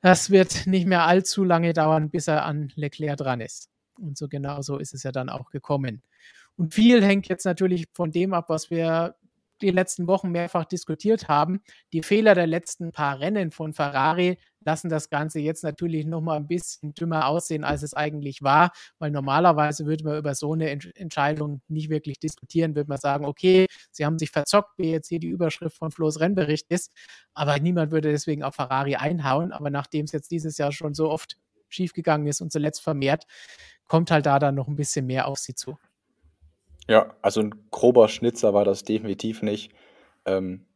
das 0.00 0.30
wird 0.30 0.66
nicht 0.66 0.86
mehr 0.86 1.04
allzu 1.06 1.44
lange 1.44 1.72
dauern, 1.72 2.10
bis 2.10 2.28
er 2.28 2.44
an 2.44 2.72
Leclerc 2.74 3.18
dran 3.18 3.40
ist. 3.40 3.68
Und 3.98 4.16
so 4.16 4.28
genau 4.28 4.62
so 4.62 4.78
ist 4.78 4.94
es 4.94 5.02
ja 5.02 5.12
dann 5.12 5.28
auch 5.28 5.50
gekommen. 5.50 6.02
Und 6.56 6.74
viel 6.74 7.02
hängt 7.04 7.28
jetzt 7.28 7.44
natürlich 7.44 7.86
von 7.92 8.10
dem 8.10 8.34
ab, 8.34 8.46
was 8.48 8.70
wir 8.70 9.16
die 9.62 9.70
letzten 9.70 10.06
Wochen 10.06 10.30
mehrfach 10.30 10.64
diskutiert 10.64 11.28
haben. 11.28 11.60
Die 11.92 12.02
Fehler 12.02 12.34
der 12.34 12.46
letzten 12.46 12.92
paar 12.92 13.20
Rennen 13.20 13.50
von 13.50 13.72
Ferrari 13.72 14.38
lassen 14.64 14.90
das 14.90 15.08
Ganze 15.08 15.40
jetzt 15.40 15.64
natürlich 15.64 16.06
noch 16.06 16.20
mal 16.20 16.36
ein 16.36 16.46
bisschen 16.46 16.92
dümmer 16.94 17.26
aussehen, 17.26 17.64
als 17.64 17.82
es 17.82 17.94
eigentlich 17.94 18.42
war, 18.42 18.72
weil 18.98 19.10
normalerweise 19.10 19.86
würde 19.86 20.04
man 20.04 20.18
über 20.18 20.34
so 20.34 20.52
eine 20.52 20.70
Entscheidung 20.70 21.62
nicht 21.68 21.88
wirklich 21.88 22.18
diskutieren, 22.18 22.74
würde 22.74 22.88
man 22.88 22.98
sagen, 22.98 23.24
okay, 23.24 23.66
sie 23.90 24.04
haben 24.04 24.18
sich 24.18 24.30
verzockt, 24.30 24.72
wie 24.78 24.90
jetzt 24.90 25.08
hier 25.08 25.18
die 25.18 25.28
Überschrift 25.28 25.76
von 25.76 25.90
Flo's 25.90 26.20
Rennbericht 26.20 26.66
ist, 26.68 26.92
aber 27.34 27.58
niemand 27.58 27.90
würde 27.90 28.10
deswegen 28.10 28.42
auf 28.42 28.54
Ferrari 28.54 28.96
einhauen, 28.96 29.52
aber 29.52 29.70
nachdem 29.70 30.04
es 30.04 30.12
jetzt 30.12 30.30
dieses 30.30 30.58
Jahr 30.58 30.72
schon 30.72 30.94
so 30.94 31.10
oft 31.10 31.36
schiefgegangen 31.68 32.26
ist 32.26 32.40
und 32.40 32.52
zuletzt 32.52 32.82
vermehrt, 32.82 33.24
kommt 33.86 34.10
halt 34.10 34.26
da 34.26 34.38
dann 34.38 34.54
noch 34.56 34.68
ein 34.68 34.76
bisschen 34.76 35.06
mehr 35.06 35.26
auf 35.26 35.38
sie 35.38 35.54
zu. 35.54 35.78
Ja, 36.88 37.14
also 37.22 37.40
ein 37.40 37.54
grober 37.70 38.08
Schnitzer 38.08 38.54
war 38.54 38.64
das 38.64 38.84
definitiv 38.84 39.42
nicht. 39.42 39.72
Ähm, 40.24 40.66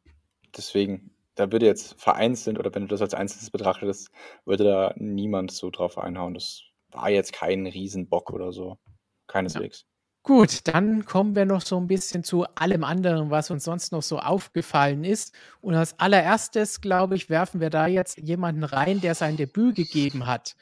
deswegen, 0.57 1.15
da 1.35 1.51
würde 1.51 1.67
jetzt 1.67 2.01
vereinzelt, 2.01 2.59
oder 2.59 2.75
wenn 2.75 2.83
du 2.83 2.89
das 2.89 3.03
als 3.03 3.15
Einzelnes 3.15 3.51
betrachtest, 3.51 4.11
würde 4.45 4.65
da 4.65 4.95
niemand 4.97 5.51
so 5.51 5.71
drauf 5.71 5.99
einhauen. 5.99 6.35
Das 6.35 6.63
war 6.91 7.11
jetzt 7.11 7.33
kein 7.33 7.67
Riesenbock 7.67 8.33
oder 8.33 8.53
so. 8.53 8.79
Keineswegs. 9.27 9.87
Gut, 10.27 10.67
dann 10.69 11.05
kommen 11.05 11.37
wir 11.37 11.45
noch 11.45 11.61
so 11.61 11.77
ein 11.77 11.87
bisschen 11.87 12.25
zu 12.25 12.47
allem 12.55 12.83
anderen, 12.83 13.31
was 13.31 13.51
uns 13.51 13.65
sonst 13.65 13.93
noch 13.93 14.01
so 14.01 14.19
aufgefallen 14.19 15.05
ist. 15.05 15.35
Und 15.61 15.75
als 15.75 16.01
allererstes, 16.01 16.81
glaube 16.81 17.15
ich, 17.15 17.29
werfen 17.29 17.61
wir 17.61 17.69
da 17.69 17.87
jetzt 17.87 18.17
jemanden 18.17 18.65
rein, 18.65 19.03
der 19.03 19.15
sein 19.15 19.37
Debüt 19.37 19.77
gegeben 19.77 20.27
hat. 20.27 20.57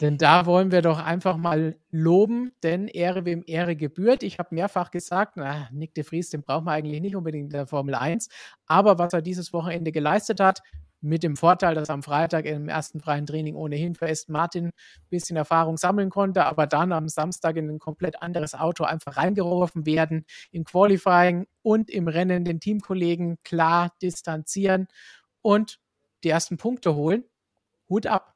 Denn 0.00 0.18
da 0.18 0.44
wollen 0.46 0.72
wir 0.72 0.82
doch 0.82 0.98
einfach 0.98 1.36
mal 1.36 1.76
loben, 1.92 2.50
denn 2.64 2.88
Ehre 2.88 3.24
wem 3.24 3.44
Ehre 3.46 3.76
gebührt. 3.76 4.24
Ich 4.24 4.40
habe 4.40 4.52
mehrfach 4.52 4.90
gesagt, 4.90 5.34
na, 5.36 5.68
Nick 5.70 5.94
de 5.94 6.02
Vries, 6.02 6.30
den 6.30 6.42
braucht 6.42 6.64
man 6.64 6.74
eigentlich 6.74 7.00
nicht 7.00 7.14
unbedingt 7.14 7.52
in 7.52 7.56
der 7.56 7.68
Formel 7.68 7.94
1. 7.94 8.28
Aber 8.66 8.98
was 8.98 9.12
er 9.12 9.22
dieses 9.22 9.52
Wochenende 9.52 9.92
geleistet 9.92 10.40
hat, 10.40 10.62
mit 11.04 11.22
dem 11.22 11.36
Vorteil, 11.36 11.74
dass 11.74 11.90
am 11.90 12.02
Freitag 12.02 12.46
im 12.46 12.68
ersten 12.68 12.98
freien 12.98 13.26
Training 13.26 13.54
ohnehin 13.54 13.94
für 13.94 14.08
Aston 14.08 14.32
Martin 14.32 14.66
ein 14.66 14.72
bisschen 15.10 15.36
Erfahrung 15.36 15.76
sammeln 15.76 16.10
konnte, 16.10 16.46
aber 16.46 16.66
dann 16.66 16.92
am 16.92 17.08
Samstag 17.08 17.56
in 17.56 17.68
ein 17.68 17.78
komplett 17.78 18.22
anderes 18.22 18.54
Auto 18.54 18.84
einfach 18.84 19.16
reingeworfen 19.18 19.86
werden, 19.86 20.24
im 20.50 20.64
Qualifying 20.64 21.46
und 21.62 21.90
im 21.90 22.08
Rennen 22.08 22.44
den 22.44 22.58
Teamkollegen 22.58 23.38
klar 23.44 23.92
distanzieren 24.00 24.88
und 25.42 25.78
die 26.24 26.30
ersten 26.30 26.56
Punkte 26.56 26.94
holen. 26.94 27.24
Hut 27.88 28.06
ab. 28.06 28.34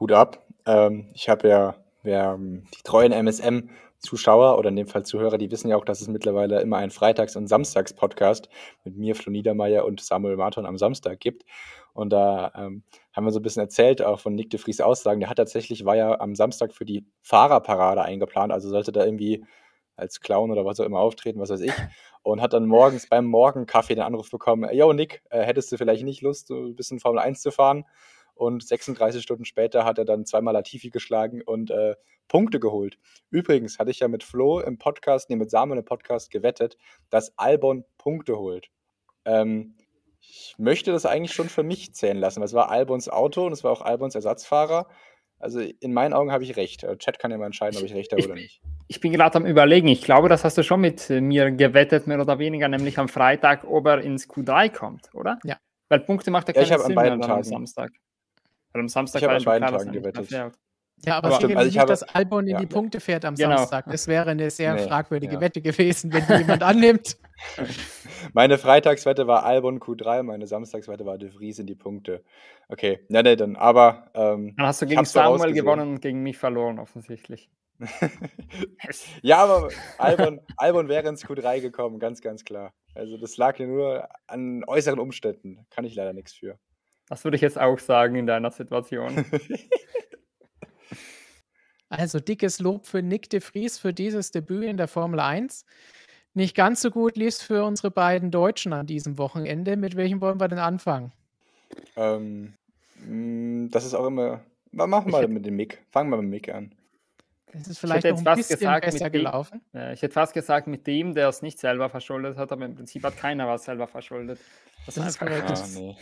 Hut 0.00 0.12
ab. 0.12 0.46
Ähm, 0.64 1.10
ich 1.12 1.28
habe 1.28 1.48
ja, 1.48 1.76
ähm, 2.04 2.64
die 2.74 2.82
treuen 2.82 3.12
MSM 3.12 3.68
Zuschauer 3.98 4.58
oder 4.58 4.68
in 4.68 4.76
dem 4.76 4.86
Fall 4.86 5.04
Zuhörer, 5.04 5.38
die 5.38 5.50
wissen 5.50 5.68
ja 5.68 5.76
auch, 5.76 5.84
dass 5.84 6.00
es 6.00 6.08
mittlerweile 6.08 6.60
immer 6.60 6.78
einen 6.78 6.90
Freitags- 6.90 7.36
und 7.36 7.48
Samstags-Podcast 7.48 8.48
mit 8.84 8.96
mir, 8.96 9.14
Flo 9.14 9.30
Niedermeyer 9.30 9.84
und 9.84 10.00
Samuel 10.00 10.36
Martin 10.36 10.66
am 10.66 10.78
Samstag 10.78 11.20
gibt. 11.20 11.44
Und 11.92 12.10
da 12.10 12.52
ähm, 12.54 12.82
haben 13.12 13.24
wir 13.24 13.32
so 13.32 13.40
ein 13.40 13.42
bisschen 13.42 13.62
erzählt, 13.62 14.02
auch 14.02 14.20
von 14.20 14.34
Nick 14.34 14.50
de 14.50 14.60
Vries 14.60 14.80
Aussagen. 14.80 15.20
Der 15.20 15.30
hat 15.30 15.38
tatsächlich, 15.38 15.84
war 15.84 15.96
ja 15.96 16.20
am 16.20 16.34
Samstag 16.34 16.74
für 16.74 16.84
die 16.84 17.06
Fahrerparade 17.22 18.02
eingeplant, 18.02 18.52
also 18.52 18.68
sollte 18.68 18.92
da 18.92 19.04
irgendwie 19.04 19.44
als 19.96 20.20
Clown 20.20 20.50
oder 20.50 20.64
was 20.64 20.78
auch 20.78 20.84
immer 20.84 21.00
auftreten, 21.00 21.40
was 21.40 21.50
weiß 21.50 21.60
ich. 21.60 21.72
Und 22.22 22.42
hat 22.42 22.52
dann 22.52 22.66
morgens 22.66 23.08
beim 23.08 23.24
Morgenkaffee 23.24 23.94
den 23.94 24.04
Anruf 24.04 24.30
bekommen, 24.30 24.68
yo 24.74 24.92
Nick, 24.92 25.22
äh, 25.30 25.42
hättest 25.42 25.72
du 25.72 25.78
vielleicht 25.78 26.04
nicht 26.04 26.22
Lust, 26.22 26.48
so 26.48 26.66
ein 26.66 26.76
bisschen 26.76 27.00
Formel 27.00 27.20
1 27.20 27.40
zu 27.40 27.50
fahren? 27.50 27.84
Und 28.36 28.62
36 28.62 29.22
Stunden 29.22 29.46
später 29.46 29.84
hat 29.84 29.96
er 29.98 30.04
dann 30.04 30.26
zweimal 30.26 30.52
Latifi 30.52 30.90
geschlagen 30.90 31.40
und 31.42 31.70
äh, 31.70 31.96
Punkte 32.28 32.60
geholt. 32.60 32.98
Übrigens 33.30 33.78
hatte 33.78 33.90
ich 33.90 34.00
ja 34.00 34.08
mit 34.08 34.22
Flo 34.22 34.60
im 34.60 34.76
Podcast, 34.76 35.30
nee, 35.30 35.36
mit 35.36 35.50
Samuel 35.50 35.78
im 35.78 35.84
Podcast 35.86 36.30
gewettet, 36.30 36.76
dass 37.08 37.36
Albon 37.38 37.84
Punkte 37.96 38.36
holt. 38.36 38.68
Ähm, 39.24 39.74
ich 40.20 40.54
möchte 40.58 40.92
das 40.92 41.06
eigentlich 41.06 41.32
schon 41.32 41.48
für 41.48 41.62
mich 41.62 41.94
zählen 41.94 42.18
lassen, 42.18 42.40
weil 42.40 42.46
es 42.46 42.52
war 42.52 42.70
Albons 42.70 43.08
Auto 43.08 43.46
und 43.46 43.52
es 43.52 43.64
war 43.64 43.72
auch 43.72 43.80
Albons 43.80 44.14
Ersatzfahrer. 44.14 44.86
Also 45.38 45.60
in 45.60 45.94
meinen 45.94 46.12
Augen 46.12 46.30
habe 46.30 46.44
ich 46.44 46.56
recht. 46.56 46.84
Äh, 46.84 46.98
Chat 46.98 47.18
kann 47.18 47.30
ja 47.30 47.38
mal 47.38 47.46
entscheiden, 47.46 47.78
ob 47.78 47.84
ich 47.84 47.94
recht 47.94 48.12
habe 48.12 48.22
oder 48.22 48.34
nicht. 48.34 48.60
Ich 48.88 49.00
bin 49.00 49.12
gerade 49.12 49.34
am 49.36 49.46
überlegen. 49.46 49.88
Ich 49.88 50.02
glaube, 50.02 50.28
das 50.28 50.44
hast 50.44 50.58
du 50.58 50.62
schon 50.62 50.82
mit 50.82 51.08
mir 51.08 51.50
gewettet, 51.52 52.06
mehr 52.06 52.20
oder 52.20 52.38
weniger, 52.38 52.68
nämlich 52.68 52.98
am 52.98 53.08
Freitag, 53.08 53.64
ob 53.64 53.86
er 53.86 54.02
ins 54.02 54.28
Q3 54.28 54.70
kommt, 54.70 55.14
oder? 55.14 55.38
Ja. 55.44 55.56
Weil 55.88 56.00
Punkte 56.00 56.30
macht 56.30 56.48
er 56.48 56.54
ja, 56.56 56.76
keinen 56.76 56.86
Sinn 56.86 56.98
an 56.98 57.22
am 57.22 57.42
Samstag. 57.42 57.92
Weil 58.76 58.80
am 58.80 58.88
Samstag 58.88 59.22
ich 59.22 59.24
habe 59.26 59.36
an 59.36 59.44
beiden 59.44 59.68
Tagen 59.68 59.90
gewettet. 59.90 60.30
Ja, 60.30 60.50
aber, 61.16 61.28
aber 61.28 61.36
stimmt, 61.36 61.56
also 61.56 61.66
nicht, 61.66 61.78
habe, 61.78 61.88
dass 61.88 62.02
Albon 62.02 62.44
in 62.44 62.50
ja, 62.50 62.58
die 62.58 62.66
Punkte 62.66 63.00
fährt 63.00 63.24
am 63.24 63.34
genau. 63.34 63.56
Samstag. 63.56 63.86
Das 63.90 64.06
wäre 64.06 64.30
eine 64.30 64.50
sehr 64.50 64.74
nee, 64.74 64.82
fragwürdige 64.86 65.34
ja. 65.34 65.40
Wette 65.40 65.62
gewesen, 65.62 66.12
wenn 66.12 66.26
die 66.26 66.34
jemand 66.42 66.62
annimmt. 66.62 67.16
Meine 68.34 68.58
Freitagswette 68.58 69.26
war 69.26 69.44
Albon 69.44 69.78
Q3, 69.78 70.22
meine 70.22 70.46
Samstagswette 70.46 71.04
war 71.04 71.18
De 71.18 71.30
Vries 71.30 71.58
in 71.58 71.66
die 71.66 71.74
Punkte. 71.74 72.24
Okay, 72.68 73.00
ja, 73.08 73.22
nee, 73.22 73.36
dann, 73.36 73.56
aber. 73.56 74.10
Ähm, 74.14 74.54
dann 74.56 74.66
hast 74.66 74.82
du 74.82 74.86
gegen 74.86 75.04
Samuel 75.04 75.52
gewonnen 75.52 75.92
und 75.92 76.00
gegen 76.00 76.22
mich 76.22 76.38
verloren, 76.38 76.78
offensichtlich. 76.78 77.50
ja, 79.22 79.44
aber 79.44 79.68
Albon, 79.98 80.40
Albon 80.56 80.88
wäre 80.88 81.08
ins 81.08 81.24
Q3 81.26 81.60
gekommen, 81.60 81.98
ganz, 81.98 82.20
ganz 82.22 82.44
klar. 82.44 82.72
Also, 82.94 83.18
das 83.18 83.36
lag 83.36 83.58
ja 83.58 83.66
nur 83.66 84.08
an 84.26 84.64
äußeren 84.66 84.98
Umständen. 84.98 85.66
Kann 85.70 85.84
ich 85.84 85.94
leider 85.94 86.14
nichts 86.14 86.32
für. 86.32 86.58
Das 87.08 87.24
würde 87.24 87.36
ich 87.36 87.42
jetzt 87.42 87.58
auch 87.58 87.78
sagen 87.78 88.16
in 88.16 88.26
deiner 88.26 88.50
Situation. 88.50 89.24
also 91.88 92.18
dickes 92.18 92.58
Lob 92.58 92.86
für 92.86 93.02
Nick 93.02 93.30
de 93.30 93.40
Vries 93.40 93.78
für 93.78 93.92
dieses 93.92 94.32
Debüt 94.32 94.64
in 94.64 94.76
der 94.76 94.88
Formel 94.88 95.20
1. 95.20 95.64
Nicht 96.34 96.54
ganz 96.54 96.82
so 96.82 96.90
gut 96.90 97.16
lief 97.16 97.28
es 97.28 97.42
für 97.42 97.64
unsere 97.64 97.90
beiden 97.90 98.30
Deutschen 98.30 98.72
an 98.72 98.86
diesem 98.86 99.18
Wochenende. 99.18 99.76
Mit 99.76 99.96
welchem 99.96 100.20
wollen 100.20 100.38
wir 100.38 100.48
denn 100.48 100.58
anfangen? 100.58 101.12
Ähm, 101.96 102.54
mm, 103.06 103.70
das 103.70 103.86
ist 103.86 103.94
auch 103.94 104.06
immer. 104.06 104.42
Machen 104.72 105.12
wir 105.12 105.28
mit 105.28 105.46
dem 105.46 105.56
Mick. 105.56 105.82
Fangen 105.90 106.10
wir 106.10 106.16
mit 106.16 106.24
dem 106.24 106.30
Mick 106.30 106.52
an. 106.52 106.74
Das 107.52 107.68
ist 107.68 107.78
vielleicht 107.78 108.04
noch 108.04 108.18
ein 108.18 108.36
bisschen 108.36 108.58
gesagt, 108.58 108.84
besser 108.84 109.08
gelaufen. 109.08 109.62
Dem, 109.72 109.92
ich 109.92 110.02
hätte 110.02 110.12
fast 110.12 110.34
gesagt, 110.34 110.66
mit 110.66 110.86
dem, 110.86 111.14
der 111.14 111.28
es 111.28 111.40
nicht 111.40 111.58
selber 111.58 111.88
verschuldet 111.88 112.36
hat, 112.36 112.52
aber 112.52 112.66
im 112.66 112.74
Prinzip 112.74 113.02
hat 113.04 113.16
keiner 113.16 113.48
was 113.48 113.64
selber 113.64 113.86
verschuldet. 113.86 114.38
Das, 114.84 114.96
das 114.96 115.06
ist 115.06 115.22
einfach 115.22 115.48
ah, 115.48 115.66
nee. 115.74 115.96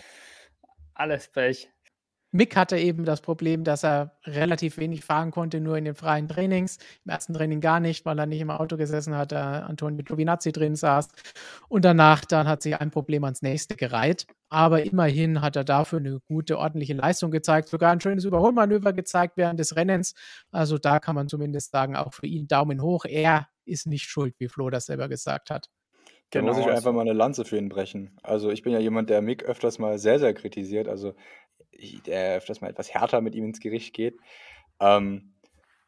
Alles 0.94 1.28
Pech. 1.28 1.70
Mick 2.34 2.56
hatte 2.56 2.76
eben 2.76 3.04
das 3.04 3.20
Problem, 3.20 3.62
dass 3.62 3.84
er 3.84 4.18
relativ 4.24 4.76
wenig 4.76 5.04
fahren 5.04 5.30
konnte, 5.30 5.60
nur 5.60 5.78
in 5.78 5.84
den 5.84 5.94
freien 5.94 6.26
Trainings. 6.26 6.78
Im 7.04 7.12
ersten 7.12 7.32
Training 7.32 7.60
gar 7.60 7.78
nicht, 7.78 8.04
weil 8.04 8.18
er 8.18 8.26
nicht 8.26 8.40
im 8.40 8.50
Auto 8.50 8.76
gesessen 8.76 9.14
hat, 9.14 9.30
da 9.30 9.60
Antonio 9.60 10.02
Giovinazzi 10.02 10.50
drin 10.50 10.74
saß. 10.74 11.10
Und 11.68 11.84
danach 11.84 12.24
dann 12.24 12.48
hat 12.48 12.60
sich 12.60 12.76
ein 12.80 12.90
Problem 12.90 13.22
ans 13.22 13.42
nächste 13.42 13.76
gereiht. 13.76 14.26
Aber 14.48 14.82
immerhin 14.82 15.42
hat 15.42 15.54
er 15.54 15.62
dafür 15.62 16.00
eine 16.00 16.18
gute, 16.26 16.58
ordentliche 16.58 16.94
Leistung 16.94 17.30
gezeigt, 17.30 17.68
sogar 17.68 17.92
ein 17.92 18.00
schönes 18.00 18.24
Überholmanöver 18.24 18.92
gezeigt 18.92 19.36
während 19.36 19.60
des 19.60 19.76
Rennens. 19.76 20.14
Also 20.50 20.76
da 20.76 20.98
kann 20.98 21.14
man 21.14 21.28
zumindest 21.28 21.70
sagen, 21.70 21.94
auch 21.94 22.14
für 22.14 22.26
ihn 22.26 22.48
Daumen 22.48 22.82
hoch. 22.82 23.04
Er 23.04 23.46
ist 23.64 23.86
nicht 23.86 24.06
schuld, 24.06 24.34
wie 24.40 24.48
Flo 24.48 24.70
das 24.70 24.86
selber 24.86 25.08
gesagt 25.08 25.50
hat. 25.50 25.68
Da 26.30 26.40
genau, 26.40 26.52
muss 26.52 26.60
ich 26.60 26.66
einfach 26.66 26.76
also 26.76 26.92
mal 26.92 27.02
eine 27.02 27.12
Lanze 27.12 27.44
für 27.44 27.56
ihn 27.56 27.68
brechen. 27.68 28.18
Also 28.22 28.50
ich 28.50 28.62
bin 28.62 28.72
ja 28.72 28.78
jemand, 28.78 29.10
der 29.10 29.22
Mick 29.22 29.44
öfters 29.44 29.78
mal 29.78 29.98
sehr, 29.98 30.18
sehr 30.18 30.34
kritisiert, 30.34 30.88
also 30.88 31.14
der 32.06 32.36
öfters 32.36 32.60
mal 32.60 32.70
etwas 32.70 32.92
härter 32.92 33.20
mit 33.20 33.34
ihm 33.34 33.44
ins 33.44 33.60
Gericht 33.60 33.94
geht. 33.94 34.18
Ähm, 34.80 35.34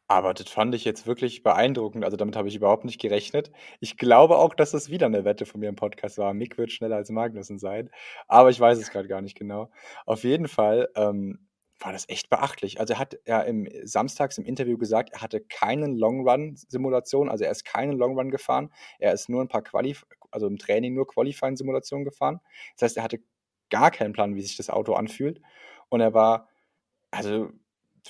aber 0.09 0.33
das 0.33 0.47
fand 0.47 0.73
ich 0.73 0.85
jetzt 0.85 1.05
wirklich 1.05 1.43
beeindruckend. 1.43 2.05
Also 2.05 2.15
damit 2.15 2.37
habe 2.37 2.47
ich 2.47 2.55
überhaupt 2.55 2.85
nicht 2.85 3.01
gerechnet. 3.01 3.51
Ich 3.81 3.97
glaube 3.97 4.37
auch, 4.37 4.53
dass 4.53 4.71
das 4.71 4.89
wieder 4.89 5.05
eine 5.05 5.25
Wette 5.25 5.45
von 5.45 5.59
mir 5.59 5.67
im 5.67 5.75
Podcast 5.75 6.17
war. 6.17 6.33
Mick 6.33 6.57
wird 6.57 6.71
schneller 6.71 6.95
als 6.95 7.09
Magnussen 7.09 7.59
sein. 7.59 7.89
Aber 8.27 8.49
ich 8.49 8.59
weiß 8.59 8.77
es 8.77 8.89
gerade 8.89 9.09
gar 9.09 9.21
nicht 9.21 9.37
genau. 9.37 9.69
Auf 10.05 10.23
jeden 10.23 10.47
Fall 10.47 10.87
ähm, 10.95 11.46
war 11.79 11.91
das 11.91 12.09
echt 12.09 12.29
beachtlich. 12.29 12.79
Also 12.79 12.93
er 12.95 12.99
hat 12.99 13.19
ja 13.25 13.41
im 13.41 13.67
samstags 13.83 14.37
im 14.37 14.45
Interview 14.45 14.77
gesagt, 14.77 15.11
er 15.13 15.21
hatte 15.21 15.41
keinen 15.41 15.95
Long 15.95 16.27
Run 16.27 16.55
Simulation, 16.55 17.29
also 17.29 17.43
er 17.43 17.51
ist 17.51 17.65
keinen 17.65 17.97
Long 17.97 18.17
Run 18.17 18.31
gefahren. 18.31 18.71
Er 18.99 19.13
ist 19.13 19.29
nur 19.29 19.41
ein 19.41 19.47
paar 19.47 19.61
Qualif 19.61 20.05
also 20.31 20.47
im 20.47 20.57
Training 20.57 20.93
nur 20.93 21.07
Qualifying 21.07 21.55
Simulationen 21.55 22.03
gefahren. 22.03 22.41
Das 22.75 22.83
heißt, 22.83 22.97
er 22.97 23.03
hatte 23.03 23.19
gar 23.69 23.91
keinen 23.91 24.13
Plan, 24.13 24.35
wie 24.35 24.41
sich 24.41 24.57
das 24.57 24.69
Auto 24.69 24.93
anfühlt 24.93 25.41
und 25.89 26.01
er 26.01 26.13
war 26.13 26.49
also 27.11 27.49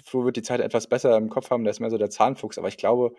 Flo 0.03 0.25
wird 0.25 0.37
die 0.37 0.43
Zeit 0.43 0.59
etwas 0.59 0.87
besser 0.87 1.17
im 1.17 1.29
Kopf 1.29 1.49
haben, 1.49 1.63
der 1.63 1.71
ist 1.71 1.79
mehr 1.79 1.89
so 1.89 1.97
der 1.97 2.09
Zahnfuchs, 2.09 2.57
aber 2.57 2.67
ich 2.67 2.77
glaube 2.77 3.15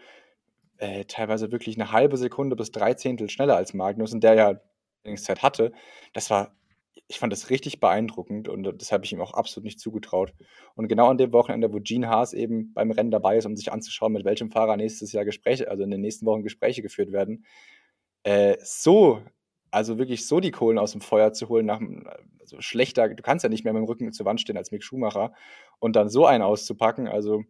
äh, 0.78 1.04
teilweise 1.04 1.50
wirklich 1.52 1.76
eine 1.76 1.92
halbe 1.92 2.16
Sekunde 2.16 2.56
bis 2.56 2.70
drei 2.70 2.94
Zehntel 2.94 3.28
schneller 3.28 3.56
als 3.56 3.74
Magnus 3.74 4.12
und 4.12 4.22
der 4.22 4.34
ja 4.34 4.60
Zeit 5.16 5.42
hatte. 5.42 5.72
Das 6.12 6.30
war 6.30 6.54
ich 7.08 7.18
fand 7.18 7.32
das 7.32 7.48
richtig 7.48 7.80
beeindruckend 7.80 8.48
und 8.48 8.64
das 8.64 8.92
habe 8.92 9.04
ich 9.04 9.12
ihm 9.12 9.20
auch 9.22 9.32
absolut 9.32 9.64
nicht 9.64 9.80
zugetraut. 9.80 10.34
Und 10.74 10.88
genau 10.88 11.08
an 11.08 11.16
dem 11.16 11.32
Wochenende, 11.32 11.72
wo 11.72 11.80
Gene 11.80 12.08
Haas 12.08 12.34
eben 12.34 12.74
beim 12.74 12.90
Rennen 12.90 13.10
dabei 13.10 13.38
ist, 13.38 13.46
um 13.46 13.56
sich 13.56 13.72
anzuschauen, 13.72 14.12
mit 14.12 14.26
welchem 14.26 14.50
Fahrer 14.50 14.76
nächstes 14.76 15.12
Jahr 15.12 15.24
Gespräche, 15.24 15.70
also 15.70 15.82
in 15.82 15.90
den 15.90 16.02
nächsten 16.02 16.26
Wochen 16.26 16.42
Gespräche 16.42 16.82
geführt 16.82 17.10
werden, 17.10 17.46
äh, 18.24 18.58
so, 18.62 19.22
also 19.70 19.96
wirklich 19.96 20.26
so 20.26 20.38
die 20.38 20.50
Kohlen 20.50 20.78
aus 20.78 20.92
dem 20.92 21.00
Feuer 21.00 21.32
zu 21.32 21.48
holen, 21.48 21.64
nach 21.64 21.80
also 22.40 22.60
schlechter, 22.60 23.08
du 23.08 23.22
kannst 23.22 23.42
ja 23.42 23.48
nicht 23.48 23.64
mehr 23.64 23.72
mit 23.72 23.80
dem 23.80 23.86
Rücken 23.86 24.12
zur 24.12 24.26
Wand 24.26 24.40
stehen 24.40 24.58
als 24.58 24.70
Mick 24.70 24.84
Schumacher 24.84 25.32
und 25.78 25.96
dann 25.96 26.10
so 26.10 26.26
einen 26.26 26.42
auszupacken, 26.42 27.08
also 27.08 27.42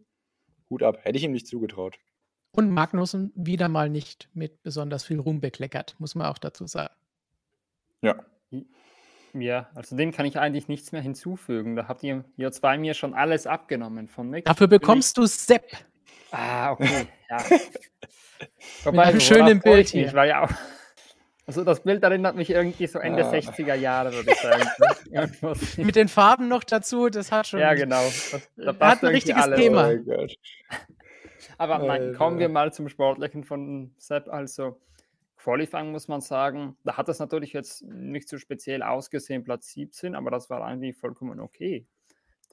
Hut 0.70 0.84
ab, 0.84 0.98
hätte 1.02 1.18
ich 1.18 1.24
ihm 1.24 1.32
nicht 1.32 1.48
zugetraut. 1.48 1.98
Und 2.52 2.70
Magnussen 2.70 3.32
wieder 3.34 3.68
mal 3.68 3.90
nicht 3.90 4.28
mit 4.34 4.62
besonders 4.62 5.04
viel 5.04 5.18
Ruhm 5.18 5.40
bekleckert, 5.40 5.96
muss 5.98 6.14
man 6.14 6.28
auch 6.28 6.38
dazu 6.38 6.66
sagen. 6.66 6.94
Ja. 8.02 8.24
Ja, 9.34 9.68
also 9.74 9.96
dem 9.96 10.12
kann 10.12 10.26
ich 10.26 10.38
eigentlich 10.38 10.68
nichts 10.68 10.92
mehr 10.92 11.02
hinzufügen. 11.02 11.76
Da 11.76 11.88
habt 11.88 12.02
ihr, 12.02 12.24
ihr 12.36 12.50
zwei 12.52 12.78
mir 12.78 12.94
schon 12.94 13.14
alles 13.14 13.46
abgenommen 13.46 14.08
von 14.08 14.30
Nick. 14.30 14.46
Dafür 14.46 14.68
bekommst 14.68 15.16
du 15.18 15.26
Sepp. 15.26 15.64
Ah, 16.30 16.72
okay. 16.72 17.06
Ja. 17.28 17.38
Mit 18.90 19.00
einem 19.00 19.20
schönen 19.20 19.60
Bild 19.60 19.88
hier. 19.88 20.12
War 20.12 20.26
ja 20.26 20.44
auch, 20.44 20.50
also 21.48 21.64
das 21.64 21.80
Bild 21.82 22.02
erinnert 22.02 22.36
mich 22.36 22.50
irgendwie 22.50 22.86
so 22.86 22.98
Ende 22.98 23.24
ah. 23.24 23.32
60er 23.32 23.74
Jahre, 23.74 24.12
würde 24.12 24.30
ich 24.30 24.38
sagen. 24.38 25.32
Mit 25.84 25.96
den 25.96 26.08
Farben 26.08 26.46
noch 26.46 26.62
dazu, 26.62 27.08
das 27.08 27.32
hat 27.32 27.46
schon. 27.46 27.60
Ja, 27.60 27.72
genau. 27.72 28.02
Das, 28.04 28.48
da 28.56 28.90
hat 28.90 29.02
ein 29.02 29.06
richtiges 29.08 29.42
alles. 29.42 29.58
Thema. 29.58 29.90
Oh 29.90 30.26
Aber 31.56 31.78
nein, 31.78 32.14
kommen 32.14 32.38
wir 32.38 32.50
mal 32.50 32.72
zum 32.72 32.90
Sportlichen 32.90 33.44
von 33.44 33.94
Sepp. 33.96 34.28
Also, 34.28 34.78
Qualifying 35.38 35.92
muss 35.92 36.08
man 36.08 36.20
sagen, 36.20 36.76
da 36.84 36.96
hat 36.96 37.08
das 37.08 37.20
natürlich 37.20 37.52
jetzt 37.52 37.82
nicht 37.84 38.28
so 38.28 38.38
speziell 38.38 38.82
ausgesehen, 38.82 39.44
Platz 39.44 39.72
17, 39.72 40.14
aber 40.14 40.30
das 40.30 40.50
war 40.50 40.64
eigentlich 40.64 40.96
vollkommen 40.96 41.40
okay. 41.40 41.86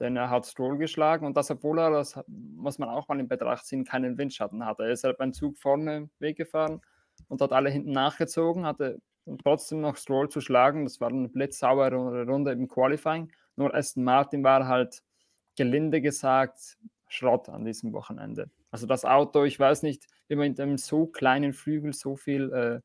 denn 0.00 0.16
er 0.16 0.30
hat 0.30 0.46
Stroll 0.46 0.78
geschlagen 0.78 1.26
und 1.26 1.36
das, 1.36 1.50
obwohl 1.50 1.78
er, 1.78 1.90
das 1.90 2.18
muss 2.28 2.78
man 2.78 2.88
auch 2.88 3.08
mal 3.08 3.18
in 3.18 3.28
Betracht 3.28 3.66
ziehen, 3.66 3.84
keinen 3.84 4.18
Windschatten 4.18 4.64
hatte. 4.64 4.84
Er 4.84 4.90
ist 4.90 5.04
halt 5.04 5.18
beim 5.18 5.32
Zug 5.32 5.58
vorne 5.58 6.10
weggefahren 6.18 6.80
und 7.28 7.40
hat 7.40 7.52
alle 7.52 7.70
hinten 7.70 7.92
nachgezogen, 7.92 8.66
hatte 8.66 9.00
trotzdem 9.42 9.80
noch 9.80 9.96
Stroll 9.96 10.28
zu 10.28 10.40
schlagen. 10.40 10.84
Das 10.84 11.00
war 11.00 11.08
eine 11.08 11.28
blitzsaubere 11.28 12.26
Runde 12.26 12.52
im 12.52 12.68
Qualifying. 12.68 13.32
Nur 13.56 13.74
Aston 13.74 14.04
Martin 14.04 14.44
war 14.44 14.66
halt 14.68 15.02
gelinde 15.56 16.00
gesagt 16.00 16.78
Schrott 17.08 17.48
an 17.48 17.64
diesem 17.64 17.92
Wochenende. 17.92 18.50
Also 18.70 18.86
das 18.86 19.04
Auto, 19.04 19.44
ich 19.44 19.58
weiß 19.58 19.82
nicht, 19.82 20.06
wie 20.28 20.36
man 20.36 20.48
mit 20.48 20.60
einem 20.60 20.78
so 20.78 21.06
kleinen 21.06 21.52
Flügel 21.52 21.92
so 21.92 22.16
viel 22.16 22.52
äh, 22.52 22.80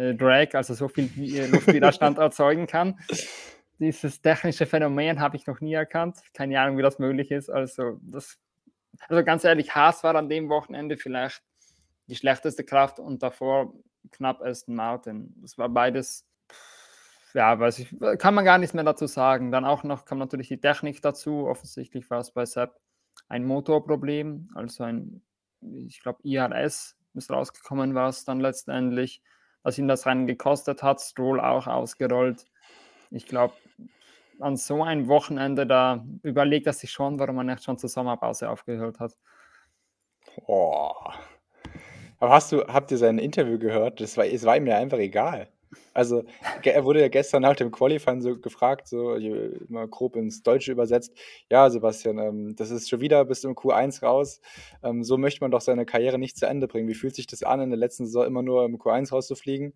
äh, 0.00 0.14
Drag, 0.14 0.54
also 0.54 0.74
so 0.74 0.88
viel 0.88 1.10
äh, 1.18 1.46
Luftwiderstand 1.46 2.18
erzeugen 2.18 2.66
kann. 2.66 2.98
Dieses 3.78 4.20
technische 4.20 4.66
Phänomen 4.66 5.20
habe 5.20 5.36
ich 5.36 5.46
noch 5.46 5.60
nie 5.60 5.74
erkannt. 5.74 6.18
Keine 6.32 6.60
Ahnung, 6.60 6.78
wie 6.78 6.82
das 6.82 6.98
möglich 6.98 7.30
ist. 7.30 7.50
Also, 7.50 7.98
das, 8.02 8.38
also 9.08 9.24
ganz 9.24 9.44
ehrlich, 9.44 9.74
Haas 9.74 10.04
war 10.04 10.14
an 10.14 10.28
dem 10.28 10.48
Wochenende 10.48 10.96
vielleicht 10.96 11.42
die 12.06 12.16
schlechteste 12.16 12.64
Kraft 12.64 12.98
und 12.98 13.22
davor 13.22 13.72
knapp 14.10 14.42
Aston 14.42 14.74
Martin. 14.74 15.34
Das 15.40 15.58
war 15.58 15.68
beides, 15.68 16.26
ja, 17.32 17.58
weiß 17.58 17.80
ich, 17.80 17.94
kann 18.18 18.34
man 18.34 18.44
gar 18.44 18.58
nichts 18.58 18.74
mehr 18.74 18.84
dazu 18.84 19.06
sagen. 19.06 19.50
Dann 19.50 19.64
auch 19.64 19.82
noch 19.82 20.04
kam 20.04 20.18
natürlich 20.18 20.48
die 20.48 20.60
Technik 20.60 21.02
dazu. 21.02 21.46
Offensichtlich 21.46 22.08
war 22.10 22.20
es 22.20 22.30
bei 22.30 22.46
Sepp 22.46 22.78
ein 23.28 23.44
Motorproblem, 23.44 24.50
also 24.54 24.84
ein, 24.84 25.22
ich 25.60 26.00
glaube, 26.00 26.20
IRS 26.22 26.96
ist 27.14 27.30
rausgekommen, 27.30 27.94
war 27.94 28.08
es 28.08 28.24
dann 28.24 28.40
letztendlich, 28.40 29.22
dass 29.62 29.78
ihn 29.78 29.88
das 29.88 30.06
Rennen 30.06 30.26
gekostet 30.26 30.82
hat. 30.82 31.00
Stroll 31.00 31.40
auch 31.40 31.66
ausgerollt. 31.66 32.44
Ich 33.10 33.26
glaube, 33.26 33.54
an 34.40 34.56
so 34.56 34.82
einem 34.82 35.08
Wochenende, 35.08 35.66
da 35.66 36.04
überlegt 36.22 36.66
er 36.66 36.72
sich 36.72 36.90
schon, 36.90 37.18
warum 37.18 37.36
man 37.36 37.46
nicht 37.46 37.64
schon 37.64 37.78
zur 37.78 37.88
Sommerpause 37.88 38.50
aufgehört 38.50 39.00
hat. 39.00 39.16
Boah. 40.46 41.14
Aber 42.18 42.32
hast 42.32 42.52
du, 42.52 42.66
habt 42.66 42.90
ihr 42.90 42.98
sein 42.98 43.18
Interview 43.18 43.58
gehört? 43.58 44.00
Das 44.00 44.16
war, 44.16 44.26
es 44.26 44.44
war 44.44 44.56
ihm 44.56 44.66
ja 44.66 44.78
einfach 44.78 44.98
egal. 44.98 45.48
Also, 45.92 46.24
er 46.62 46.84
wurde 46.84 47.00
ja 47.00 47.08
gestern 47.08 47.42
nach 47.42 47.56
dem 47.56 47.70
Qualifying 47.70 48.20
so 48.20 48.36
gefragt, 48.38 48.88
so 48.88 49.16
mal 49.68 49.88
grob 49.88 50.16
ins 50.16 50.42
Deutsche 50.42 50.72
übersetzt: 50.72 51.12
„Ja, 51.50 51.70
Sebastian, 51.70 52.18
ähm, 52.18 52.56
das 52.56 52.70
ist 52.70 52.88
schon 52.88 53.00
wieder 53.00 53.24
bis 53.24 53.44
im 53.44 53.54
Q1 53.54 54.02
raus. 54.02 54.40
Ähm, 54.82 55.04
so 55.04 55.16
möchte 55.18 55.40
man 55.42 55.50
doch 55.50 55.60
seine 55.60 55.86
Karriere 55.86 56.18
nicht 56.18 56.36
zu 56.36 56.46
Ende 56.46 56.68
bringen. 56.68 56.88
Wie 56.88 56.94
fühlt 56.94 57.14
sich 57.14 57.26
das 57.26 57.42
an, 57.42 57.60
in 57.60 57.70
der 57.70 57.78
letzten 57.78 58.06
Saison 58.06 58.26
immer 58.26 58.42
nur 58.42 58.64
im 58.64 58.78
Q1 58.78 59.12
rauszufliegen?“ 59.12 59.74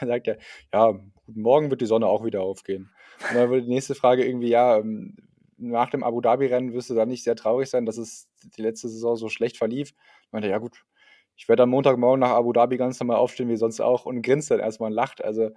Dann 0.00 0.08
sagt 0.08 0.28
er: 0.28 0.38
„Ja, 0.72 0.92
guten 1.26 1.40
Morgen 1.42 1.70
wird 1.70 1.80
die 1.80 1.86
Sonne 1.86 2.06
auch 2.06 2.24
wieder 2.24 2.42
aufgehen.“ 2.42 2.90
Und 3.28 3.36
dann 3.36 3.50
wurde 3.50 3.62
die 3.62 3.68
nächste 3.70 3.94
Frage 3.94 4.24
irgendwie: 4.26 4.48
„Ja, 4.50 4.78
ähm, 4.78 5.16
nach 5.56 5.90
dem 5.90 6.04
Abu 6.04 6.20
Dhabi-Rennen 6.20 6.72
wirst 6.72 6.90
du 6.90 6.94
dann 6.94 7.08
nicht 7.08 7.24
sehr 7.24 7.36
traurig 7.36 7.68
sein, 7.70 7.86
dass 7.86 7.98
es 7.98 8.28
die 8.56 8.62
letzte 8.62 8.88
Saison 8.88 9.16
so 9.16 9.28
schlecht 9.28 9.56
verlief?“ 9.58 9.92
Meinte 10.32 10.48
er: 10.48 10.52
„Ja 10.52 10.58
gut, 10.58 10.84
ich 11.38 11.48
werde 11.48 11.62
am 11.62 11.70
Montagmorgen 11.70 12.20
nach 12.20 12.30
Abu 12.30 12.52
Dhabi 12.52 12.76
ganz 12.76 12.98
normal 12.98 13.16
aufstehen 13.16 13.48
wie 13.48 13.56
sonst 13.56 13.80
auch 13.80 14.04
und 14.04 14.22
grinst 14.22 14.50
dann 14.50 14.58
erstmal 14.58 14.90
und 14.90 14.96
lacht. 14.96 15.24
Also 15.24 15.50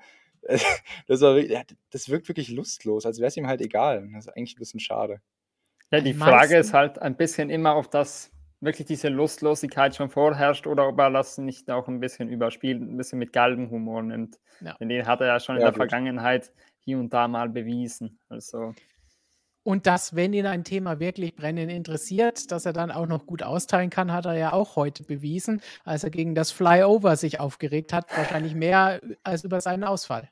das, 1.07 1.21
war, 1.21 1.41
das 1.89 2.09
wirkt 2.09 2.27
wirklich 2.27 2.49
lustlos, 2.49 3.05
als 3.05 3.17
wäre 3.17 3.27
es 3.27 3.35
ihm 3.37 3.47
halt 3.47 3.61
egal. 3.61 4.07
Das 4.13 4.27
ist 4.27 4.37
eigentlich 4.37 4.55
ein 4.55 4.59
bisschen 4.59 4.79
schade. 4.79 5.21
Ja, 5.91 5.99
die 5.99 6.13
Frage 6.13 6.57
ist 6.57 6.73
halt 6.73 6.99
ein 6.99 7.17
bisschen 7.17 7.49
immer, 7.49 7.75
ob 7.75 7.91
das 7.91 8.31
wirklich 8.61 8.85
diese 8.85 9.09
Lustlosigkeit 9.09 9.95
schon 9.95 10.09
vorherrscht 10.09 10.67
oder 10.67 10.87
ob 10.87 10.99
er 10.99 11.09
das 11.09 11.39
nicht 11.39 11.69
auch 11.71 11.87
ein 11.87 11.99
bisschen 11.99 12.29
überspielt, 12.29 12.79
ein 12.79 12.95
bisschen 12.95 13.17
mit 13.17 13.33
Galgenhumor 13.33 14.03
nimmt. 14.03 14.39
Ja. 14.61 14.75
Denn 14.79 14.87
den 14.87 15.07
hat 15.07 15.19
er 15.21 15.27
ja 15.27 15.39
schon 15.39 15.55
ja, 15.55 15.61
in 15.61 15.63
der 15.63 15.71
gut. 15.71 15.77
Vergangenheit 15.77 16.53
hier 16.79 16.99
und 16.99 17.11
da 17.11 17.27
mal 17.27 17.49
bewiesen. 17.49 18.19
Also 18.29 18.75
und 19.63 19.85
dass, 19.87 20.15
wenn 20.15 20.33
ihn 20.33 20.45
ein 20.45 20.63
Thema 20.63 20.99
wirklich 20.99 21.35
brennend 21.35 21.71
interessiert, 21.71 22.51
dass 22.51 22.65
er 22.65 22.73
dann 22.73 22.91
auch 22.91 23.05
noch 23.05 23.25
gut 23.25 23.43
austeilen 23.43 23.89
kann, 23.89 24.11
hat 24.11 24.25
er 24.25 24.37
ja 24.37 24.53
auch 24.53 24.75
heute 24.75 25.03
bewiesen, 25.03 25.61
als 25.83 26.03
er 26.03 26.09
gegen 26.09 26.35
das 26.35 26.51
Flyover 26.51 27.15
sich 27.15 27.39
aufgeregt 27.39 27.93
hat. 27.93 28.05
Wahrscheinlich 28.15 28.55
mehr 28.55 28.99
als 29.23 29.43
über 29.43 29.61
seinen 29.61 29.83
Ausfall. 29.83 30.29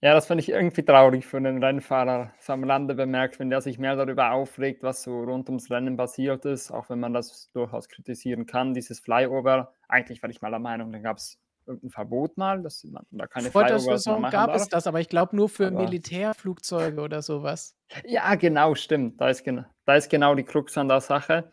Ja, 0.00 0.14
das 0.14 0.26
finde 0.26 0.42
ich 0.42 0.50
irgendwie 0.50 0.84
traurig 0.84 1.26
für 1.26 1.38
einen 1.38 1.62
Rennfahrer. 1.62 2.32
So 2.38 2.52
am 2.52 2.62
Lande 2.62 2.94
bemerkt, 2.94 3.40
wenn 3.40 3.50
der 3.50 3.60
sich 3.60 3.80
mehr 3.80 3.96
darüber 3.96 4.30
aufregt, 4.30 4.84
was 4.84 5.02
so 5.02 5.24
rund 5.24 5.48
ums 5.48 5.72
Rennen 5.72 5.96
passiert 5.96 6.44
ist, 6.44 6.70
auch 6.70 6.88
wenn 6.88 7.00
man 7.00 7.14
das 7.14 7.50
durchaus 7.52 7.88
kritisieren 7.88 8.46
kann, 8.46 8.74
dieses 8.74 9.00
Flyover. 9.00 9.72
Eigentlich 9.88 10.22
war 10.22 10.30
ich 10.30 10.40
mal 10.40 10.50
der 10.50 10.60
Meinung, 10.60 10.92
da 10.92 11.00
gab 11.00 11.16
es 11.16 11.40
irgendein 11.68 11.90
Verbot 11.90 12.36
mal, 12.36 12.62
dass 12.62 12.82
man 12.84 13.04
da 13.10 13.26
keine 13.26 13.50
Vor 13.50 13.64
der 13.64 13.78
Saison 13.78 14.22
gab 14.22 14.48
darf. 14.48 14.56
es 14.56 14.68
das, 14.68 14.86
aber 14.86 15.00
ich 15.00 15.08
glaube 15.08 15.36
nur 15.36 15.48
für 15.48 15.68
aber 15.68 15.84
Militärflugzeuge 15.84 17.00
oder 17.00 17.22
sowas. 17.22 17.76
Ja, 18.04 18.34
genau, 18.34 18.74
stimmt. 18.74 19.20
Da 19.20 19.28
ist, 19.28 19.44
genau, 19.44 19.64
da 19.84 19.94
ist 19.94 20.10
genau 20.10 20.34
die 20.34 20.44
Krux 20.44 20.76
an 20.76 20.88
der 20.88 21.00
Sache. 21.00 21.52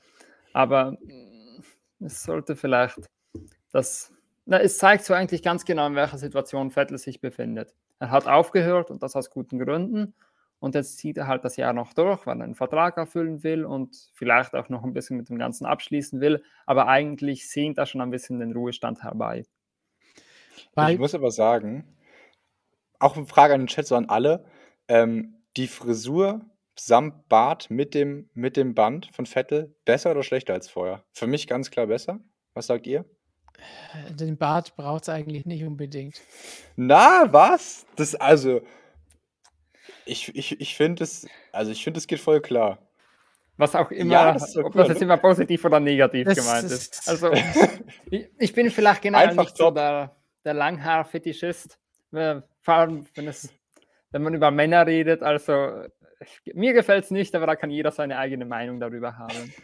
Aber 0.53 0.93
mm, 0.93 2.05
es 2.05 2.23
sollte 2.23 2.55
vielleicht 2.55 2.97
das. 3.71 4.11
Na, 4.45 4.59
es 4.59 4.77
zeigt 4.77 5.03
so 5.03 5.13
eigentlich 5.13 5.43
ganz 5.43 5.65
genau, 5.65 5.87
in 5.87 5.95
welcher 5.95 6.17
Situation 6.17 6.71
Vettel 6.71 6.97
sich 6.97 7.19
befindet. 7.19 7.75
Er 7.99 8.11
hat 8.11 8.27
aufgehört 8.27 8.91
und 8.91 9.03
das 9.03 9.15
aus 9.15 9.29
guten 9.29 9.59
Gründen. 9.59 10.13
Und 10.59 10.75
jetzt 10.75 10.97
zieht 10.97 11.17
er 11.17 11.27
halt 11.27 11.43
das 11.43 11.57
Jahr 11.57 11.73
noch 11.73 11.93
durch, 11.93 12.25
weil 12.25 12.39
er 12.39 12.43
einen 12.43 12.55
Vertrag 12.55 12.97
erfüllen 12.97 13.43
will 13.43 13.65
und 13.65 14.09
vielleicht 14.13 14.55
auch 14.55 14.69
noch 14.69 14.83
ein 14.83 14.93
bisschen 14.93 15.17
mit 15.17 15.29
dem 15.29 15.37
Ganzen 15.37 15.65
abschließen 15.65 16.21
will. 16.21 16.43
Aber 16.65 16.87
eigentlich 16.87 17.49
sehnt 17.49 17.77
er 17.77 17.85
schon 17.85 18.01
ein 18.01 18.09
bisschen 18.09 18.39
den 18.39 18.53
Ruhestand 18.53 19.03
herbei. 19.03 19.45
Weil 20.73 20.93
ich 20.93 20.99
muss 20.99 21.15
aber 21.15 21.31
sagen, 21.31 21.95
auch 22.99 23.15
eine 23.15 23.25
Frage 23.25 23.53
an 23.53 23.61
den 23.61 23.67
Chat, 23.67 23.87
so 23.87 23.95
an 23.95 24.09
alle, 24.09 24.45
ähm, 24.87 25.41
die 25.57 25.67
Frisur 25.67 26.41
samt 26.77 27.29
Bart 27.29 27.69
mit 27.69 27.93
dem, 27.93 28.29
mit 28.33 28.57
dem 28.57 28.75
Band 28.75 29.09
von 29.13 29.25
Vettel 29.25 29.75
besser 29.85 30.11
oder 30.11 30.23
schlechter 30.23 30.53
als 30.53 30.69
vorher? 30.69 31.03
Für 31.13 31.27
mich 31.27 31.47
ganz 31.47 31.71
klar 31.71 31.87
besser. 31.87 32.19
Was 32.53 32.67
sagt 32.67 32.87
ihr? 32.87 33.05
Den 34.09 34.37
Bart 34.37 34.75
braucht 34.75 35.03
es 35.03 35.09
eigentlich 35.09 35.45
nicht 35.45 35.63
unbedingt. 35.63 36.21
Na, 36.75 37.31
was? 37.31 37.85
Das, 37.95 38.15
also, 38.15 38.61
ich, 40.05 40.35
ich, 40.35 40.59
ich 40.59 40.75
finde 40.75 41.03
es, 41.03 41.27
also 41.51 41.71
ich 41.71 41.83
finde, 41.83 41.99
es 41.99 42.07
geht 42.07 42.19
voll 42.19 42.41
klar. 42.41 42.79
Was 43.57 43.73
auch 43.73 43.91
immer, 43.91 44.13
ja, 44.13 44.33
das 44.33 44.57
ob 44.57 44.65
cool, 44.65 44.71
das 44.81 44.89
jetzt 44.89 44.99
ne? 44.99 45.05
immer 45.05 45.17
positiv 45.17 45.63
oder 45.63 45.79
negativ 45.79 46.25
das 46.25 46.37
gemeint 46.37 46.65
ist. 46.65 46.93
ist. 46.93 47.07
Also, 47.09 47.31
ich, 48.11 48.27
ich, 48.37 48.53
bin 48.53 48.69
vielleicht 48.69 49.05
Einfach 49.05 49.43
nicht 49.43 49.55
top. 49.55 49.69
so 49.69 49.71
der 49.71 50.15
der 50.45 50.53
Langhaar-Fetischist. 50.53 51.79
Äh, 52.11 52.41
vor 52.61 52.73
allem, 52.73 53.05
wenn, 53.15 53.27
es, 53.27 53.53
wenn 54.11 54.23
man 54.23 54.33
über 54.33 54.51
Männer 54.51 54.85
redet. 54.85 55.23
Also, 55.23 55.83
mir 56.53 56.73
gefällt 56.73 57.05
es 57.05 57.11
nicht, 57.11 57.35
aber 57.35 57.47
da 57.47 57.55
kann 57.55 57.69
jeder 57.69 57.91
seine 57.91 58.17
eigene 58.17 58.45
Meinung 58.45 58.79
darüber 58.79 59.17
haben. 59.17 59.53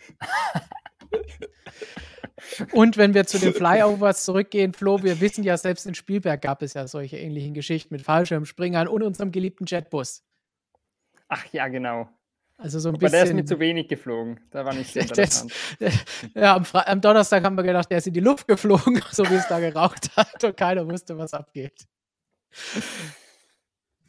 Und 2.73 2.97
wenn 2.97 3.13
wir 3.13 3.25
zu 3.25 3.39
den 3.39 3.53
Flyovers 3.55 4.25
zurückgehen, 4.25 4.73
Flo, 4.73 5.03
wir 5.03 5.21
wissen 5.21 5.43
ja, 5.43 5.57
selbst 5.57 5.85
in 5.85 5.95
Spielberg 5.95 6.41
gab 6.41 6.61
es 6.61 6.73
ja 6.73 6.87
solche 6.87 7.17
ähnlichen 7.17 7.53
Geschichten 7.53 7.93
mit 7.93 8.01
Fallschirmspringern 8.01 8.87
und 8.87 9.03
unserem 9.03 9.31
geliebten 9.31 9.65
Jetbus. 9.65 10.23
Ach 11.27 11.45
ja, 11.53 11.67
genau. 11.67 12.09
Also 12.61 12.77
so 12.79 12.89
ein 12.89 12.95
Aber 12.95 12.99
bisschen. 12.99 13.11
der 13.13 13.23
ist 13.23 13.33
mir 13.33 13.45
zu 13.45 13.59
wenig 13.59 13.87
geflogen. 13.87 14.39
Da 14.51 14.63
war 14.63 14.73
nicht 14.73 14.93
so 14.93 14.99
interessant. 15.01 15.51
ja, 16.35 16.55
am, 16.55 16.63
am, 16.71 17.01
Donnerstag 17.01 17.43
haben 17.43 17.55
wir 17.55 17.63
gedacht, 17.63 17.89
der 17.89 17.97
ist 17.97 18.05
in 18.05 18.13
die 18.13 18.19
Luft 18.19 18.47
geflogen, 18.47 19.01
so 19.11 19.27
wie 19.29 19.33
es 19.33 19.47
da 19.47 19.59
geraucht 19.59 20.15
hat 20.15 20.43
und 20.43 20.55
keiner 20.55 20.87
wusste, 20.87 21.17
was 21.17 21.33
abgeht. 21.33 21.87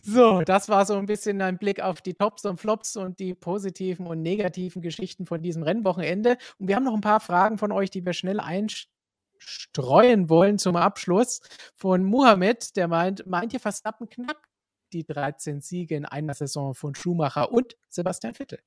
So, 0.03 0.43
das 0.43 0.69
war 0.69 0.85
so 0.85 0.97
ein 0.97 1.07
bisschen 1.07 1.41
ein 1.41 1.57
Blick 1.57 1.81
auf 1.81 2.03
die 2.03 2.13
Tops 2.13 2.45
und 2.45 2.61
Flops 2.61 2.97
und 2.97 3.21
die 3.21 3.35
positiven 3.35 4.07
und 4.07 4.21
negativen 4.21 4.83
Geschichten 4.83 5.25
von 5.25 5.41
diesem 5.41 5.63
Rennwochenende. 5.63 6.37
Und 6.59 6.69
wir 6.69 6.77
haben 6.77 6.85
noch 6.85 6.95
ein 6.95 7.01
paar 7.01 7.21
Fragen 7.21 7.57
von 7.57 7.73
euch, 7.73 7.89
die 7.89 8.05
wir 8.05 8.13
schnell 8.13 8.39
einstreuen 8.39 10.29
wollen 10.29 10.59
zum 10.59 10.77
Abschluss. 10.77 11.41
Von 11.75 12.05
Muhammad, 12.05 12.77
der 12.77 12.89
meint, 12.89 13.27
meint 13.27 13.55
ihr 13.55 13.61
Verstappen 13.61 14.11
knapp 14.11 14.52
die 14.93 15.05
13 15.05 15.61
Siege 15.61 15.97
in 15.97 16.05
einer 16.05 16.35
Saison 16.35 16.75
von 16.75 16.95
Schumacher 16.95 17.53
und 17.53 17.77
Sebastian 17.89 18.35
Vettel. 18.35 18.61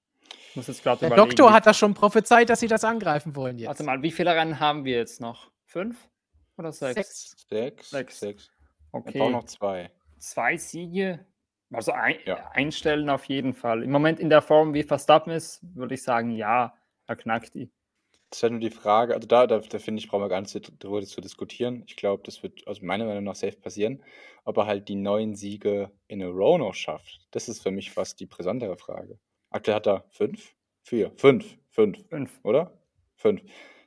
Muss 0.55 0.67
jetzt 0.67 0.85
Der 0.85 0.93
überlegen. 0.93 1.15
Doktor 1.15 1.53
hat 1.53 1.65
das 1.65 1.77
schon 1.77 1.93
prophezeit, 1.93 2.49
dass 2.49 2.59
sie 2.59 2.67
das 2.67 2.83
angreifen 2.83 3.35
wollen 3.35 3.57
jetzt. 3.57 3.67
Warte 3.67 3.83
mal, 3.83 4.01
wie 4.01 4.11
viele 4.11 4.33
Rennen 4.35 4.59
haben 4.59 4.85
wir 4.85 4.97
jetzt 4.97 5.21
noch? 5.21 5.51
Fünf 5.65 6.07
oder 6.57 6.71
sechs? 6.71 6.95
Sechs. 6.95 7.47
Sechs. 7.49 7.89
Sechs. 7.89 8.19
sechs. 8.19 8.51
Okay. 8.91 9.19
auch 9.19 9.29
noch 9.29 9.43
zwei. 9.43 9.91
Zwei 10.17 10.57
Siege. 10.57 11.25
Also 11.71 11.91
ein, 11.91 12.15
ja. 12.25 12.49
einstellen 12.53 13.09
auf 13.09 13.25
jeden 13.25 13.53
Fall. 13.53 13.83
Im 13.83 13.91
Moment 13.91 14.19
in 14.19 14.29
der 14.29 14.41
Form, 14.41 14.73
wie 14.73 14.83
Verstappen 14.83 15.33
ist, 15.33 15.59
würde 15.75 15.95
ich 15.95 16.03
sagen, 16.03 16.31
ja, 16.31 16.73
er 17.07 17.15
knackt 17.15 17.53
die. 17.55 17.69
Das 18.35 18.39
ist 18.39 18.43
halt 18.43 18.51
nur 18.51 18.59
die 18.59 18.69
Frage, 18.69 19.13
also 19.13 19.29
da, 19.29 19.47
da, 19.47 19.59
da 19.59 19.79
finde 19.79 20.01
ich, 20.01 20.09
brauchen 20.09 20.21
wir 20.21 20.27
gar 20.27 20.41
nicht 20.41 20.83
darüber 20.83 21.01
zu 21.01 21.21
diskutieren. 21.21 21.83
Ich 21.87 21.95
glaube, 21.95 22.21
das 22.25 22.43
wird 22.43 22.67
also 22.67 22.85
meiner 22.85 23.05
Meinung 23.05 23.23
nach 23.23 23.35
safe 23.35 23.55
passieren. 23.55 24.03
Ob 24.43 24.57
er 24.57 24.65
halt 24.65 24.89
die 24.89 24.95
neun 24.95 25.35
Siege 25.35 25.89
in 26.09 26.21
a 26.21 26.27
row 26.27 26.57
noch 26.57 26.73
schafft, 26.73 27.25
das 27.31 27.47
ist 27.47 27.63
für 27.63 27.71
mich 27.71 27.91
fast 27.91 28.19
die 28.19 28.25
brisantere 28.25 28.75
Frage. 28.75 29.19
Aktuell 29.51 29.75
hat 29.75 29.87
er 29.87 30.03
fünf? 30.09 30.53
Vier? 30.83 31.13
Fünf? 31.15 31.57
Fünf? 31.69 32.05
Fünf. 32.09 32.37
Oder? 32.43 32.77
Fünf. 33.15 33.41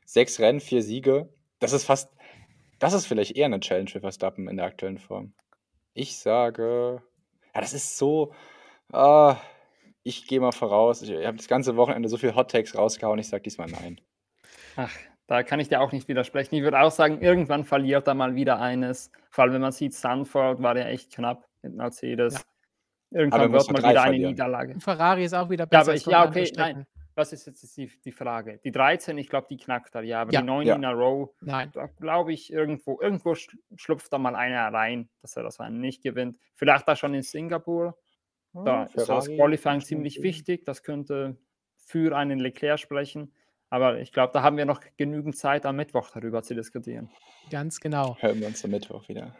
Sechs 0.06 0.40
Rennen, 0.40 0.60
vier 0.60 0.82
Siege. 0.82 1.28
Das 1.58 1.74
ist 1.74 1.84
fast, 1.84 2.10
das 2.78 2.94
ist 2.94 3.04
vielleicht 3.04 3.36
eher 3.36 3.44
eine 3.44 3.60
Challenge 3.60 3.90
für 3.90 4.00
Verstappen 4.00 4.48
in 4.48 4.56
der 4.56 4.64
aktuellen 4.64 4.96
Form. 4.96 5.34
Ich 5.92 6.16
sage, 6.16 7.02
ja, 7.54 7.60
das 7.60 7.74
ist 7.74 7.98
so, 7.98 8.32
äh, 8.94 9.34
ich 10.04 10.26
gehe 10.26 10.40
mal 10.40 10.52
voraus. 10.52 11.02
Ich 11.02 11.10
habe 11.10 11.36
das 11.36 11.48
ganze 11.48 11.76
Wochenende 11.76 12.08
so 12.08 12.16
viel 12.16 12.34
Hot 12.34 12.50
Takes 12.50 12.78
rausgehauen, 12.78 13.18
ich 13.18 13.28
sage 13.28 13.42
diesmal 13.42 13.68
nein. 13.68 14.00
Ach, 14.78 14.96
da 15.26 15.42
kann 15.42 15.58
ich 15.58 15.68
dir 15.68 15.80
auch 15.80 15.90
nicht 15.90 16.06
widersprechen. 16.06 16.54
Ich 16.54 16.62
würde 16.62 16.78
auch 16.78 16.92
sagen, 16.92 17.20
irgendwann 17.20 17.64
verliert 17.64 18.06
er 18.06 18.14
mal 18.14 18.36
wieder 18.36 18.60
eines. 18.60 19.10
Vor 19.28 19.42
allem, 19.42 19.54
wenn 19.54 19.60
man 19.60 19.72
sieht, 19.72 19.92
Stanford 19.92 20.62
war 20.62 20.76
ja 20.76 20.84
echt 20.84 21.12
knapp 21.12 21.48
mit 21.62 21.74
Mercedes. 21.74 22.34
Ja. 22.34 23.20
Irgendwann 23.20 23.52
wird 23.52 23.72
mal 23.72 23.78
wieder 23.78 24.02
eine 24.02 24.18
Niederlage. 24.18 24.78
Ferrari 24.78 25.24
ist 25.24 25.34
auch 25.34 25.50
wieder 25.50 25.66
besser. 25.66 25.80
Ja, 25.80 25.82
aber 25.82 25.94
ich, 25.96 26.06
ja 26.06 26.26
okay, 26.26 26.52
nein. 26.56 26.86
Was 27.16 27.32
ist 27.32 27.46
jetzt 27.48 27.76
die, 27.76 27.90
die 28.04 28.12
Frage? 28.12 28.60
Die 28.62 28.70
13, 28.70 29.18
ich 29.18 29.28
glaube, 29.28 29.48
die 29.50 29.56
knackt 29.56 29.96
er, 29.96 30.02
ja, 30.02 30.20
aber 30.20 30.32
ja. 30.32 30.40
die 30.40 30.46
9 30.46 30.66
ja. 30.68 30.76
in 30.76 30.84
a 30.84 30.92
row, 30.92 31.30
Nein. 31.40 31.70
da 31.72 31.86
glaube 31.86 32.32
ich, 32.32 32.52
irgendwo, 32.52 33.00
irgendwo 33.00 33.34
schlupft 33.34 34.12
da 34.12 34.18
mal 34.18 34.36
einer 34.36 34.72
rein, 34.72 35.08
dass 35.20 35.36
er 35.36 35.42
das 35.42 35.58
einen 35.58 35.80
nicht 35.80 36.04
gewinnt. 36.04 36.38
Vielleicht 36.54 36.86
da 36.86 36.94
schon 36.94 37.14
in 37.14 37.22
Singapur. 37.22 37.98
Oh, 38.52 38.62
da 38.62 38.84
ist 38.84 39.08
das 39.08 39.26
Qualifying 39.26 39.80
ziemlich 39.80 40.22
wichtig. 40.22 40.64
Das 40.64 40.84
könnte 40.84 41.36
für 41.76 42.16
einen 42.16 42.38
Leclerc 42.38 42.78
sprechen. 42.78 43.32
Aber 43.70 43.98
ich 44.00 44.12
glaube, 44.12 44.32
da 44.32 44.42
haben 44.42 44.56
wir 44.56 44.64
noch 44.64 44.80
genügend 44.96 45.36
Zeit 45.36 45.66
am 45.66 45.76
Mittwoch 45.76 46.10
darüber 46.10 46.42
zu 46.42 46.54
diskutieren. 46.54 47.10
Ganz 47.50 47.80
genau. 47.80 48.16
Hören 48.20 48.40
wir 48.40 48.46
uns 48.46 48.64
am 48.64 48.70
Mittwoch 48.70 49.08
wieder. 49.08 49.34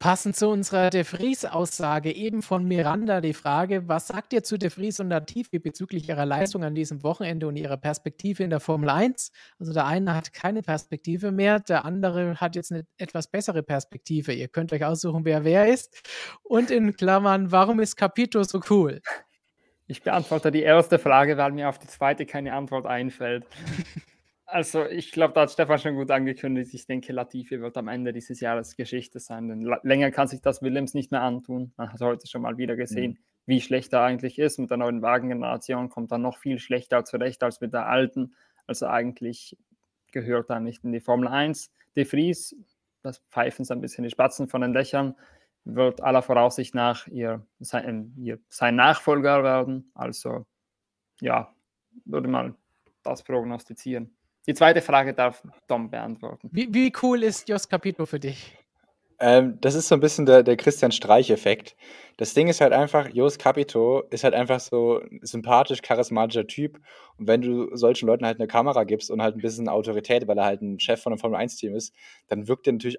Passend 0.00 0.36
zu 0.36 0.48
unserer 0.48 0.90
De 0.90 1.02
Vries-Aussage 1.02 2.12
eben 2.12 2.40
von 2.40 2.64
Miranda 2.64 3.20
die 3.20 3.34
Frage, 3.34 3.88
was 3.88 4.06
sagt 4.06 4.32
ihr 4.32 4.44
zu 4.44 4.56
De 4.56 4.70
Vries 4.70 5.00
und 5.00 5.08
Latifi 5.08 5.58
bezüglich 5.58 6.08
ihrer 6.08 6.24
Leistung 6.24 6.62
an 6.62 6.76
diesem 6.76 7.02
Wochenende 7.02 7.48
und 7.48 7.56
ihrer 7.56 7.76
Perspektive 7.76 8.44
in 8.44 8.50
der 8.50 8.60
Formel 8.60 8.90
1? 8.90 9.32
Also 9.58 9.72
der 9.72 9.86
eine 9.86 10.14
hat 10.14 10.32
keine 10.32 10.62
Perspektive 10.62 11.32
mehr, 11.32 11.58
der 11.58 11.84
andere 11.84 12.36
hat 12.36 12.54
jetzt 12.54 12.70
eine 12.70 12.86
etwas 12.96 13.26
bessere 13.26 13.64
Perspektive. 13.64 14.32
Ihr 14.32 14.46
könnt 14.46 14.72
euch 14.72 14.84
aussuchen, 14.84 15.24
wer 15.24 15.42
wer 15.42 15.66
ist. 15.66 16.00
Und 16.44 16.70
in 16.70 16.94
Klammern, 16.94 17.50
warum 17.50 17.80
ist 17.80 17.96
Capito 17.96 18.44
so 18.44 18.60
cool? 18.70 19.00
Ich 19.88 20.02
beantworte 20.02 20.52
die 20.52 20.62
erste 20.62 20.98
Frage, 20.98 21.38
weil 21.38 21.50
mir 21.52 21.68
auf 21.68 21.78
die 21.78 21.86
zweite 21.86 22.26
keine 22.26 22.52
Antwort 22.52 22.86
einfällt. 22.86 23.46
Also, 24.50 24.86
ich 24.86 25.12
glaube, 25.12 25.34
da 25.34 25.42
hat 25.42 25.50
Stefan 25.50 25.78
schon 25.78 25.94
gut 25.94 26.10
angekündigt. 26.10 26.72
Ich 26.72 26.86
denke, 26.86 27.12
Latifi 27.12 27.60
wird 27.60 27.76
am 27.76 27.86
Ende 27.86 28.14
dieses 28.14 28.40
Jahres 28.40 28.76
Geschichte 28.76 29.20
sein. 29.20 29.46
Denn 29.46 29.70
länger 29.82 30.10
kann 30.10 30.26
sich 30.26 30.40
das 30.40 30.62
Williams 30.62 30.94
nicht 30.94 31.12
mehr 31.12 31.20
antun. 31.20 31.74
Man 31.76 31.92
hat 31.92 32.00
heute 32.00 32.26
schon 32.26 32.40
mal 32.40 32.56
wieder 32.56 32.74
gesehen, 32.74 33.10
mhm. 33.10 33.18
wie 33.44 33.60
schlecht 33.60 33.92
er 33.92 34.04
eigentlich 34.04 34.38
ist. 34.38 34.58
Mit 34.58 34.70
der 34.70 34.78
neuen 34.78 35.02
Wagengeneration 35.02 35.90
kommt 35.90 36.12
er 36.12 36.16
noch 36.16 36.38
viel 36.38 36.58
schlechter 36.60 37.04
zurecht 37.04 37.42
als 37.42 37.60
mit 37.60 37.74
der 37.74 37.88
alten. 37.88 38.32
Also 38.66 38.86
eigentlich 38.86 39.54
gehört 40.12 40.48
er 40.48 40.60
nicht 40.60 40.82
in 40.82 40.92
die 40.92 41.00
Formel 41.00 41.28
1. 41.28 41.70
De 41.94 42.06
Vries, 42.06 42.56
das 43.02 43.18
pfeifen 43.28 43.66
so 43.66 43.74
ein 43.74 43.82
bisschen 43.82 44.04
die 44.04 44.10
Spatzen 44.10 44.48
von 44.48 44.62
den 44.62 44.72
Dächern, 44.72 45.14
wird 45.74 46.02
aller 46.02 46.22
Voraussicht 46.22 46.74
nach 46.74 47.06
ihr, 47.08 47.46
sein, 47.60 48.14
ihr, 48.16 48.38
sein 48.48 48.76
Nachfolger 48.76 49.42
werden. 49.42 49.90
Also 49.94 50.46
ja, 51.20 51.52
würde 52.04 52.28
mal 52.28 52.54
das 53.02 53.22
prognostizieren. 53.22 54.14
Die 54.46 54.54
zweite 54.54 54.80
Frage 54.80 55.12
darf 55.12 55.42
Tom 55.66 55.90
beantworten. 55.90 56.48
Wie, 56.52 56.72
wie 56.72 56.92
cool 57.02 57.22
ist 57.22 57.48
Jos 57.48 57.68
Capito 57.68 58.06
für 58.06 58.18
dich? 58.18 58.56
Ähm, 59.20 59.58
das 59.60 59.74
ist 59.74 59.88
so 59.88 59.96
ein 59.96 60.00
bisschen 60.00 60.26
der, 60.26 60.42
der 60.44 60.56
Christian 60.56 60.92
Streich-Effekt. 60.92 61.76
Das 62.18 62.34
Ding 62.34 62.48
ist 62.48 62.60
halt 62.60 62.72
einfach, 62.72 63.08
Jos 63.12 63.36
Capito 63.36 64.04
ist 64.10 64.22
halt 64.24 64.34
einfach 64.34 64.60
so 64.60 65.02
sympathisch, 65.22 65.82
charismatischer 65.82 66.46
Typ. 66.46 66.80
Und 67.18 67.26
wenn 67.26 67.42
du 67.42 67.74
solchen 67.76 68.06
Leuten 68.06 68.24
halt 68.24 68.38
eine 68.38 68.46
Kamera 68.46 68.84
gibst 68.84 69.10
und 69.10 69.20
halt 69.20 69.36
ein 69.36 69.42
bisschen 69.42 69.68
Autorität, 69.68 70.28
weil 70.28 70.38
er 70.38 70.44
halt 70.44 70.62
ein 70.62 70.78
Chef 70.78 71.02
von 71.02 71.12
einem 71.12 71.18
Formel-1-Team 71.18 71.74
ist, 71.74 71.92
dann 72.28 72.46
wirkt 72.46 72.68
er 72.68 72.74
natürlich 72.74 72.98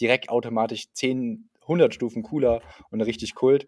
direkt 0.00 0.30
automatisch 0.30 0.90
10, 0.92 1.48
100 1.68 1.94
Stufen 1.94 2.22
cooler 2.22 2.62
und 2.90 3.00
richtig 3.00 3.34
kult. 3.34 3.66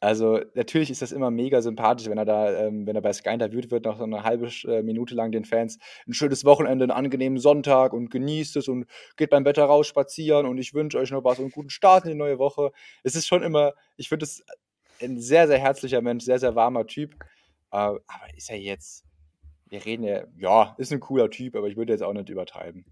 Also 0.00 0.40
natürlich 0.54 0.90
ist 0.90 1.02
das 1.02 1.10
immer 1.10 1.30
mega 1.32 1.60
sympathisch, 1.60 2.08
wenn 2.08 2.18
er 2.18 2.24
da, 2.24 2.66
ähm, 2.66 2.86
wenn 2.86 2.94
er 2.94 3.02
bei 3.02 3.12
Sky 3.12 3.30
interviewt 3.30 3.72
wird, 3.72 3.84
noch 3.84 3.98
so 3.98 4.04
eine 4.04 4.22
halbe 4.22 4.48
äh, 4.64 4.82
Minute 4.82 5.14
lang 5.16 5.32
den 5.32 5.44
Fans 5.44 5.78
ein 6.06 6.12
schönes 6.12 6.44
Wochenende, 6.44 6.84
einen 6.84 6.92
angenehmen 6.92 7.38
Sonntag 7.38 7.92
und 7.92 8.08
genießt 8.08 8.56
es 8.56 8.68
und 8.68 8.86
geht 9.16 9.30
beim 9.30 9.44
Wetter 9.44 9.64
raus 9.64 9.88
spazieren 9.88 10.46
und 10.46 10.58
ich 10.58 10.72
wünsche 10.72 10.98
euch 10.98 11.10
noch 11.10 11.24
was 11.24 11.38
und 11.38 11.46
einen 11.46 11.52
guten 11.52 11.70
Start 11.70 12.04
in 12.04 12.12
die 12.12 12.16
neue 12.16 12.38
Woche. 12.38 12.70
Es 13.02 13.16
ist 13.16 13.26
schon 13.26 13.42
immer, 13.42 13.74
ich 13.96 14.08
finde 14.08 14.24
es 14.24 14.44
ein 15.02 15.20
sehr, 15.20 15.48
sehr 15.48 15.58
herzlicher 15.58 16.00
Mensch, 16.00 16.24
sehr, 16.24 16.38
sehr 16.38 16.54
warmer 16.54 16.86
Typ. 16.86 17.14
Äh, 17.72 17.76
aber 17.76 18.02
ist 18.36 18.50
er 18.50 18.58
jetzt, 18.58 19.04
wir 19.66 19.84
reden 19.84 20.04
ja, 20.04 20.24
ja, 20.38 20.76
ist 20.78 20.92
ein 20.92 21.00
cooler 21.00 21.28
Typ, 21.28 21.56
aber 21.56 21.66
ich 21.66 21.76
würde 21.76 21.92
jetzt 21.92 22.02
auch 22.02 22.12
nicht 22.12 22.28
übertreiben. 22.28 22.84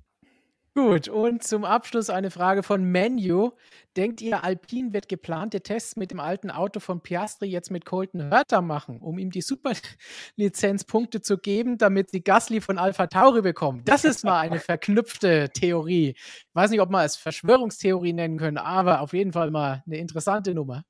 Gut, 0.76 1.08
und 1.08 1.42
zum 1.42 1.64
Abschluss 1.64 2.10
eine 2.10 2.30
Frage 2.30 2.62
von 2.62 2.84
Menu. 2.84 3.52
Denkt 3.96 4.20
ihr, 4.20 4.44
Alpine 4.44 4.92
wird 4.92 5.08
geplante 5.08 5.62
Tests 5.62 5.96
mit 5.96 6.10
dem 6.10 6.20
alten 6.20 6.50
Auto 6.50 6.80
von 6.80 7.00
Piastri 7.00 7.46
jetzt 7.46 7.70
mit 7.70 7.86
Colton 7.86 8.24
Hörter 8.30 8.60
machen, 8.60 9.00
um 9.00 9.16
ihm 9.16 9.30
die 9.30 9.40
Superlizenzpunkte 9.40 11.22
zu 11.22 11.38
geben, 11.38 11.78
damit 11.78 12.10
sie 12.10 12.22
Gasly 12.22 12.60
von 12.60 12.76
Alpha 12.76 13.06
Tauri 13.06 13.40
bekommen? 13.40 13.80
Das 13.86 14.04
ist 14.04 14.22
mal 14.22 14.38
eine 14.38 14.60
verknüpfte 14.60 15.48
Theorie. 15.48 16.10
Ich 16.10 16.46
weiß 16.52 16.70
nicht, 16.70 16.82
ob 16.82 16.90
man 16.90 17.06
es 17.06 17.16
Verschwörungstheorie 17.16 18.12
nennen 18.12 18.36
können, 18.36 18.58
aber 18.58 19.00
auf 19.00 19.14
jeden 19.14 19.32
Fall 19.32 19.50
mal 19.50 19.82
eine 19.86 19.96
interessante 19.96 20.52
Nummer. 20.52 20.82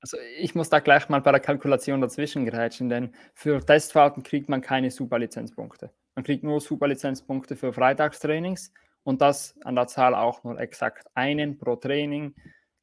Also 0.00 0.16
ich 0.40 0.56
muss 0.56 0.70
da 0.70 0.80
gleich 0.80 1.08
mal 1.08 1.20
bei 1.20 1.30
der 1.30 1.40
Kalkulation 1.40 2.00
dazwischen 2.00 2.46
gerätschen, 2.46 2.88
denn 2.88 3.14
für 3.34 3.64
Testfahrten 3.64 4.24
kriegt 4.24 4.48
man 4.48 4.60
keine 4.60 4.90
Superlizenzpunkte. 4.90 5.92
Man 6.16 6.24
kriegt 6.24 6.42
nur 6.42 6.60
Superlizenzpunkte 6.60 7.54
für 7.54 7.72
Freitagstrainings 7.72 8.72
und 9.02 9.20
das 9.20 9.54
an 9.64 9.74
der 9.74 9.86
Zahl 9.86 10.14
auch 10.14 10.44
nur 10.44 10.58
exakt 10.60 11.06
einen 11.14 11.58
pro 11.58 11.76
Training. 11.76 12.34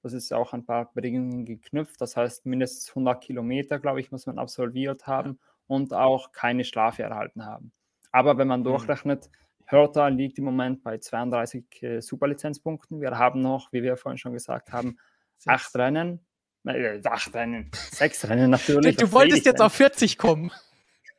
Das 0.03 0.13
ist 0.13 0.33
auch 0.33 0.53
ein 0.53 0.65
paar 0.65 0.91
Bedingungen 0.93 1.45
geknüpft. 1.45 1.99
Das 1.99 2.15
heißt, 2.15 2.45
mindestens 2.45 2.89
100 2.89 3.21
Kilometer, 3.23 3.79
glaube 3.79 3.99
ich, 3.99 4.11
muss 4.11 4.25
man 4.25 4.39
absolviert 4.39 5.07
haben 5.07 5.39
und 5.67 5.93
auch 5.93 6.31
keine 6.31 6.63
Strafe 6.63 7.03
erhalten 7.03 7.45
haben. 7.45 7.71
Aber 8.11 8.37
wenn 8.37 8.47
man 8.47 8.61
mhm. 8.61 8.65
durchrechnet, 8.65 9.29
Hörter 9.65 10.09
liegt 10.09 10.37
im 10.37 10.45
Moment 10.45 10.81
bei 10.83 10.97
32 10.97 11.83
äh, 11.83 12.01
Superlizenzpunkten. 12.01 13.01
Wir 13.01 13.17
haben 13.17 13.41
noch, 13.41 13.71
wie 13.73 13.83
wir 13.83 13.97
vorhin 13.97 14.17
schon 14.17 14.33
gesagt 14.33 14.71
haben, 14.71 14.97
Sechs. 15.37 15.47
acht 15.47 15.75
Rennen. 15.75 16.25
Äh, 16.65 17.01
acht 17.05 17.33
Rennen, 17.33 17.69
sechs 17.73 18.27
Rennen 18.27 18.49
natürlich. 18.49 18.97
Du 18.97 19.11
wolltest 19.11 19.45
jetzt 19.45 19.61
auf 19.61 19.73
40 19.73 20.17
kommen. 20.17 20.51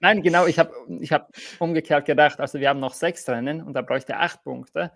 Nein, 0.01 0.23
genau, 0.23 0.47
ich 0.47 0.59
habe 0.59 0.73
ich 1.01 1.13
hab 1.13 1.31
umgekehrt 1.59 2.07
gedacht, 2.07 2.41
also 2.41 2.61
wir 2.61 2.69
haben 2.69 2.79
noch 2.81 2.95
sechs 2.95 3.29
Rennen 3.29 3.63
und 3.63 3.75
da 3.75 3.83
bräuchte 3.83 4.17
acht 4.17 4.43
Punkte. 4.45 4.93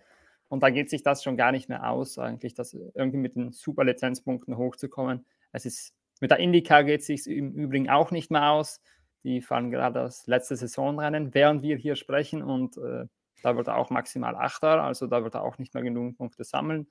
Und 0.48 0.62
da 0.62 0.70
geht 0.70 0.90
sich 0.90 1.02
das 1.02 1.24
schon 1.24 1.36
gar 1.36 1.50
nicht 1.50 1.68
mehr 1.68 1.88
aus, 1.90 2.18
eigentlich, 2.18 2.54
das 2.54 2.74
irgendwie 2.74 3.16
mit 3.18 3.34
den 3.34 3.52
Superlizenzpunkten 3.52 4.56
hochzukommen. 4.56 5.24
Es 5.50 5.64
ist, 5.66 5.94
mit 6.20 6.30
der 6.30 6.38
IndyCar 6.38 6.84
geht 6.84 7.00
es 7.00 7.06
sich 7.06 7.26
im 7.26 7.52
Übrigen 7.52 7.88
auch 7.88 8.10
nicht 8.10 8.30
mehr 8.30 8.50
aus. 8.50 8.80
Die 9.24 9.40
fahren 9.40 9.70
gerade 9.70 10.00
das 10.00 10.26
letzte 10.26 10.56
Saisonrennen, 10.56 11.34
während 11.34 11.62
wir 11.62 11.76
hier 11.76 11.96
sprechen 11.96 12.42
und 12.42 12.76
äh, 12.76 13.06
da 13.42 13.56
wird 13.56 13.68
er 13.68 13.76
auch 13.76 13.90
maximal 13.90 14.36
Achter, 14.36 14.82
also 14.82 15.06
da 15.06 15.24
wird 15.24 15.34
er 15.34 15.42
auch 15.42 15.58
nicht 15.58 15.74
mehr 15.74 15.82
genug 15.82 16.16
Punkte 16.16 16.44
sammeln. 16.44 16.88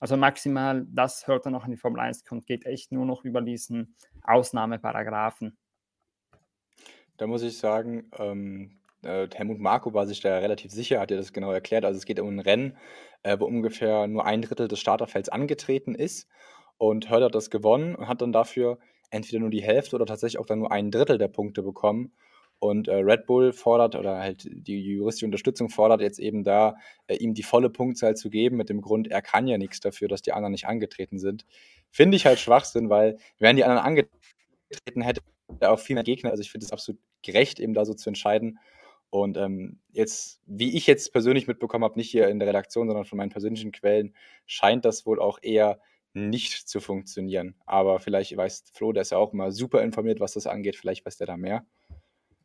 Also 0.00 0.16
maximal, 0.16 0.84
das 0.88 1.26
hört 1.26 1.46
er 1.46 1.50
noch 1.50 1.64
in 1.64 1.70
die 1.70 1.76
Formel 1.76 2.00
1 2.00 2.24
kommt, 2.24 2.46
geht 2.46 2.66
echt 2.66 2.92
nur 2.92 3.06
noch 3.06 3.24
über 3.24 3.40
diesen 3.40 3.94
Ausnahmeparagraphen. 4.22 5.56
Da 7.16 7.26
muss 7.26 7.42
ich 7.42 7.58
sagen, 7.58 8.10
ähm, 8.18 8.78
äh, 9.02 9.28
Helmut 9.32 9.58
Marko 9.58 9.94
war 9.94 10.06
sich 10.06 10.20
da 10.20 10.38
relativ 10.38 10.72
sicher, 10.72 11.00
hat 11.00 11.10
er 11.10 11.16
das 11.16 11.32
genau 11.32 11.52
erklärt. 11.52 11.84
Also 11.84 11.98
es 11.98 12.06
geht 12.06 12.20
um 12.20 12.28
ein 12.28 12.40
Rennen, 12.40 12.76
äh, 13.22 13.38
wo 13.38 13.44
ungefähr 13.44 14.06
nur 14.06 14.24
ein 14.24 14.42
Drittel 14.42 14.68
des 14.68 14.80
Starterfelds 14.80 15.28
angetreten 15.28 15.94
ist. 15.94 16.28
Und 16.76 17.10
Hörder 17.10 17.26
hat 17.26 17.34
das 17.34 17.50
gewonnen 17.50 17.94
und 17.94 18.08
hat 18.08 18.20
dann 18.20 18.32
dafür 18.32 18.78
entweder 19.10 19.40
nur 19.40 19.50
die 19.50 19.62
Hälfte 19.62 19.96
oder 19.96 20.06
tatsächlich 20.06 20.38
auch 20.38 20.46
dann 20.46 20.58
nur 20.58 20.72
ein 20.72 20.90
Drittel 20.90 21.18
der 21.18 21.28
Punkte 21.28 21.62
bekommen. 21.62 22.12
Und 22.58 22.88
äh, 22.88 22.96
Red 22.96 23.26
Bull 23.26 23.52
fordert 23.52 23.94
oder 23.94 24.18
halt 24.18 24.48
die 24.50 24.80
juristische 24.80 25.26
Unterstützung 25.26 25.68
fordert 25.68 26.00
jetzt 26.00 26.18
eben 26.18 26.44
da, 26.44 26.76
äh, 27.06 27.16
ihm 27.16 27.34
die 27.34 27.42
volle 27.42 27.70
Punktzahl 27.70 28.16
zu 28.16 28.30
geben, 28.30 28.56
mit 28.56 28.70
dem 28.70 28.80
Grund, 28.80 29.08
er 29.10 29.22
kann 29.22 29.46
ja 29.46 29.58
nichts 29.58 29.80
dafür, 29.80 30.08
dass 30.08 30.22
die 30.22 30.32
anderen 30.32 30.52
nicht 30.52 30.66
angetreten 30.66 31.18
sind. 31.18 31.44
Finde 31.90 32.16
ich 32.16 32.26
halt 32.26 32.38
Schwachsinn, 32.38 32.90
weil 32.90 33.18
wenn 33.38 33.56
die 33.56 33.64
anderen 33.64 33.84
angetreten 33.84 35.02
hätte, 35.02 35.20
auch 35.60 35.78
viel 35.78 35.94
mehr 35.94 36.04
Gegner. 36.04 36.30
Also 36.30 36.40
ich 36.40 36.50
finde 36.50 36.66
es 36.66 36.72
absolut 36.72 37.00
gerecht, 37.22 37.60
eben 37.60 37.74
da 37.74 37.84
so 37.84 37.94
zu 37.94 38.10
entscheiden. 38.10 38.58
Und 39.10 39.36
ähm, 39.36 39.78
jetzt, 39.92 40.40
wie 40.46 40.76
ich 40.76 40.86
jetzt 40.86 41.12
persönlich 41.12 41.46
mitbekommen 41.46 41.84
habe, 41.84 41.96
nicht 41.96 42.10
hier 42.10 42.28
in 42.28 42.38
der 42.38 42.48
Redaktion, 42.48 42.88
sondern 42.88 43.04
von 43.04 43.16
meinen 43.16 43.30
persönlichen 43.30 43.70
Quellen, 43.70 44.14
scheint 44.46 44.84
das 44.84 45.06
wohl 45.06 45.20
auch 45.20 45.38
eher 45.40 45.78
nicht 46.14 46.68
zu 46.68 46.80
funktionieren. 46.80 47.54
Aber 47.66 48.00
vielleicht 48.00 48.36
weiß 48.36 48.64
Flo, 48.72 48.92
der 48.92 49.02
ist 49.02 49.10
ja 49.10 49.18
auch 49.18 49.32
immer 49.32 49.52
super 49.52 49.82
informiert, 49.82 50.20
was 50.20 50.32
das 50.32 50.46
angeht. 50.46 50.76
Vielleicht 50.76 51.06
weiß 51.06 51.16
der 51.16 51.26
da 51.26 51.36
mehr. 51.36 51.64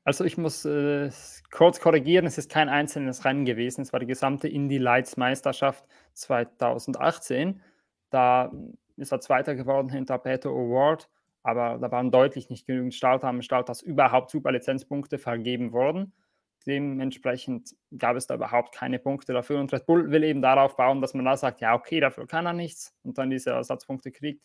Also 0.04 0.24
ich 0.24 0.38
muss 0.38 0.66
äh, 0.66 1.12
kurz 1.52 1.80
korrigieren, 1.80 2.26
es 2.26 2.38
ist 2.38 2.50
kein 2.50 2.70
einzelnes 2.70 3.26
Rennen 3.26 3.46
gewesen. 3.46 3.82
Es 3.82 3.94
war 3.94 4.00
die 4.00 4.08
gesamte 4.08 4.48
Indy 4.48 4.78
Lights 4.78 5.18
Meisterschaft 5.18 5.86
2018. 6.14 7.62
Da 8.10 8.52
ist 8.98 9.12
er 9.12 9.22
Zweiter 9.22 9.56
geworden 9.56 9.90
hinter 9.90 10.18
Peter 10.18 10.50
Award 10.50 11.10
aber 11.44 11.78
da 11.80 11.92
waren 11.92 12.12
deutlich 12.12 12.50
nicht 12.50 12.68
genügend 12.68 12.94
Starter 12.94 13.28
am 13.28 13.42
Start, 13.42 13.70
dass 13.70 13.82
überhaupt 13.82 14.32
Superlizenzpunkte 14.32 15.18
vergeben 15.18 15.72
wurden. 15.72 16.14
Dementsprechend 16.68 17.76
gab 17.98 18.18
es 18.18 18.28
da 18.28 18.36
überhaupt 18.36 18.76
keine 18.76 19.00
Punkte 19.00 19.34
dafür. 19.34 19.60
Und 19.60 19.72
Red 19.72 19.86
Bull 19.86 20.12
will 20.12 20.24
eben 20.24 20.42
darauf 20.42 20.76
bauen, 20.76 21.02
dass 21.02 21.14
man 21.14 21.26
da 21.26 21.38
sagt, 21.38 21.62
ja, 21.62 21.74
okay, 21.74 22.00
dafür 22.00 22.28
kann 22.28 22.46
er 22.46 22.54
nichts 22.54 22.94
und 23.04 23.18
dann 23.18 23.30
diese 23.30 23.52
Ersatzpunkte 23.52 24.12
kriegt. 24.12 24.44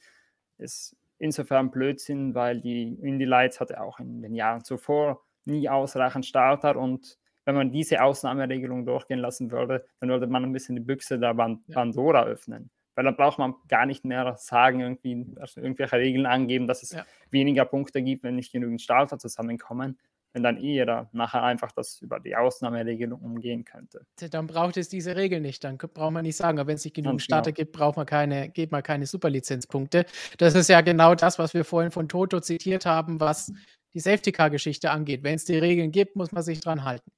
Ist 0.58 0.96
insofern 1.18 1.70
Blödsinn, 1.70 2.34
weil 2.34 2.60
die 2.60 2.94
Indy 3.02 3.24
Lights 3.24 3.60
hatte 3.60 3.80
auch 3.80 3.98
in 3.98 4.22
den 4.22 4.34
Jahren 4.34 4.64
zuvor 4.64 5.22
nie 5.44 5.68
ausreichend 5.68 6.26
Starter 6.26 6.76
und 6.76 7.18
wenn 7.44 7.54
man 7.54 7.70
diese 7.70 8.02
Ausnahmeregelung 8.02 8.86
durchgehen 8.86 9.18
lassen 9.18 9.50
würde, 9.50 9.84
dann 10.00 10.08
würde 10.08 10.26
man 10.26 10.44
ein 10.44 10.52
bisschen 10.52 10.76
die 10.76 10.82
Büchse 10.82 11.18
der 11.18 11.34
Pandora 11.72 12.24
öffnen. 12.24 12.70
Weil 12.94 13.04
dann 13.04 13.16
braucht 13.16 13.38
man 13.38 13.54
gar 13.68 13.86
nicht 13.86 14.04
mehr 14.04 14.36
sagen, 14.36 14.80
irgendwie, 14.80 15.26
also 15.40 15.60
irgendwelche 15.60 15.96
Regeln 15.96 16.26
angeben, 16.26 16.66
dass 16.66 16.82
es 16.82 16.92
ja. 16.92 17.04
weniger 17.30 17.64
Punkte 17.64 18.02
gibt, 18.02 18.22
wenn 18.22 18.36
nicht 18.36 18.52
genügend 18.52 18.80
Starter 18.80 19.18
zusammenkommen 19.18 19.98
wenn 20.34 20.42
dann 20.42 20.56
eher 20.56 21.08
nachher 21.12 21.44
einfach 21.44 21.70
das 21.70 22.02
über 22.02 22.18
die 22.18 22.34
Ausnahmeregelung 22.34 23.20
umgehen 23.20 23.64
könnte. 23.64 24.04
Dann 24.30 24.48
braucht 24.48 24.76
es 24.76 24.88
diese 24.88 25.14
Regel 25.14 25.40
nicht, 25.40 25.62
dann 25.62 25.78
braucht 25.78 26.12
man 26.12 26.24
nicht 26.24 26.36
sagen, 26.36 26.58
aber 26.58 26.68
wenn 26.68 26.74
es 26.74 26.84
nicht 26.84 26.94
genügend 26.94 27.22
Starter 27.22 27.52
genau. 27.52 27.64
gibt, 27.64 27.72
braucht 27.72 27.96
man 27.96 28.04
keine, 28.04 28.48
gibt 28.50 28.72
man 28.72 28.82
keine 28.82 29.06
Superlizenzpunkte. 29.06 30.04
Das 30.38 30.56
ist 30.56 30.68
ja 30.68 30.80
genau 30.80 31.14
das, 31.14 31.38
was 31.38 31.54
wir 31.54 31.64
vorhin 31.64 31.92
von 31.92 32.08
Toto 32.08 32.40
zitiert 32.40 32.84
haben, 32.84 33.20
was 33.20 33.52
die 33.94 34.00
Safety-Car-Geschichte 34.00 34.90
angeht. 34.90 35.22
Wenn 35.22 35.36
es 35.36 35.44
die 35.44 35.56
Regeln 35.56 35.92
gibt, 35.92 36.16
muss 36.16 36.32
man 36.32 36.42
sich 36.42 36.60
dran 36.60 36.82
halten. 36.82 37.12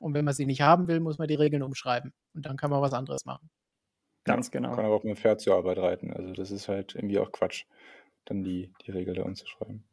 Und 0.00 0.14
wenn 0.14 0.24
man 0.24 0.32
sie 0.32 0.46
nicht 0.46 0.62
haben 0.62 0.88
will, 0.88 1.00
muss 1.00 1.18
man 1.18 1.28
die 1.28 1.34
Regeln 1.34 1.62
umschreiben. 1.62 2.14
Und 2.34 2.46
dann 2.46 2.56
kann 2.56 2.70
man 2.70 2.80
was 2.80 2.94
anderes 2.94 3.26
machen. 3.26 3.50
Ganz 4.24 4.50
genau. 4.50 4.68
Man 4.68 4.76
kann 4.76 4.86
aber 4.86 4.94
auch 4.94 5.04
mit 5.04 5.16
dem 5.16 5.20
Pferd 5.20 5.40
zur 5.40 5.56
Arbeit 5.56 5.78
reiten. 5.78 6.12
Also 6.12 6.32
das 6.32 6.50
ist 6.50 6.68
halt 6.68 6.94
irgendwie 6.94 7.18
auch 7.18 7.32
Quatsch, 7.32 7.64
dann 8.24 8.44
die, 8.44 8.72
die 8.86 8.90
Regel 8.92 9.14
da 9.14 9.22
umzuschreiben. 9.22 9.84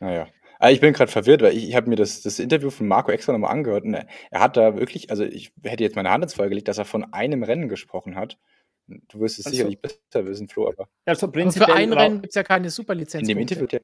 Naja. 0.00 0.28
Aber 0.58 0.70
ich 0.70 0.80
bin 0.80 0.92
gerade 0.92 1.10
verwirrt, 1.10 1.42
weil 1.42 1.56
ich, 1.56 1.68
ich 1.68 1.74
habe 1.74 1.88
mir 1.88 1.96
das, 1.96 2.22
das 2.22 2.38
Interview 2.38 2.70
von 2.70 2.86
Marco 2.86 3.10
extra 3.10 3.32
nochmal 3.32 3.52
angehört 3.52 3.84
und 3.84 3.94
er, 3.94 4.06
er, 4.30 4.40
hat 4.40 4.56
da 4.56 4.76
wirklich, 4.76 5.10
also 5.10 5.24
ich 5.24 5.52
hätte 5.64 5.82
jetzt 5.82 5.96
meine 5.96 6.10
Hand 6.10 6.24
ins 6.24 6.34
Feuer 6.34 6.48
gelegt, 6.48 6.68
dass 6.68 6.78
er 6.78 6.84
von 6.84 7.12
einem 7.12 7.42
Rennen 7.42 7.68
gesprochen 7.68 8.16
hat. 8.16 8.38
Du 8.86 9.20
wirst 9.20 9.38
es 9.38 9.46
also, 9.46 9.56
sicherlich 9.56 9.80
besser 9.80 10.26
wissen, 10.26 10.48
Flo, 10.48 10.68
aber. 10.68 10.88
Also 11.04 11.30
prinzipiell 11.30 11.68
für 11.68 11.74
ein 11.74 11.92
Rennen 11.92 12.20
gibt 12.20 12.30
es 12.30 12.34
ja 12.36 12.42
keine 12.42 12.70
Superlizenz. 12.70 13.22
In 13.22 13.28
dem 13.28 13.38
Interview 13.38 13.66
der, 13.66 13.80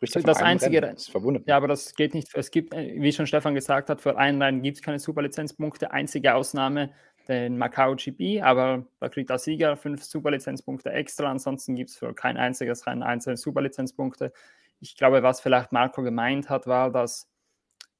das, 0.00 0.10
das 0.22 0.42
einzige 0.42 0.82
Rennen. 0.82 0.94
Das 0.94 1.08
verwundert 1.08 1.46
Ja, 1.46 1.56
aber 1.56 1.68
das 1.68 1.94
geht 1.94 2.14
nicht. 2.14 2.28
Es 2.34 2.50
gibt, 2.50 2.74
äh, 2.74 2.94
wie 2.96 3.12
schon 3.12 3.26
Stefan 3.26 3.54
gesagt 3.54 3.90
hat, 3.90 4.00
für 4.00 4.16
ein 4.16 4.40
Rennen 4.40 4.62
gibt 4.62 4.78
es 4.78 4.82
keine 4.82 4.98
Superlizenzpunkte. 4.98 5.90
Einzige 5.92 6.34
Ausnahme 6.34 6.92
den 7.28 7.58
Macau 7.58 7.94
GP, 7.94 8.42
aber 8.42 8.86
da 8.98 9.08
kriegt 9.08 9.30
der 9.30 9.38
Sieger 9.38 9.76
fünf 9.76 10.02
Superlizenzpunkte 10.02 10.90
extra. 10.90 11.30
Ansonsten 11.30 11.76
gibt 11.76 11.90
es 11.90 11.96
für 11.96 12.14
kein 12.14 12.36
einziges 12.36 12.86
Rennen 12.86 13.02
einzelne 13.02 13.36
Superlizenzpunkte 13.36 14.32
ich 14.80 14.96
glaube, 14.96 15.22
was 15.22 15.40
vielleicht 15.40 15.72
Marco 15.72 16.02
gemeint 16.02 16.48
hat, 16.48 16.66
war, 16.66 16.90
dass 16.90 17.28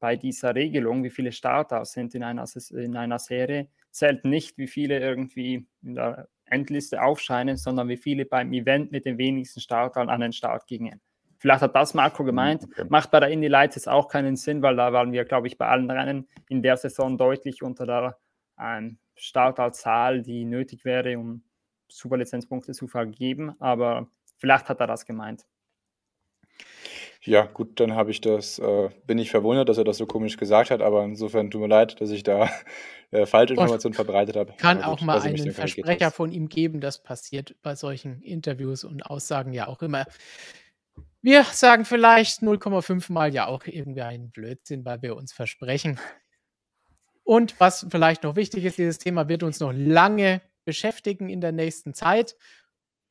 bei 0.00 0.16
dieser 0.16 0.54
Regelung, 0.54 1.04
wie 1.04 1.10
viele 1.10 1.30
Starter 1.30 1.84
sind 1.84 2.14
in 2.14 2.24
einer, 2.24 2.46
in 2.70 2.96
einer 2.96 3.18
Serie, 3.18 3.68
zählt 3.90 4.24
nicht, 4.24 4.56
wie 4.56 4.66
viele 4.66 4.98
irgendwie 4.98 5.66
in 5.82 5.94
der 5.94 6.28
Endliste 6.46 7.02
aufscheinen, 7.02 7.58
sondern 7.58 7.88
wie 7.88 7.98
viele 7.98 8.24
beim 8.24 8.52
Event 8.52 8.92
mit 8.92 9.04
den 9.04 9.18
wenigsten 9.18 9.60
Startern 9.60 10.08
an 10.08 10.22
den 10.22 10.32
Start 10.32 10.66
gingen. 10.66 11.00
Vielleicht 11.36 11.62
hat 11.62 11.74
das 11.74 11.94
Marco 11.94 12.24
gemeint. 12.24 12.64
Okay. 12.64 12.86
Macht 12.88 13.10
bei 13.10 13.20
der 13.20 13.30
Indy 13.30 13.48
Lights 13.48 13.76
jetzt 13.76 13.88
auch 13.88 14.08
keinen 14.08 14.36
Sinn, 14.36 14.62
weil 14.62 14.76
da 14.76 14.92
waren 14.92 15.12
wir, 15.12 15.24
glaube 15.24 15.46
ich, 15.46 15.58
bei 15.58 15.66
allen 15.66 15.90
Rennen 15.90 16.28
in 16.48 16.62
der 16.62 16.76
Saison 16.76 17.16
deutlich 17.16 17.62
unter 17.62 17.86
der 17.86 18.18
ähm, 18.58 18.98
Starterzahl, 19.20 20.22
die 20.22 20.44
nötig 20.44 20.84
wäre, 20.84 21.18
um 21.18 21.42
Superlizenzpunkte 21.88 22.72
zu 22.72 22.88
vergeben. 22.88 23.54
Aber 23.60 24.08
vielleicht 24.38 24.68
hat 24.68 24.80
er 24.80 24.86
das 24.86 25.04
gemeint. 25.04 25.44
Ja, 27.22 27.44
gut, 27.44 27.78
dann 27.80 27.94
habe 27.94 28.10
ich 28.10 28.22
das, 28.22 28.58
äh, 28.58 28.88
bin 29.06 29.18
ich 29.18 29.30
verwundert, 29.30 29.68
dass 29.68 29.76
er 29.76 29.84
das 29.84 29.98
so 29.98 30.06
komisch 30.06 30.38
gesagt 30.38 30.70
hat, 30.70 30.80
aber 30.80 31.04
insofern 31.04 31.50
tut 31.50 31.60
mir 31.60 31.68
leid, 31.68 32.00
dass 32.00 32.10
ich 32.10 32.22
da 32.22 32.48
äh, 33.10 33.26
Falschinformationen 33.26 33.94
verbreitet 33.94 34.36
habe. 34.36 34.54
Kann 34.56 34.82
auch 34.82 35.02
mal 35.02 35.20
einen 35.20 35.52
Versprecher 35.52 36.10
von 36.10 36.32
ihm 36.32 36.48
geben, 36.48 36.80
das 36.80 37.02
passiert 37.02 37.56
bei 37.60 37.74
solchen 37.74 38.22
Interviews 38.22 38.84
und 38.84 39.02
Aussagen 39.02 39.52
ja 39.52 39.68
auch 39.68 39.82
immer. 39.82 40.06
Wir 41.20 41.44
sagen 41.44 41.84
vielleicht 41.84 42.40
0,5 42.40 43.12
Mal 43.12 43.34
ja 43.34 43.46
auch 43.46 43.66
irgendwie 43.66 44.00
einen 44.00 44.30
Blödsinn, 44.30 44.86
weil 44.86 45.02
wir 45.02 45.14
uns 45.14 45.34
versprechen. 45.34 46.00
Und 47.30 47.60
was 47.60 47.86
vielleicht 47.88 48.24
noch 48.24 48.34
wichtig 48.34 48.64
ist, 48.64 48.76
dieses 48.76 48.98
Thema 48.98 49.28
wird 49.28 49.44
uns 49.44 49.60
noch 49.60 49.70
lange 49.72 50.40
beschäftigen 50.64 51.28
in 51.28 51.40
der 51.40 51.52
nächsten 51.52 51.94
Zeit. 51.94 52.34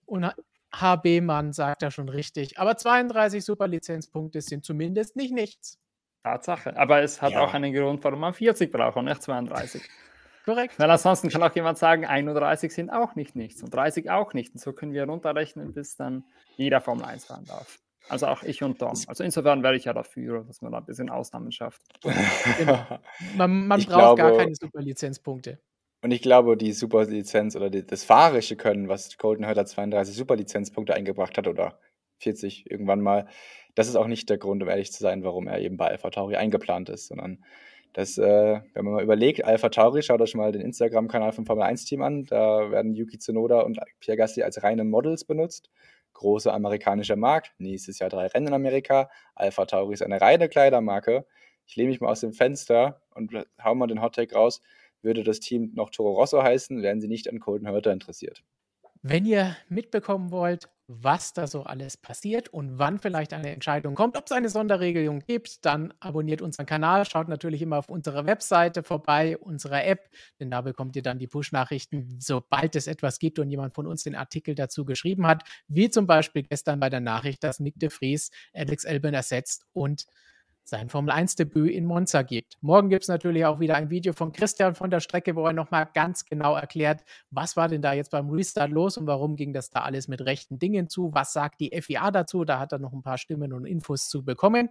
Und 0.05 0.29
HB 0.75 1.21
Mann 1.21 1.53
sagt 1.53 1.83
ja 1.83 1.89
schon 1.89 2.09
richtig. 2.09 2.59
Aber 2.59 2.75
32 2.75 3.45
Superlizenzpunkte 3.45 4.41
sind 4.41 4.65
zumindest 4.65 5.15
nicht 5.15 5.31
nichts. 5.31 5.79
Tatsache. 6.21 6.75
Aber 6.75 7.01
es 7.01 7.21
hat 7.21 7.31
ja. 7.31 7.39
auch 7.39 7.53
einen 7.53 7.73
Grund, 7.73 8.03
warum 8.03 8.19
man 8.19 8.33
40 8.33 8.69
braucht 8.69 8.97
und 8.97 9.05
nicht 9.05 9.23
32. 9.23 9.81
Korrekt. 10.43 10.77
Weil 10.77 10.91
ansonsten 10.91 11.29
kann 11.29 11.41
auch 11.41 11.55
jemand 11.55 11.77
sagen, 11.77 12.05
31 12.05 12.73
sind 12.73 12.89
auch 12.89 13.15
nicht 13.15 13.37
nichts 13.37 13.63
und 13.63 13.73
30 13.73 14.09
auch 14.09 14.33
nicht. 14.33 14.51
Und 14.51 14.59
so 14.59 14.73
können 14.73 14.91
wir 14.91 15.05
runterrechnen, 15.05 15.71
bis 15.71 15.95
dann 15.95 16.25
jeder 16.57 16.81
Formel 16.81 17.05
1 17.05 17.23
fahren 17.23 17.45
darf. 17.45 17.79
Also 18.09 18.27
auch 18.27 18.43
ich 18.43 18.63
und 18.63 18.79
Tom. 18.79 18.93
Also 19.07 19.23
insofern 19.23 19.63
wäre 19.63 19.75
ich 19.75 19.85
ja 19.85 19.93
dafür, 19.93 20.43
dass 20.43 20.61
man 20.61 20.71
da 20.71 20.79
ein 20.79 20.85
bisschen 20.85 21.09
Ausnahmen 21.09 21.51
schafft. 21.51 21.81
Man, 23.35 23.67
man 23.67 23.79
braucht 23.81 23.87
glaube, 23.87 24.21
gar 24.21 24.37
keine 24.37 24.55
Superlizenzpunkte. 24.55 25.59
Und 26.01 26.11
ich 26.11 26.21
glaube, 26.21 26.55
die 26.55 26.71
Superlizenz 26.71 27.55
oder 27.55 27.69
die, 27.69 27.85
das 27.85 28.03
fahrische 28.03 28.55
Können, 28.55 28.87
was 28.87 29.17
Colton 29.17 29.45
Hurter 29.45 29.65
32 29.65 30.15
Superlizenzpunkte 30.15 30.93
eingebracht 30.93 31.37
hat 31.37 31.47
oder 31.47 31.77
40 32.19 32.71
irgendwann 32.71 33.01
mal, 33.01 33.27
das 33.75 33.87
ist 33.87 33.95
auch 33.95 34.07
nicht 34.07 34.29
der 34.29 34.37
Grund, 34.37 34.63
um 34.63 34.69
ehrlich 34.69 34.91
zu 34.91 34.99
sein, 35.01 35.23
warum 35.23 35.47
er 35.47 35.59
eben 35.59 35.77
bei 35.77 35.87
Alpha 35.87 36.09
Tauri 36.09 36.35
eingeplant 36.35 36.89
ist, 36.89 37.07
sondern 37.07 37.43
das, 37.93 38.17
äh, 38.17 38.61
wenn 38.73 38.85
man 38.85 38.93
mal 38.93 39.03
überlegt, 39.03 39.43
Alpha 39.43 39.69
Tauri, 39.69 40.01
schaut 40.03 40.21
euch 40.21 40.35
mal 40.35 40.51
den 40.51 40.61
Instagram-Kanal 40.61 41.31
vom 41.31 41.45
Formel 41.45 41.65
1-Team 41.65 42.01
an, 42.01 42.25
da 42.25 42.69
werden 42.71 42.93
Yuki 42.93 43.17
Tsunoda 43.17 43.61
und 43.61 43.79
Pierre 43.99 44.17
Gasly 44.17 44.43
als 44.43 44.61
reine 44.63 44.83
Models 44.83 45.25
benutzt. 45.25 45.69
Großer 46.19 46.53
amerikanischer 46.53 47.15
Markt, 47.15 47.53
nächstes 47.59 47.99
Jahr 47.99 48.09
drei 48.09 48.27
Rennen 48.27 48.47
in 48.47 48.53
Amerika. 48.53 49.09
Alpha 49.35 49.63
Tauri 49.63 49.93
ist 49.93 50.03
eine 50.03 50.19
reine 50.19 50.49
Kleidermarke. 50.49 51.25
Ich 51.65 51.77
lehne 51.77 51.91
mich 51.91 52.01
mal 52.01 52.09
aus 52.09 52.19
dem 52.19 52.33
Fenster 52.33 53.01
und 53.15 53.31
hau 53.63 53.73
mal 53.73 53.87
den 53.87 54.01
Hottake 54.01 54.35
raus. 54.35 54.61
Würde 55.01 55.23
das 55.23 55.39
Team 55.39 55.71
noch 55.75 55.91
Toro 55.91 56.11
Rosso 56.11 56.43
heißen, 56.43 56.81
wären 56.81 56.99
sie 56.99 57.07
nicht 57.07 57.29
an 57.29 57.39
Colton 57.39 57.69
Hurter 57.69 57.93
interessiert. 57.93 58.43
Wenn 59.01 59.25
ihr 59.25 59.55
mitbekommen 59.69 60.29
wollt, 60.31 60.67
was 60.91 61.33
da 61.33 61.45
so 61.45 61.63
alles 61.63 61.97
passiert 61.97 62.49
und 62.49 62.79
wann 62.79 62.97
vielleicht 62.97 63.31
eine 63.31 63.51
Entscheidung 63.51 63.93
kommt, 63.93 64.17
ob 64.17 64.25
es 64.25 64.31
eine 64.31 64.49
Sonderregelung 64.49 65.19
gibt, 65.19 65.63
dann 65.63 65.93
abonniert 65.99 66.41
unseren 66.41 66.65
Kanal, 66.65 67.05
schaut 67.05 67.27
natürlich 67.27 67.61
immer 67.61 67.77
auf 67.77 67.89
unserer 67.89 68.25
Webseite 68.25 68.81
vorbei, 68.81 69.37
unserer 69.37 69.85
App, 69.85 70.09
denn 70.39 70.49
da 70.49 70.61
bekommt 70.61 70.95
ihr 70.95 71.03
dann 71.03 71.19
die 71.19 71.27
Push-Nachrichten, 71.27 72.17
sobald 72.19 72.75
es 72.75 72.87
etwas 72.87 73.19
gibt 73.19 73.37
und 73.37 73.51
jemand 73.51 73.75
von 73.75 73.85
uns 73.85 74.01
den 74.01 74.15
Artikel 74.15 74.55
dazu 74.55 74.83
geschrieben 74.83 75.27
hat, 75.27 75.43
wie 75.67 75.91
zum 75.91 76.07
Beispiel 76.07 76.41
gestern 76.41 76.79
bei 76.79 76.89
der 76.89 77.01
Nachricht, 77.01 77.43
dass 77.43 77.59
Nick 77.59 77.79
de 77.79 77.91
Vries 77.91 78.31
Alex 78.51 78.83
Elben 78.83 79.13
ersetzt 79.13 79.67
und 79.73 80.07
sein 80.69 80.89
Formel-1-Debüt 80.89 81.71
in 81.71 81.85
Monza 81.85 82.21
gibt. 82.21 82.57
Morgen 82.61 82.89
gibt 82.89 83.03
es 83.03 83.07
natürlich 83.07 83.45
auch 83.45 83.59
wieder 83.59 83.75
ein 83.75 83.89
Video 83.89 84.13
von 84.13 84.31
Christian 84.31 84.75
von 84.75 84.89
der 84.89 84.99
Strecke, 84.99 85.35
wo 85.35 85.45
er 85.45 85.53
nochmal 85.53 85.89
ganz 85.93 86.25
genau 86.25 86.55
erklärt, 86.55 87.03
was 87.31 87.57
war 87.57 87.67
denn 87.67 87.81
da 87.81 87.93
jetzt 87.93 88.11
beim 88.11 88.29
Restart 88.29 88.71
los 88.71 88.97
und 88.97 89.07
warum 89.07 89.35
ging 89.35 89.53
das 89.53 89.69
da 89.69 89.81
alles 89.81 90.07
mit 90.07 90.21
rechten 90.21 90.59
Dingen 90.59 90.89
zu, 90.89 91.11
was 91.13 91.33
sagt 91.33 91.59
die 91.59 91.79
FIA 91.81 92.11
dazu, 92.11 92.45
da 92.45 92.59
hat 92.59 92.71
er 92.71 92.79
noch 92.79 92.93
ein 92.93 93.03
paar 93.03 93.17
Stimmen 93.17 93.53
und 93.53 93.65
Infos 93.65 94.07
zu 94.07 94.23
bekommen. 94.23 94.69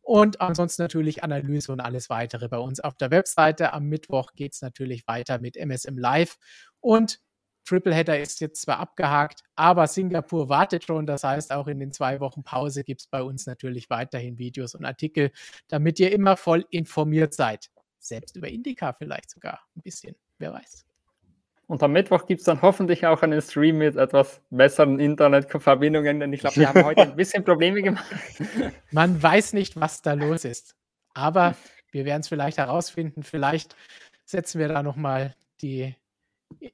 Und 0.00 0.40
ansonsten 0.40 0.82
natürlich 0.82 1.22
Analyse 1.22 1.70
und 1.70 1.80
alles 1.80 2.08
weitere 2.08 2.48
bei 2.48 2.58
uns 2.58 2.80
auf 2.80 2.96
der 2.96 3.10
Webseite. 3.10 3.74
Am 3.74 3.84
Mittwoch 3.84 4.32
geht 4.34 4.54
es 4.54 4.62
natürlich 4.62 5.06
weiter 5.06 5.38
mit 5.38 5.56
MSM 5.56 5.98
Live 5.98 6.38
und 6.80 7.20
Tripleheader 7.68 8.18
ist 8.18 8.40
jetzt 8.40 8.62
zwar 8.62 8.78
abgehakt, 8.78 9.42
aber 9.54 9.86
Singapur 9.86 10.48
wartet 10.48 10.84
schon. 10.84 11.06
Das 11.06 11.22
heißt, 11.22 11.52
auch 11.52 11.66
in 11.66 11.78
den 11.78 11.92
zwei 11.92 12.18
Wochen 12.20 12.42
Pause 12.42 12.82
gibt 12.82 13.02
es 13.02 13.06
bei 13.06 13.22
uns 13.22 13.46
natürlich 13.46 13.90
weiterhin 13.90 14.38
Videos 14.38 14.74
und 14.74 14.84
Artikel, 14.84 15.30
damit 15.68 16.00
ihr 16.00 16.10
immer 16.12 16.36
voll 16.36 16.64
informiert 16.70 17.34
seid. 17.34 17.70
Selbst 17.98 18.36
über 18.36 18.48
Indica 18.48 18.94
vielleicht 18.94 19.30
sogar 19.30 19.60
ein 19.76 19.82
bisschen, 19.82 20.14
wer 20.38 20.54
weiß. 20.54 20.86
Und 21.66 21.82
am 21.82 21.92
Mittwoch 21.92 22.24
gibt 22.24 22.40
es 22.40 22.46
dann 22.46 22.62
hoffentlich 22.62 23.06
auch 23.06 23.20
einen 23.20 23.42
Stream 23.42 23.76
mit 23.76 23.96
etwas 23.96 24.40
besseren 24.48 24.98
Internetverbindungen, 24.98 26.20
denn 26.20 26.32
ich 26.32 26.40
glaube, 26.40 26.56
wir 26.56 26.68
haben 26.70 26.82
heute 26.82 27.02
ein 27.02 27.16
bisschen 27.16 27.44
Probleme 27.44 27.82
gemacht. 27.82 28.06
Man 28.90 29.22
weiß 29.22 29.52
nicht, 29.52 29.78
was 29.78 30.00
da 30.00 30.14
los 30.14 30.46
ist. 30.46 30.74
Aber 31.12 31.54
wir 31.90 32.06
werden 32.06 32.20
es 32.20 32.28
vielleicht 32.28 32.56
herausfinden. 32.56 33.22
Vielleicht 33.22 33.76
setzen 34.24 34.58
wir 34.58 34.68
da 34.68 34.82
nochmal 34.82 35.34
die 35.60 35.94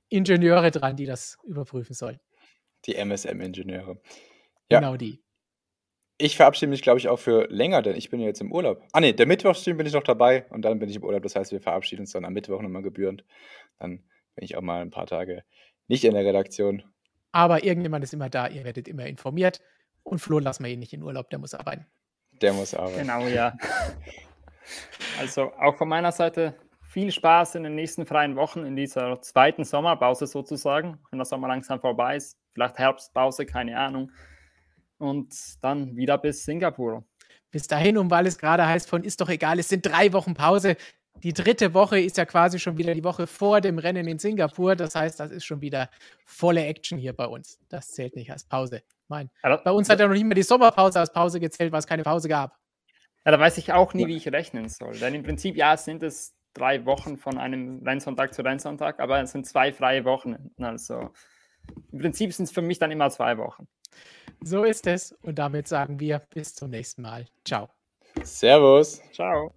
Ingenieure 0.08 0.70
dran, 0.70 0.96
die 0.96 1.06
das 1.06 1.38
überprüfen 1.44 1.94
sollen. 1.94 2.20
Die 2.86 2.96
MSM-Ingenieure. 2.96 4.00
Ja. 4.70 4.80
Genau 4.80 4.96
die. 4.96 5.22
Ich 6.16 6.36
verabschiede 6.36 6.70
mich, 6.70 6.82
glaube 6.82 6.98
ich, 6.98 7.08
auch 7.08 7.18
für 7.18 7.48
länger, 7.48 7.82
denn 7.82 7.96
ich 7.96 8.08
bin 8.08 8.20
ja 8.20 8.26
jetzt 8.26 8.40
im 8.40 8.52
Urlaub. 8.52 8.82
Ah 8.92 9.00
ne, 9.00 9.12
der 9.12 9.26
Mittwochstream 9.26 9.76
bin 9.76 9.86
ich 9.86 9.92
noch 9.92 10.04
dabei 10.04 10.46
und 10.50 10.62
dann 10.62 10.78
bin 10.78 10.88
ich 10.88 10.96
im 10.96 11.04
Urlaub. 11.04 11.22
Das 11.22 11.34
heißt, 11.34 11.50
wir 11.50 11.60
verabschieden 11.60 12.02
uns 12.02 12.12
dann 12.12 12.24
am 12.24 12.32
Mittwoch 12.32 12.62
nochmal 12.62 12.82
gebührend. 12.82 13.24
Dann 13.80 14.04
bin 14.36 14.44
ich 14.44 14.56
auch 14.56 14.62
mal 14.62 14.80
ein 14.80 14.90
paar 14.90 15.06
Tage 15.06 15.42
nicht 15.88 16.04
in 16.04 16.14
der 16.14 16.24
Redaktion. 16.24 16.84
Aber 17.32 17.64
irgendjemand 17.64 18.04
ist 18.04 18.14
immer 18.14 18.30
da, 18.30 18.46
ihr 18.46 18.64
werdet 18.64 18.86
immer 18.86 19.06
informiert. 19.06 19.60
Und 20.04 20.20
Flo 20.20 20.38
lassen 20.38 20.64
wir 20.64 20.70
ihn 20.70 20.78
nicht 20.78 20.92
in 20.92 21.02
Urlaub, 21.02 21.30
der 21.30 21.40
muss 21.40 21.54
arbeiten. 21.54 21.86
Der 22.40 22.52
muss 22.52 22.74
arbeiten. 22.74 22.98
Genau, 22.98 23.26
ja. 23.26 23.56
also 25.18 25.52
auch 25.54 25.76
von 25.76 25.88
meiner 25.88 26.12
Seite 26.12 26.54
viel 26.94 27.10
Spaß 27.10 27.56
in 27.56 27.64
den 27.64 27.74
nächsten 27.74 28.06
freien 28.06 28.36
Wochen 28.36 28.64
in 28.64 28.76
dieser 28.76 29.20
zweiten 29.20 29.64
Sommerpause 29.64 30.28
sozusagen, 30.28 30.96
wenn 31.10 31.18
der 31.18 31.26
Sommer 31.26 31.48
langsam 31.48 31.80
vorbei 31.80 32.14
ist. 32.14 32.38
Vielleicht 32.52 32.78
Herbstpause, 32.78 33.44
keine 33.46 33.76
Ahnung. 33.76 34.12
und 34.98 35.34
dann 35.60 35.96
wieder 35.96 36.18
bis 36.18 36.44
Singapur. 36.44 37.04
Bis 37.50 37.66
dahin, 37.66 37.98
und 37.98 38.10
weil 38.12 38.28
es 38.28 38.38
gerade 38.38 38.64
heißt 38.64 38.88
von 38.88 39.02
ist 39.02 39.20
doch 39.20 39.28
egal, 39.28 39.58
es 39.58 39.68
sind 39.68 39.84
drei 39.84 40.12
Wochen 40.12 40.34
Pause. 40.34 40.76
Die 41.24 41.32
dritte 41.32 41.74
Woche 41.74 41.98
ist 41.98 42.16
ja 42.16 42.26
quasi 42.26 42.60
schon 42.60 42.78
wieder 42.78 42.94
die 42.94 43.02
Woche 43.02 43.26
vor 43.26 43.60
dem 43.60 43.78
Rennen 43.78 44.06
in 44.06 44.20
Singapur. 44.20 44.76
Das 44.76 44.94
heißt, 44.94 45.18
das 45.18 45.32
ist 45.32 45.44
schon 45.44 45.60
wieder 45.60 45.90
volle 46.24 46.64
Action 46.64 46.96
hier 46.96 47.12
bei 47.12 47.26
uns. 47.26 47.58
Das 47.68 47.88
zählt 47.88 48.14
nicht 48.14 48.30
als 48.30 48.44
Pause. 48.44 48.82
Mein, 49.08 49.30
ja, 49.42 49.56
bei 49.56 49.72
uns 49.72 49.88
hat 49.88 49.98
ja 49.98 50.06
noch 50.06 50.14
nicht 50.14 50.24
mehr 50.24 50.36
die 50.36 50.44
Sommerpause 50.44 51.00
als 51.00 51.12
Pause 51.12 51.40
gezählt, 51.40 51.72
weil 51.72 51.80
es 51.80 51.88
keine 51.88 52.04
Pause 52.04 52.28
gab. 52.28 52.56
Ja, 53.24 53.32
da 53.32 53.40
weiß 53.40 53.58
ich 53.58 53.72
auch 53.72 53.94
nie, 53.94 54.06
wie 54.06 54.16
ich 54.16 54.28
rechnen 54.28 54.68
soll. 54.68 54.96
Denn 54.96 55.12
im 55.14 55.24
Prinzip, 55.24 55.56
ja, 55.56 55.76
sind 55.76 56.04
es 56.04 56.34
drei 56.54 56.84
Wochen 56.86 57.18
von 57.18 57.38
einem 57.38 57.82
Rennsonntag 57.84 58.32
zu 58.32 58.42
Rennsonntag, 58.42 59.00
aber 59.00 59.20
es 59.20 59.32
sind 59.32 59.46
zwei 59.46 59.72
freie 59.72 60.04
Wochen. 60.04 60.50
Also 60.58 61.10
im 61.92 61.98
Prinzip 61.98 62.32
sind 62.32 62.44
es 62.44 62.52
für 62.52 62.62
mich 62.62 62.78
dann 62.78 62.90
immer 62.90 63.10
zwei 63.10 63.36
Wochen. 63.38 63.66
So 64.42 64.64
ist 64.64 64.86
es. 64.86 65.12
Und 65.22 65.38
damit 65.38 65.68
sagen 65.68 66.00
wir 66.00 66.18
bis 66.18 66.54
zum 66.54 66.70
nächsten 66.70 67.02
Mal. 67.02 67.26
Ciao. 67.44 67.68
Servus. 68.22 69.02
Ciao. 69.12 69.52